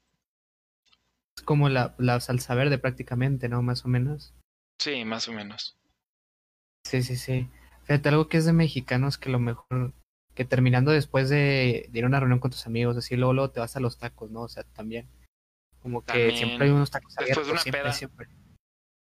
Es 1.37 1.43
como 1.45 1.69
la, 1.69 1.95
la 1.99 2.21
salsa 2.21 2.55
verde 2.55 2.79
prácticamente, 2.79 3.49
¿no? 3.49 3.63
Más 3.63 3.85
o 3.85 3.89
menos. 3.89 4.35
Sí, 4.81 5.05
más 5.05 5.29
o 5.29 5.33
menos. 5.33 5.77
Sí, 6.85 7.03
sí, 7.03 7.17
sí. 7.17 7.49
Fíjate, 7.85 8.09
algo 8.09 8.29
que 8.29 8.39
es 8.39 8.45
de 8.45 8.53
mexicanos 8.53 9.19
que 9.19 9.31
lo 9.31 9.39
mejor, 9.39 9.93
que 10.35 10.45
terminando 10.45 10.91
después 10.91 11.29
de, 11.29 11.89
ir 11.93 12.05
a 12.05 12.07
una 12.07 12.21
reunión 12.21 12.41
con 12.41 12.51
tus 12.51 12.67
amigos, 12.67 12.97
así 12.97 13.17
luego, 13.17 13.33
luego 13.35 13.51
te 13.51 13.61
vas 13.61 13.77
a 13.77 13.81
los 13.81 13.99
tacos, 13.99 14.31
¿no? 14.31 14.43
O 14.43 14.49
sea, 14.49 14.65
también. 14.65 15.09
Como 15.85 16.05
que 16.05 16.37
siempre 16.37 16.65
hay 16.65 16.73
unos 16.73 16.91
tacos 16.91 17.17
abiertos. 17.17 17.63
siempre, 17.63 17.93
siempre. 17.93 18.29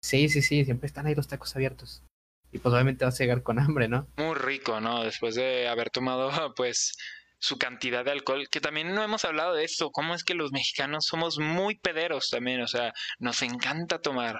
Sí, 0.01 0.29
sí, 0.29 0.41
sí, 0.41 0.65
siempre 0.65 0.87
están 0.87 1.05
ahí 1.05 1.13
los 1.13 1.27
tacos 1.27 1.55
abiertos 1.55 2.03
y 2.51 2.59
pues 2.59 2.73
obviamente 2.73 3.05
vas 3.05 3.19
a 3.19 3.23
llegar 3.23 3.43
con 3.43 3.59
hambre, 3.59 3.87
¿no? 3.87 4.07
Muy 4.17 4.35
rico, 4.35 4.79
¿no? 4.79 5.03
Después 5.03 5.35
de 5.35 5.67
haber 5.67 5.89
tomado 5.89 6.31
pues 6.55 6.95
su 7.37 7.57
cantidad 7.57 8.03
de 8.03 8.11
alcohol, 8.11 8.49
que 8.49 8.59
también 8.59 8.93
no 8.93 9.03
hemos 9.03 9.23
hablado 9.23 9.53
de 9.53 9.63
eso, 9.63 9.91
cómo 9.91 10.13
es 10.13 10.23
que 10.23 10.33
los 10.33 10.51
mexicanos 10.51 11.05
somos 11.05 11.39
muy 11.39 11.75
pederos 11.75 12.29
también, 12.29 12.61
o 12.61 12.67
sea, 12.67 12.93
nos 13.19 13.41
encanta 13.41 14.01
tomar. 14.01 14.39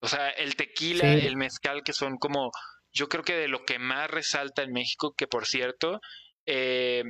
O 0.00 0.08
sea, 0.08 0.28
el 0.30 0.56
tequila, 0.56 1.14
el 1.14 1.36
mezcal, 1.36 1.82
que 1.82 1.92
son 1.92 2.18
como, 2.18 2.52
yo 2.92 3.08
creo 3.08 3.24
que 3.24 3.34
de 3.34 3.48
lo 3.48 3.64
que 3.64 3.78
más 3.78 4.10
resalta 4.10 4.62
en 4.62 4.72
México, 4.72 5.14
que 5.16 5.26
por 5.26 5.46
cierto, 5.46 6.00
eh, 6.44 7.02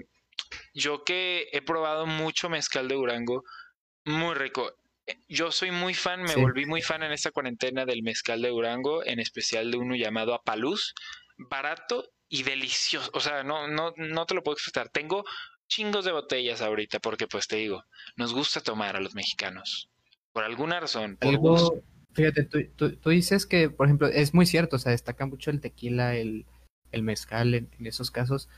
yo 0.72 1.04
que 1.04 1.48
he 1.52 1.60
probado 1.62 2.06
mucho 2.06 2.48
mezcal 2.48 2.88
de 2.88 2.94
Durango, 2.94 3.42
muy 4.06 4.34
rico 4.34 4.72
yo 5.28 5.52
soy 5.52 5.70
muy 5.70 5.94
fan, 5.94 6.22
me 6.22 6.34
volví 6.34 6.66
muy 6.66 6.82
fan 6.82 7.02
en 7.02 7.12
esta 7.12 7.30
cuarentena 7.30 7.84
del 7.84 8.02
mezcal 8.02 8.42
de 8.42 8.48
Durango, 8.48 9.04
en 9.04 9.20
especial 9.20 9.70
de 9.70 9.76
uno 9.76 9.94
llamado 9.94 10.34
Apaluz, 10.34 10.94
barato 11.36 12.10
y 12.28 12.42
delicioso. 12.42 13.10
O 13.14 13.20
sea, 13.20 13.44
no, 13.44 13.68
no, 13.68 13.92
no 13.96 14.26
te 14.26 14.34
lo 14.34 14.42
puedo 14.42 14.54
explicar. 14.54 14.88
Tengo 14.88 15.24
chingos 15.68 16.04
de 16.04 16.12
botellas 16.12 16.60
ahorita 16.60 16.98
porque, 16.98 17.26
pues 17.26 17.46
te 17.46 17.56
digo, 17.56 17.84
nos 18.16 18.34
gusta 18.34 18.60
tomar 18.60 18.96
a 18.96 19.00
los 19.00 19.14
mexicanos. 19.14 19.88
Por 20.32 20.44
alguna 20.44 20.80
razón. 20.80 21.16
Por 21.16 21.82
Fíjate, 22.12 22.44
tú, 22.44 23.10
dices 23.10 23.44
que, 23.44 23.68
por 23.68 23.86
ejemplo, 23.86 24.08
es 24.08 24.32
muy 24.32 24.46
cierto, 24.46 24.76
o 24.76 24.78
sea, 24.78 24.92
destaca 24.92 25.26
mucho 25.26 25.50
el 25.50 25.60
tequila, 25.60 26.16
el, 26.16 26.46
el 26.90 27.02
mezcal 27.02 27.52
en, 27.52 27.68
esos 27.80 28.10
casos, 28.10 28.48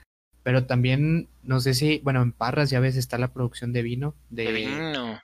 pero 0.44 0.66
también, 0.66 1.28
no 1.42 1.58
sé 1.58 1.74
si, 1.74 1.98
bueno, 2.04 2.22
en 2.22 2.30
Parras 2.30 2.70
ya 2.70 2.78
ves, 2.78 2.96
está 2.96 3.18
la 3.18 3.32
producción 3.32 3.72
de 3.72 3.82
vino. 3.82 4.14
De, 4.30 4.52
vino. 4.52 5.20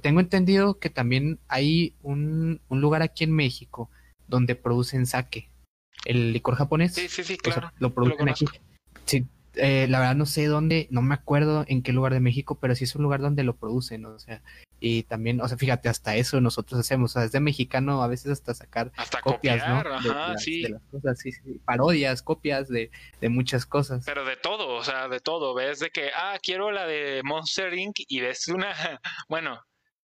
Tengo 0.00 0.20
entendido 0.20 0.78
que 0.78 0.88
también 0.88 1.40
hay 1.48 1.94
un, 2.02 2.60
un 2.68 2.80
lugar 2.80 3.02
aquí 3.02 3.24
en 3.24 3.32
México 3.32 3.90
donde 4.28 4.54
producen 4.54 5.06
sake, 5.06 5.50
el 6.04 6.32
licor 6.32 6.54
japonés. 6.54 6.94
Sí, 6.94 7.08
sí, 7.08 7.24
sí, 7.24 7.36
claro. 7.36 7.72
lo 7.78 7.92
producen 7.92 8.28
aquí. 8.28 8.46
Sí, 9.04 9.26
eh, 9.54 9.86
la 9.88 9.98
verdad 9.98 10.14
no 10.14 10.26
sé 10.26 10.46
dónde, 10.46 10.86
no 10.90 11.02
me 11.02 11.14
acuerdo 11.14 11.64
en 11.68 11.82
qué 11.82 11.92
lugar 11.92 12.12
de 12.12 12.20
México, 12.20 12.58
pero 12.60 12.74
sí 12.74 12.84
es 12.84 12.94
un 12.94 13.02
lugar 13.02 13.20
donde 13.20 13.44
lo 13.44 13.56
producen, 13.56 14.04
o 14.06 14.18
sea, 14.18 14.42
y 14.86 15.02
también, 15.04 15.40
o 15.40 15.48
sea, 15.48 15.56
fíjate, 15.56 15.88
hasta 15.88 16.14
eso 16.14 16.42
nosotros 16.42 16.78
hacemos, 16.78 17.12
o 17.12 17.14
sea, 17.14 17.22
desde 17.22 17.40
mexicano 17.40 18.02
a 18.02 18.06
veces 18.06 18.32
hasta 18.32 18.52
sacar 18.52 18.92
copias, 19.22 19.66
¿no? 19.66 19.76
Ajá, 19.78 20.36
sí. 20.36 20.60
de 20.60 20.68
las 20.68 20.82
cosas, 20.90 21.18
sí, 21.18 21.32
sí, 21.32 21.58
parodias, 21.64 22.20
copias 22.20 22.68
de, 22.68 22.90
de 23.18 23.28
muchas 23.30 23.64
cosas. 23.64 24.04
Pero 24.04 24.26
de 24.26 24.36
todo, 24.36 24.74
o 24.74 24.84
sea, 24.84 25.08
de 25.08 25.20
todo, 25.20 25.54
ves 25.54 25.78
de 25.78 25.88
que, 25.88 26.10
ah, 26.14 26.36
quiero 26.42 26.70
la 26.70 26.86
de 26.86 27.22
Monster 27.24 27.72
Inc. 27.72 27.96
y 28.08 28.20
ves 28.20 28.48
una, 28.48 28.74
bueno, 29.30 29.58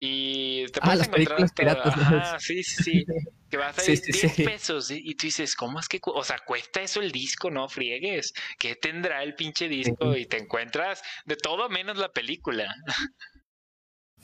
y 0.00 0.66
te 0.66 0.80
ah, 0.82 0.86
puedes 0.86 1.06
encontrar 1.06 1.78
hasta, 1.84 2.38
sí, 2.40 2.64
sí, 2.64 2.82
sí, 2.82 3.06
que 3.48 3.58
vas 3.58 3.78
a 3.78 3.82
salir 3.82 4.00
10 4.02 4.34
pesos 4.34 4.90
y 4.90 5.14
tú 5.14 5.28
dices, 5.28 5.54
¿cómo 5.54 5.78
es 5.78 5.86
que, 5.86 6.00
o 6.02 6.24
sea, 6.24 6.40
cuesta 6.44 6.80
eso 6.82 7.00
el 7.00 7.12
disco? 7.12 7.52
No 7.52 7.68
friegues, 7.68 8.32
¿qué 8.58 8.74
tendrá 8.74 9.22
el 9.22 9.36
pinche 9.36 9.68
disco? 9.68 10.16
Y 10.16 10.26
te 10.26 10.38
encuentras 10.38 11.02
de 11.24 11.36
todo 11.36 11.68
menos 11.68 11.98
la 11.98 12.08
película. 12.08 12.66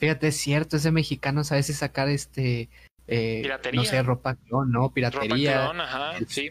Fíjate, 0.03 0.27
es 0.27 0.35
cierto, 0.35 0.75
ese 0.75 0.91
mexicano 0.91 1.43
a 1.49 1.55
veces 1.55 1.77
sacar 1.77 2.09
este 2.09 2.69
eh, 3.07 3.39
piratería. 3.41 3.79
no 3.79 3.85
sé, 3.85 4.03
ropa 4.03 4.35
clon, 4.35 4.69
¿no? 4.69 4.93
Piratería. 4.93 5.67
Ropa 5.67 5.81
ajá, 5.81 6.17
este, 6.17 6.33
sí. 6.33 6.49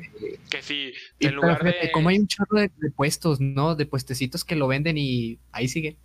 Que 0.51 0.63
si 0.63 0.95
en 1.21 1.35
lugar 1.35 1.63
de... 1.63 1.93
Como 1.93 2.09
hay 2.09 2.19
un 2.19 2.29
chorro 2.29 2.61
de, 2.61 2.71
puestos, 2.97 3.43
¿no? 3.43 3.75
De 3.75 3.85
puestecitos 3.85 4.47
que 4.47 4.57
lo 4.57 4.69
venden 4.69 4.97
y 4.97 5.39
ahí 5.51 5.69
siguen. 5.69 5.99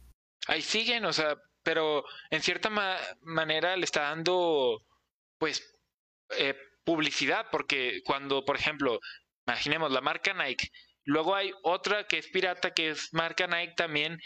Ahí 0.48 0.62
siguen, 0.62 1.06
o 1.06 1.14
sea, 1.14 1.38
pero 1.64 2.04
en 2.32 2.42
cierta 2.42 2.70
manera 3.22 3.78
le 3.78 3.86
está 3.86 4.02
dando, 4.02 4.84
pues, 5.38 5.64
eh, 6.38 6.54
publicidad, 6.84 7.46
porque 7.50 8.02
cuando, 8.04 8.44
por 8.44 8.58
ejemplo, 8.58 9.00
imaginemos 9.48 9.90
la 9.94 10.02
marca 10.02 10.34
Nike, 10.34 10.70
luego 11.06 11.34
hay 11.34 11.54
otra 11.64 12.08
que 12.08 12.18
es 12.18 12.28
pirata, 12.28 12.74
que 12.74 12.90
es 12.90 13.14
marca 13.14 13.48
Nike 13.48 13.76
también, 13.78 14.20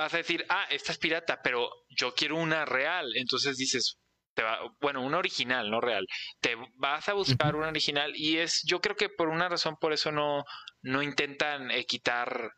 vas 0.00 0.14
a 0.14 0.18
decir, 0.18 0.44
ah, 0.48 0.64
esta 0.70 0.92
es 0.92 0.98
pirata, 0.98 1.40
pero 1.42 1.68
yo 1.88 2.14
quiero 2.14 2.36
una 2.36 2.64
real. 2.64 3.12
Entonces 3.16 3.56
dices, 3.56 3.98
te 4.34 4.42
va, 4.42 4.58
bueno, 4.80 5.02
una 5.02 5.18
original, 5.18 5.70
no 5.70 5.80
real. 5.80 6.06
Te 6.40 6.56
vas 6.76 7.08
a 7.08 7.12
buscar 7.12 7.54
una 7.54 7.68
original 7.68 8.12
y 8.14 8.38
es, 8.38 8.62
yo 8.64 8.80
creo 8.80 8.96
que 8.96 9.08
por 9.08 9.28
una 9.28 9.48
razón, 9.48 9.76
por 9.80 9.92
eso 9.92 10.10
no, 10.10 10.44
no 10.82 11.02
intentan 11.02 11.70
eh, 11.70 11.84
quitar, 11.84 12.50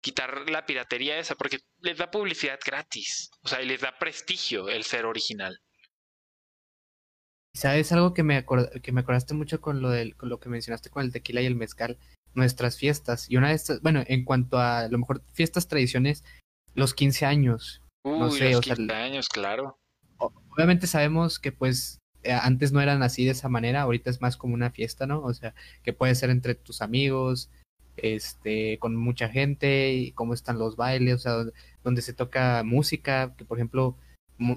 quitar 0.00 0.48
la 0.48 0.64
piratería 0.64 1.18
esa, 1.18 1.34
porque 1.34 1.58
les 1.80 1.98
da 1.98 2.10
publicidad 2.10 2.58
gratis. 2.64 3.30
O 3.42 3.48
sea, 3.48 3.62
y 3.62 3.66
les 3.66 3.82
da 3.82 3.98
prestigio 3.98 4.68
el 4.68 4.84
ser 4.84 5.04
original. 5.04 5.58
¿Sabes 7.54 7.92
algo 7.92 8.12
que 8.12 8.22
me, 8.22 8.44
que 8.82 8.92
me 8.92 9.00
acordaste 9.00 9.34
mucho 9.34 9.60
con 9.60 9.80
lo, 9.80 9.90
del, 9.90 10.14
con 10.16 10.28
lo 10.28 10.40
que 10.40 10.50
mencionaste 10.50 10.90
con 10.90 11.04
el 11.04 11.12
tequila 11.12 11.40
y 11.40 11.46
el 11.46 11.56
mezcal? 11.56 11.98
Nuestras 12.34 12.76
fiestas. 12.76 13.30
Y 13.30 13.36
una 13.36 13.48
de 13.48 13.54
estas, 13.54 13.80
bueno, 13.80 14.04
en 14.06 14.24
cuanto 14.24 14.58
a 14.58 14.88
lo 14.88 14.98
mejor 14.98 15.22
fiestas, 15.32 15.66
tradiciones, 15.66 16.22
los 16.76 16.94
15 16.94 17.26
años. 17.26 17.82
no 18.04 18.30
sé, 18.30 18.52
los 18.52 18.60
15 18.60 18.92
años, 18.92 19.28
claro. 19.28 19.78
Obviamente 20.18 20.86
sabemos 20.86 21.38
que 21.38 21.52
pues 21.52 21.98
eh, 22.22 22.32
antes 22.32 22.72
no 22.72 22.80
eran 22.80 23.02
así 23.02 23.24
de 23.24 23.32
esa 23.32 23.48
manera, 23.48 23.82
ahorita 23.82 24.10
es 24.10 24.20
más 24.20 24.36
como 24.36 24.54
una 24.54 24.70
fiesta, 24.70 25.06
¿no? 25.06 25.22
O 25.22 25.34
sea, 25.34 25.54
que 25.82 25.92
puede 25.92 26.14
ser 26.14 26.30
entre 26.30 26.54
tus 26.54 26.82
amigos, 26.82 27.50
este, 27.96 28.78
con 28.78 28.96
mucha 28.96 29.28
gente, 29.28 29.92
y 29.92 30.12
cómo 30.12 30.34
están 30.34 30.58
los 30.58 30.76
bailes, 30.76 31.14
o 31.14 31.18
sea, 31.18 31.52
donde 31.84 32.02
se 32.02 32.14
toca 32.14 32.62
música, 32.64 33.34
que 33.36 33.44
por 33.44 33.58
ejemplo, 33.58 33.96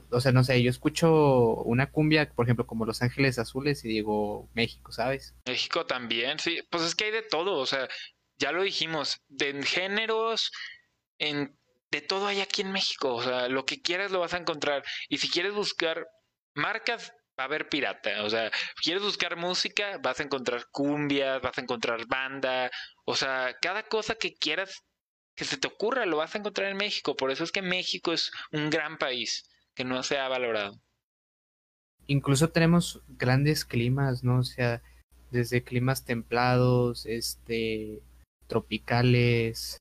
o 0.10 0.20
sea, 0.20 0.32
no 0.32 0.44
sé, 0.44 0.62
yo 0.62 0.70
escucho 0.70 1.56
una 1.64 1.92
cumbia, 1.92 2.30
por 2.32 2.46
ejemplo, 2.46 2.66
como 2.68 2.86
Los 2.86 3.02
Ángeles 3.02 3.40
Azules 3.40 3.86
y 3.86 3.88
digo 3.88 4.50
México, 4.54 4.92
¿sabes? 4.92 5.36
México 5.48 5.86
también, 5.86 6.40
sí, 6.40 6.62
pues 6.70 6.84
es 6.84 6.96
que 6.96 7.06
hay 7.06 7.12
de 7.12 7.22
todo, 7.22 7.58
o 7.58 7.66
sea, 7.66 7.88
ya 8.40 8.52
lo 8.52 8.64
dijimos, 8.64 9.22
de 9.28 9.62
géneros, 9.64 10.52
en 11.20 11.56
de 11.92 12.02
todo 12.02 12.28
hay 12.28 12.42
aquí 12.42 12.62
en 12.62 12.72
México. 12.72 13.16
O 13.16 13.24
sea, 13.24 13.48
lo 13.48 13.66
que 13.66 13.82
quieras 13.82 14.12
lo 14.12 14.20
vas 14.20 14.34
a 14.34 14.38
encontrar. 14.38 14.84
Y 15.08 15.18
si 15.18 15.30
quieres 15.30 15.54
buscar 15.54 16.08
marcas, 16.56 17.12
va 17.40 17.44
a 17.44 17.46
haber 17.46 17.70
pirata. 17.70 18.24
O 18.24 18.30
sea, 18.30 18.52
quieres 18.82 19.04
buscar 19.04 19.38
música, 19.38 19.98
vas 20.04 20.20
a 20.20 20.24
encontrar 20.24 20.66
cumbias, 20.72 21.42
vas 21.42 21.58
a 21.58 21.62
encontrar 21.62 22.06
banda. 22.08 22.70
O 23.06 23.16
sea, 23.16 23.56
cada 23.62 23.84
cosa 23.84 24.16
que 24.16 24.36
quieras 24.36 24.84
que 25.36 25.46
se 25.46 25.58
te 25.58 25.70
ocurra, 25.70 26.06
lo 26.06 26.18
vas 26.18 26.36
a 26.36 26.38
encontrar 26.40 26.70
en 26.70 26.76
México. 26.76 27.16
Por 27.16 27.32
eso 27.32 27.46
es 27.46 27.54
que 27.54 27.62
México 27.62 28.12
es 28.12 28.30
un 28.52 28.70
gran 28.70 28.98
país 28.98 29.50
que 29.74 29.86
no 29.86 30.04
se 30.04 30.18
ha 30.18 30.28
valorado. 30.28 30.82
Incluso 32.08 32.50
tenemos 32.50 33.02
grandes 33.08 33.64
climas, 33.64 34.24
¿no? 34.24 34.40
O 34.40 34.44
sea, 34.44 34.82
desde 35.32 35.64
climas 35.64 36.04
templados, 36.04 37.06
este, 37.06 38.02
tropicales, 38.48 39.78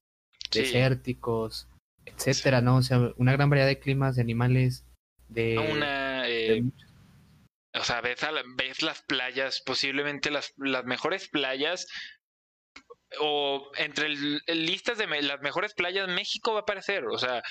desérticos, 0.53 1.67
etcétera, 2.17 2.61
¿no? 2.61 2.77
O 2.77 2.83
sea, 2.83 2.99
una 3.17 3.33
gran 3.33 3.51
variedad 3.51 3.69
de 3.69 3.79
climas, 3.79 4.17
de 4.17 4.23
animales, 4.23 4.85
de... 5.29 5.59
Una, 5.59 6.29
eh, 6.29 6.63
O 7.75 7.85
sea, 7.85 8.01
ves, 8.01 8.21
ves 8.57 8.83
las 8.83 9.03
playas, 9.03 9.63
posiblemente 9.65 10.31
las, 10.31 10.53
las 10.57 10.85
mejores 10.85 11.29
playas 11.29 11.87
o 13.21 13.71
entre 13.77 14.09
listas 14.09 14.99
de 14.99 15.07
las 15.23 15.41
mejores 15.41 15.75
playas 15.75 16.09
México 16.09 16.53
va 16.53 16.61
a 16.61 16.63
aparecer. 16.63 17.07
O 17.07 17.19
sea, 17.19 17.43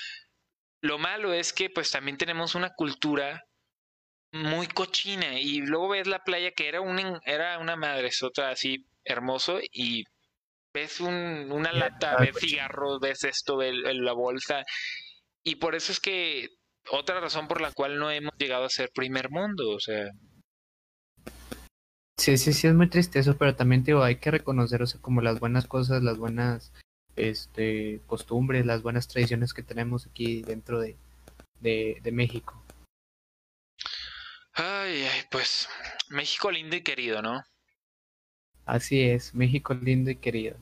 lo 0.80 0.98
malo 0.98 1.32
es 1.32 1.52
que 1.52 1.70
pues 1.70 1.90
también 1.90 2.16
tenemos 2.16 2.54
una 2.54 2.74
cultura 2.74 3.44
muy 4.32 4.66
cochina 4.66 5.40
y 5.40 5.60
luego 5.60 5.88
ves 5.88 6.06
la 6.06 6.22
playa 6.22 6.52
que 6.52 6.68
era 6.68 6.80
un 6.80 7.20
era 7.24 7.58
una 7.58 7.76
madresota 7.76 8.50
así 8.50 8.86
hermoso 9.04 9.58
y 9.72 10.04
ves 10.78 11.00
un, 11.00 11.50
una 11.50 11.72
lata, 11.72 12.16
ves 12.18 12.36
cigarros, 12.38 13.00
ves 13.00 13.24
esto, 13.24 13.56
ves 13.56 13.74
la 13.82 14.12
bolsa 14.12 14.64
y 15.44 15.56
por 15.56 15.74
eso 15.74 15.92
es 15.92 16.00
que 16.00 16.48
otra 16.90 17.20
razón 17.20 17.48
por 17.48 17.60
la 17.60 17.72
cual 17.72 17.98
no 17.98 18.10
hemos 18.10 18.32
llegado 18.38 18.64
a 18.64 18.70
ser 18.70 18.90
primer 18.94 19.30
mundo, 19.30 19.70
o 19.70 19.80
sea, 19.80 20.06
Sí, 22.18 22.36
sí, 22.36 22.52
sí, 22.52 22.66
es 22.66 22.74
muy 22.74 22.88
triste 22.90 23.20
eso, 23.20 23.38
pero 23.38 23.54
también 23.54 23.84
digo, 23.84 24.02
hay 24.02 24.16
que 24.16 24.32
reconocer, 24.32 24.82
como 25.00 25.20
las 25.20 25.38
buenas 25.38 25.68
cosas, 25.68 26.02
las 26.02 26.18
buenas 26.18 26.72
este, 27.14 28.00
costumbres, 28.06 28.66
las 28.66 28.82
buenas 28.82 29.06
tradiciones 29.06 29.54
que 29.54 29.62
tenemos 29.62 30.06
aquí 30.06 30.42
dentro 30.42 30.80
de, 30.80 30.96
de, 31.60 32.00
de 32.02 32.12
México. 32.12 32.60
Ay, 34.52 35.04
ay, 35.04 35.22
pues 35.30 35.68
México 36.08 36.50
lindo 36.50 36.74
y 36.74 36.82
querido, 36.82 37.22
¿no? 37.22 37.44
Así 38.66 39.00
es, 39.00 39.34
México 39.34 39.72
lindo 39.72 40.10
y 40.10 40.16
querido. 40.16 40.56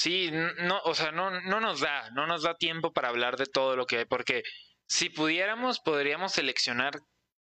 Sí, 0.00 0.30
no, 0.30 0.80
o 0.84 0.94
sea, 0.94 1.10
no, 1.10 1.40
no 1.40 1.60
nos 1.60 1.80
da, 1.80 2.08
no 2.12 2.28
nos 2.28 2.44
da 2.44 2.54
tiempo 2.54 2.92
para 2.92 3.08
hablar 3.08 3.36
de 3.36 3.46
todo 3.46 3.74
lo 3.74 3.84
que 3.84 3.98
hay, 3.98 4.04
porque 4.04 4.44
si 4.86 5.10
pudiéramos, 5.10 5.80
podríamos 5.80 6.32
seleccionar 6.34 7.00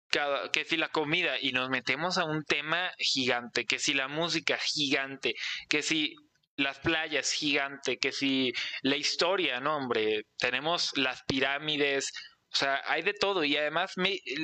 cada, 0.08 0.50
que 0.50 0.64
si 0.64 0.78
la 0.78 0.88
comida 0.88 1.38
y 1.38 1.52
nos 1.52 1.68
metemos 1.68 2.16
a 2.16 2.24
un 2.24 2.44
tema 2.44 2.90
gigante, 2.98 3.66
que 3.66 3.78
si 3.78 3.92
la 3.92 4.08
música 4.08 4.56
gigante, 4.56 5.34
que 5.68 5.82
si 5.82 6.14
las 6.56 6.78
playas 6.78 7.32
gigante, 7.32 7.98
que 7.98 8.12
si 8.12 8.54
la 8.80 8.96
historia, 8.96 9.60
no 9.60 9.76
hombre, 9.76 10.22
tenemos 10.38 10.96
las 10.96 11.22
pirámides, 11.24 12.10
o 12.52 12.56
sea, 12.56 12.80
hay 12.86 13.02
de 13.02 13.12
todo 13.12 13.44
y 13.44 13.56
además 13.56 13.94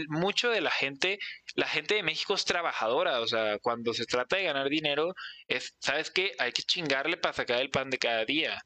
mucho 0.09 0.51
de 0.51 0.61
la 0.61 0.71
gente, 0.71 1.19
la 1.55 1.67
gente 1.67 1.95
de 1.95 2.03
México 2.03 2.35
es 2.35 2.45
trabajadora, 2.45 3.21
o 3.21 3.27
sea, 3.27 3.59
cuando 3.61 3.95
se 3.95 4.05
trata 4.05 4.37
de 4.37 4.45
ganar 4.45 4.69
dinero, 4.69 5.15
es, 5.49 5.75
¿sabes 5.81 6.11
qué? 6.11 6.33
Hay 6.39 6.53
que 6.53 6.63
chingarle 6.63 7.17
para 7.17 7.35
sacar 7.35 7.61
el 7.61 7.71
pan 7.71 7.91
de 7.91 7.99
cada 7.99 8.25
día. 8.25 8.61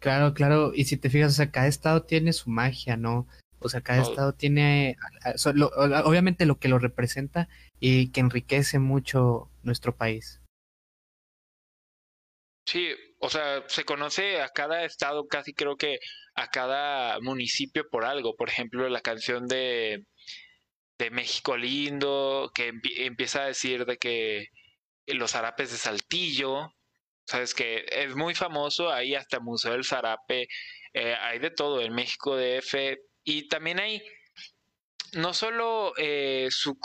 Claro, 0.00 0.34
claro, 0.34 0.72
y 0.74 0.84
si 0.84 0.96
te 0.96 1.10
fijas, 1.10 1.32
o 1.32 1.36
sea, 1.36 1.50
cada 1.50 1.66
estado 1.66 2.02
tiene 2.02 2.32
su 2.32 2.50
magia, 2.50 2.96
¿no? 2.96 3.26
O 3.60 3.68
sea, 3.68 3.80
cada 3.80 4.02
estado 4.02 4.32
tiene, 4.32 4.96
obviamente, 6.04 6.46
lo 6.46 6.58
que 6.60 6.68
lo 6.68 6.78
representa 6.78 7.48
y 7.80 8.10
que 8.12 8.20
enriquece 8.20 8.78
mucho 8.78 9.50
nuestro 9.64 9.96
país. 9.96 10.40
Sí, 12.68 12.90
o 13.18 13.30
sea, 13.30 13.64
se 13.68 13.84
conoce 13.84 14.42
a 14.42 14.50
cada 14.50 14.84
estado, 14.84 15.26
casi 15.26 15.54
creo 15.54 15.76
que 15.76 16.00
a 16.34 16.48
cada 16.48 17.18
municipio 17.20 17.88
por 17.88 18.04
algo. 18.04 18.36
Por 18.36 18.50
ejemplo, 18.50 18.86
la 18.90 19.00
canción 19.00 19.46
de, 19.48 20.04
de 20.98 21.10
México 21.10 21.56
Lindo, 21.56 22.50
que 22.54 22.72
empieza 22.98 23.44
a 23.44 23.46
decir 23.46 23.86
de 23.86 23.96
que 23.96 24.48
los 25.06 25.32
zarapes 25.32 25.70
de 25.72 25.78
Saltillo, 25.78 26.74
sabes 27.26 27.54
que 27.54 27.86
es 27.90 28.14
muy 28.16 28.34
famoso, 28.34 28.92
ahí 28.92 29.14
hasta 29.14 29.40
Museo 29.40 29.72
del 29.72 29.84
Zarape, 29.84 30.46
eh, 30.92 31.14
hay 31.14 31.38
de 31.38 31.50
todo, 31.50 31.80
en 31.80 31.94
México 31.94 32.36
DF 32.36 32.98
y 33.24 33.48
también 33.48 33.80
hay 33.80 34.02
no 35.14 35.32
solo 35.32 35.94
eh, 35.96 36.48
su, 36.50 36.78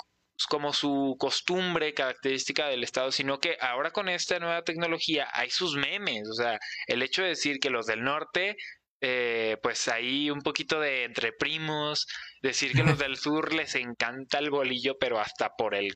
como 0.50 0.74
su 0.74 1.16
costumbre 1.20 1.94
característica 1.94 2.68
del 2.68 2.84
Estado, 2.84 3.12
sino 3.12 3.40
que 3.40 3.58
ahora 3.62 3.92
con 3.92 4.10
esta 4.10 4.40
nueva 4.40 4.64
tecnología 4.64 5.28
hay 5.32 5.50
sus 5.50 5.76
memes. 5.76 6.28
O 6.30 6.34
sea, 6.34 6.60
el 6.88 7.02
hecho 7.04 7.22
de 7.22 7.30
decir 7.30 7.60
que 7.60 7.70
los 7.70 7.86
del 7.86 8.04
norte, 8.04 8.56
eh, 9.02 9.58
pues 9.62 9.88
hay 9.88 10.30
un 10.32 10.42
poquito 10.42 10.80
de 10.80 11.06
entre 11.06 11.34
primos, 11.34 12.08
decir 12.42 12.74
que 12.74 12.84
los 12.84 12.98
del 13.00 13.18
sur 13.18 13.54
les 13.54 13.76
encanta 13.76 14.40
el 14.40 14.50
bolillo, 14.50 14.98
pero 15.00 15.20
hasta 15.20 15.50
por 15.58 15.76
el, 15.76 15.94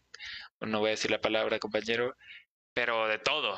no 0.61 0.79
voy 0.79 0.89
a 0.89 0.91
decir 0.91 1.11
la 1.11 1.21
palabra, 1.21 1.59
compañero, 1.59 2.15
pero 2.73 3.07
de 3.07 3.19
todo. 3.19 3.57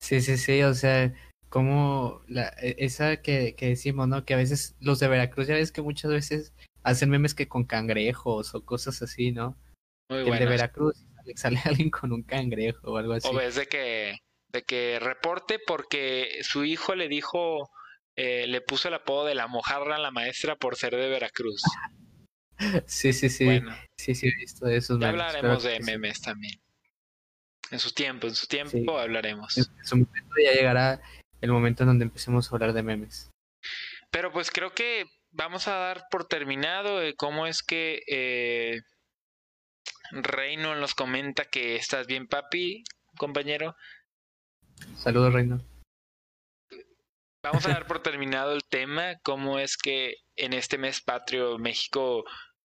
Sí, 0.00 0.20
sí, 0.20 0.36
sí, 0.36 0.62
o 0.62 0.74
sea, 0.74 1.12
como 1.48 2.22
la, 2.28 2.48
e, 2.60 2.76
esa 2.78 3.22
que, 3.22 3.54
que, 3.56 3.68
decimos, 3.68 4.08
¿no? 4.08 4.24
Que 4.24 4.34
a 4.34 4.38
veces 4.38 4.76
los 4.80 4.98
de 5.00 5.08
Veracruz, 5.08 5.46
ya 5.46 5.54
ves 5.54 5.72
que 5.72 5.82
muchas 5.82 6.10
veces 6.10 6.52
hacen 6.86 7.10
memes 7.10 7.34
que 7.34 7.48
con 7.48 7.64
cangrejos 7.64 8.54
o 8.54 8.64
cosas 8.64 9.02
así, 9.02 9.32
¿no? 9.32 9.58
Muy 10.08 10.20
El 10.20 10.38
de 10.38 10.46
Veracruz 10.46 11.04
sale, 11.34 11.60
alguien 11.64 11.90
con 11.90 12.12
un 12.12 12.22
cangrejo 12.22 12.92
o 12.92 12.96
algo 12.96 13.14
así. 13.14 13.28
O 13.28 13.34
ves 13.34 13.56
de 13.56 13.66
que, 13.66 14.18
de 14.52 14.62
que 14.62 14.98
reporte 15.00 15.58
porque 15.58 16.38
su 16.42 16.64
hijo 16.64 16.94
le 16.94 17.08
dijo, 17.08 17.68
eh, 18.16 18.46
le 18.46 18.60
puso 18.60 18.86
el 18.86 18.94
apodo 18.94 19.26
de 19.26 19.34
la 19.34 19.48
mojarra 19.48 19.96
a 19.96 19.98
la 19.98 20.12
maestra 20.12 20.54
por 20.54 20.76
ser 20.76 20.94
de 20.94 21.08
Veracruz. 21.08 21.60
sí, 22.86 23.12
sí, 23.12 23.28
sí. 23.28 23.60
Sí, 23.98 24.14
sí, 24.14 24.28
he 24.28 24.34
visto 24.36 24.66
de 24.66 24.76
esos 24.76 25.00
ya 25.00 25.08
hablaremos 25.08 25.64
de 25.64 25.80
memes 25.80 26.20
también. 26.20 26.54
En 27.72 27.80
su 27.80 27.92
tiempo, 27.92 28.28
en 28.28 28.34
su 28.36 28.46
tiempo 28.46 28.96
hablaremos. 28.96 29.58
En 29.58 29.84
su 29.84 29.96
momento 29.96 30.34
ya 30.40 30.52
llegará 30.52 31.02
el 31.40 31.50
momento 31.50 31.82
en 31.82 31.88
donde 31.88 32.04
empecemos 32.04 32.46
a 32.46 32.54
hablar 32.54 32.72
de 32.72 32.84
memes. 32.84 33.28
Pero 34.12 34.32
pues 34.32 34.52
creo 34.52 34.72
que 34.72 35.04
vamos 35.36 35.68
a 35.68 35.74
dar 35.74 36.06
por 36.10 36.26
terminado 36.26 37.02
eh, 37.02 37.14
cómo 37.14 37.46
es 37.46 37.62
que 37.62 38.02
eh, 38.08 38.80
Reino 40.10 40.74
nos 40.74 40.94
comenta 40.94 41.44
que 41.44 41.76
estás 41.76 42.06
bien, 42.06 42.26
papi, 42.26 42.84
compañero. 43.16 43.76
Saludos, 44.96 45.32
Reino. 45.32 45.60
Vamos 47.42 47.66
a 47.66 47.68
dar 47.74 47.86
por 47.86 48.02
terminado 48.02 48.52
el 48.52 48.64
tema, 48.64 49.16
cómo 49.22 49.58
es 49.58 49.76
que 49.76 50.16
en 50.36 50.52
este 50.52 50.78
mes 50.78 51.00
patrio 51.00 51.58
México 51.58 52.24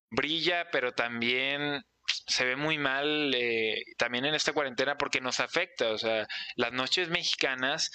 brilla, 0.10 0.70
pero 0.72 0.94
también 0.94 1.84
se 2.28 2.46
ve 2.46 2.56
muy 2.56 2.78
mal, 2.78 3.34
eh, 3.36 3.84
también 3.98 4.26
en 4.26 4.36
esta 4.36 4.54
cuarentena 4.54 4.98
porque 4.98 5.22
nos 5.22 5.40
afecta, 5.40 5.90
o 5.92 5.98
sea, 5.98 6.28
las 6.56 6.74
noches 6.74 7.10
mexicanas 7.10 7.92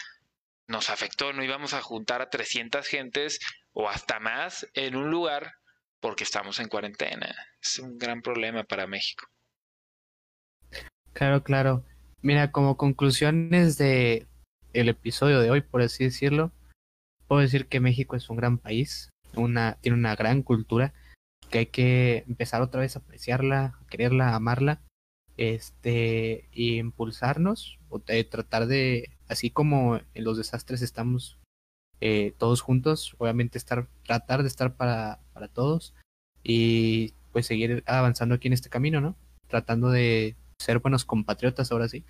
nos 0.69 0.91
afectó, 0.91 1.33
no 1.33 1.45
íbamos 1.45 1.75
a 1.75 1.83
juntar 1.83 2.23
a 2.23 2.31
300 2.31 2.87
gentes 2.87 3.39
o 3.77 3.91
hasta 3.91 4.19
más 4.19 4.67
en 4.73 4.97
un 4.97 5.11
lugar 5.11 5.53
porque 6.01 6.25
estamos 6.25 6.59
en 6.61 6.69
cuarentena. 6.69 7.37
Es 7.61 7.79
un 7.79 7.99
gran 7.99 8.23
problema 8.23 8.65
para 8.65 8.87
México. 8.87 9.27
Claro, 11.13 11.43
claro. 11.43 11.85
Mira, 12.23 12.53
como 12.53 12.79
conclusiones 12.79 13.77
de 13.77 14.27
el 14.73 14.89
episodio 14.89 15.41
de 15.41 15.51
hoy, 15.51 15.61
por 15.61 15.83
así 15.83 16.05
decirlo, 16.05 16.53
puedo 17.29 17.43
decir 17.43 17.67
que 17.67 17.81
México 17.81 18.17
es 18.17 18.31
un 18.31 18.39
gran 18.39 18.57
país, 18.57 19.11
una, 19.35 19.77
tiene 19.83 19.99
una 19.99 20.17
gran 20.17 20.43
cultura, 20.43 20.95
que 21.51 21.59
hay 21.59 21.67
que 21.67 22.25
empezar 22.27 22.63
otra 22.63 22.81
vez 22.81 22.97
a 22.97 23.01
apreciarla, 23.01 23.79
a 23.79 23.87
quererla, 23.89 24.31
a 24.31 24.37
amarla, 24.37 24.81
este, 25.37 26.49
y 26.51 26.79
impulsarnos, 26.79 27.79
o 27.91 28.01
tratar 28.01 28.67
de 28.67 29.11
así 29.29 29.51
como 29.51 29.97
en 29.97 30.25
los 30.25 30.39
desastres 30.39 30.81
estamos 30.81 31.39
eh, 32.01 32.35
todos 32.39 32.61
juntos, 32.61 33.15
obviamente 33.19 33.59
estar, 33.59 33.89
tratar 34.05 34.43
de 34.43 34.49
estar 34.49 34.77
para, 34.77 35.21
para 35.33 35.49
todos 35.49 35.95
y 36.43 37.15
pues 37.33 37.47
seguir 37.47 37.83
avanzando 37.87 38.35
aquí 38.35 38.49
en 38.49 38.55
este 38.55 38.71
camino, 38.71 39.01
¿no? 39.01 39.17
Tratando 39.49 39.91
de 39.91 40.37
ser 40.59 40.79
buenos 40.79 41.05
compatriotas 41.05 41.73
ahora 41.73 41.89
sí 41.89 42.05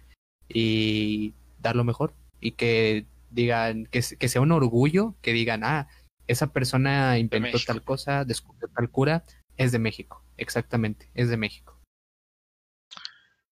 y 0.48 1.34
dar 1.58 1.76
lo 1.76 1.84
mejor 1.84 2.14
y 2.40 2.52
que 2.52 3.06
digan, 3.30 3.86
que, 3.86 4.02
que 4.18 4.28
sea 4.28 4.40
un 4.40 4.52
orgullo, 4.52 5.14
que 5.22 5.32
digan, 5.32 5.64
ah, 5.64 5.88
esa 6.26 6.52
persona 6.52 7.18
inventó 7.18 7.58
tal 7.64 7.82
cosa, 7.82 8.24
descubrió 8.24 8.68
tal 8.68 8.90
cura, 8.90 9.24
es 9.56 9.72
de 9.72 9.78
México, 9.78 10.24
exactamente, 10.36 11.10
es 11.14 11.28
de 11.28 11.36
México. 11.36 11.80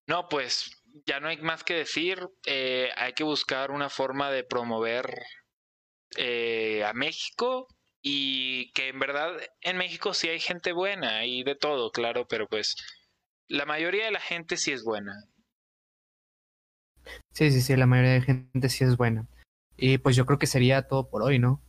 No, 0.07 0.28
pues 0.28 0.82
ya 1.07 1.20
no 1.20 1.28
hay 1.28 1.39
más 1.39 1.64
que 1.64 1.74
decir. 1.74 2.28
Eh, 2.47 2.91
hay 2.97 3.12
que 3.14 3.24
buscar 3.24 3.70
una 3.70 3.89
forma 3.89 4.30
de 4.30 4.45
promover 4.45 5.07
eh, 6.17 6.85
a 6.85 6.93
México 6.93 7.67
y 8.03 8.71
que 8.73 8.89
en 8.89 8.99
verdad 8.99 9.33
en 9.62 9.77
México 9.77 10.15
sí 10.15 10.29
hay 10.29 10.41
gente 10.41 10.73
buena 10.73 11.25
y 11.25 11.43
de 11.43 11.55
todo, 11.55 11.91
claro, 11.91 12.27
pero 12.29 12.47
pues 12.49 12.77
la 13.49 13.65
mayoría 13.67 14.07
de 14.07 14.11
la 14.11 14.21
gente 14.21 14.57
sí 14.57 14.73
es 14.73 14.85
buena. 14.85 15.15
Sí, 17.33 17.51
sí, 17.51 17.61
sí, 17.61 17.77
la 17.77 17.87
mayoría 17.87 18.12
de 18.12 18.23
gente 18.23 18.69
sí 18.69 18.85
es 18.85 18.97
buena. 18.97 19.27
Y 19.77 19.99
pues 19.99 20.17
yo 20.17 20.25
creo 20.27 20.39
que 20.39 20.47
sería 20.47 20.87
todo 20.87 21.11
por 21.11 21.23
hoy, 21.23 21.39
¿no? 21.39 21.62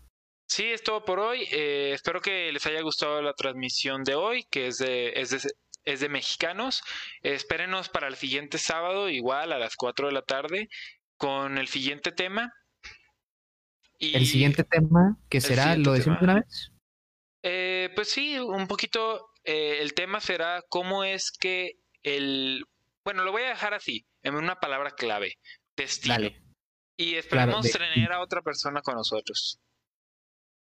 Sí, 0.48 0.66
es 0.66 0.84
todo 0.84 1.04
por 1.06 1.20
hoy. 1.20 1.48
Eh, 1.52 1.92
espero 1.94 2.22
que 2.22 2.52
les 2.52 2.66
haya 2.66 2.82
gustado 2.82 3.22
la 3.22 3.34
transmisión 3.34 4.04
de 4.04 4.16
hoy, 4.16 4.46
que 4.52 4.68
es 4.68 4.78
de, 4.78 5.14
es 5.16 5.32
de, 5.32 5.50
es 5.86 6.00
de 6.00 6.10
mexicanos. 6.10 6.84
espérenos 7.24 7.90
para 7.90 8.08
el 8.08 8.16
siguiente 8.16 8.58
sábado, 8.58 9.10
igual 9.10 9.52
a 9.52 9.60
las 9.60 9.76
4 9.76 10.08
de 10.08 10.14
la 10.14 10.22
tarde, 10.22 10.70
con 11.18 11.58
el 11.58 11.68
siguiente 11.68 12.12
tema. 12.12 12.52
Y 13.98 14.16
el 14.16 14.26
siguiente 14.26 14.64
tema, 14.64 15.18
que 15.30 15.42
será, 15.42 15.76
¿lo 15.78 15.94
decimos 15.94 16.22
una 16.22 16.36
vez? 16.36 16.72
Eh, 17.44 17.92
pues 17.96 18.10
sí, 18.10 18.40
un 18.40 18.68
poquito. 18.68 19.30
Eh, 19.44 19.78
el 19.82 19.94
tema 19.94 20.20
será 20.20 20.64
cómo 20.70 21.04
es 21.04 21.32
que 21.32 21.74
el. 22.04 22.66
Bueno, 23.04 23.24
lo 23.24 23.32
voy 23.32 23.44
a 23.44 23.50
dejar 23.50 23.74
así, 23.74 24.06
en 24.24 24.36
una 24.36 24.60
palabra 24.60 24.92
clave: 24.92 25.36
destino. 25.78 26.30
Y 26.98 27.16
esperemos 27.16 27.70
tener 27.70 28.12
a 28.12 28.22
otra 28.22 28.42
persona 28.42 28.82
con 28.82 28.96
nosotros. 28.96 29.60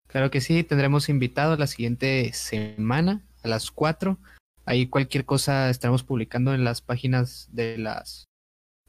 Claro 0.08 0.32
que 0.32 0.42
sí, 0.42 0.64
tendremos 0.64 1.08
invitado 1.08 1.56
la 1.56 1.68
siguiente 1.68 2.34
semana 2.34 3.26
a 3.44 3.48
las 3.48 3.72
4. 3.72 4.18
Ahí 4.66 4.88
cualquier 4.88 5.26
cosa 5.26 5.70
estaremos 5.70 6.04
publicando 6.04 6.54
en 6.54 6.64
las 6.64 6.82
páginas 6.82 7.48
de 7.52 7.78
las, 7.78 8.28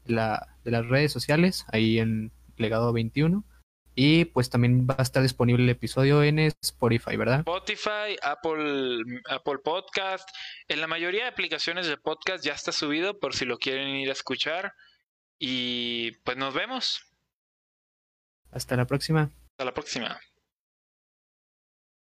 la, 0.05 0.57
de 0.63 0.71
las 0.71 0.87
redes 0.87 1.11
sociales, 1.11 1.65
ahí 1.71 1.99
en 1.99 2.31
Legado 2.57 2.91
21. 2.91 3.45
Y 3.93 4.25
pues 4.25 4.49
también 4.49 4.87
va 4.89 4.95
a 4.97 5.01
estar 5.01 5.21
disponible 5.21 5.63
el 5.63 5.69
episodio 5.69 6.23
en 6.23 6.39
Spotify, 6.39 7.17
¿verdad? 7.17 7.39
Spotify, 7.39 8.15
Apple, 8.21 9.03
Apple 9.29 9.59
Podcast. 9.63 10.29
En 10.67 10.79
la 10.79 10.87
mayoría 10.87 11.23
de 11.23 11.29
aplicaciones 11.29 11.87
de 11.87 11.97
podcast 11.97 12.43
ya 12.43 12.53
está 12.53 12.71
subido 12.71 13.19
por 13.19 13.35
si 13.35 13.45
lo 13.45 13.57
quieren 13.57 13.89
ir 13.89 14.09
a 14.09 14.13
escuchar. 14.13 14.73
Y 15.37 16.11
pues 16.23 16.37
nos 16.37 16.53
vemos. 16.53 17.01
Hasta 18.51 18.75
la 18.75 18.85
próxima. 18.85 19.31
Hasta 19.51 19.65
la 19.65 19.73
próxima. 19.73 20.19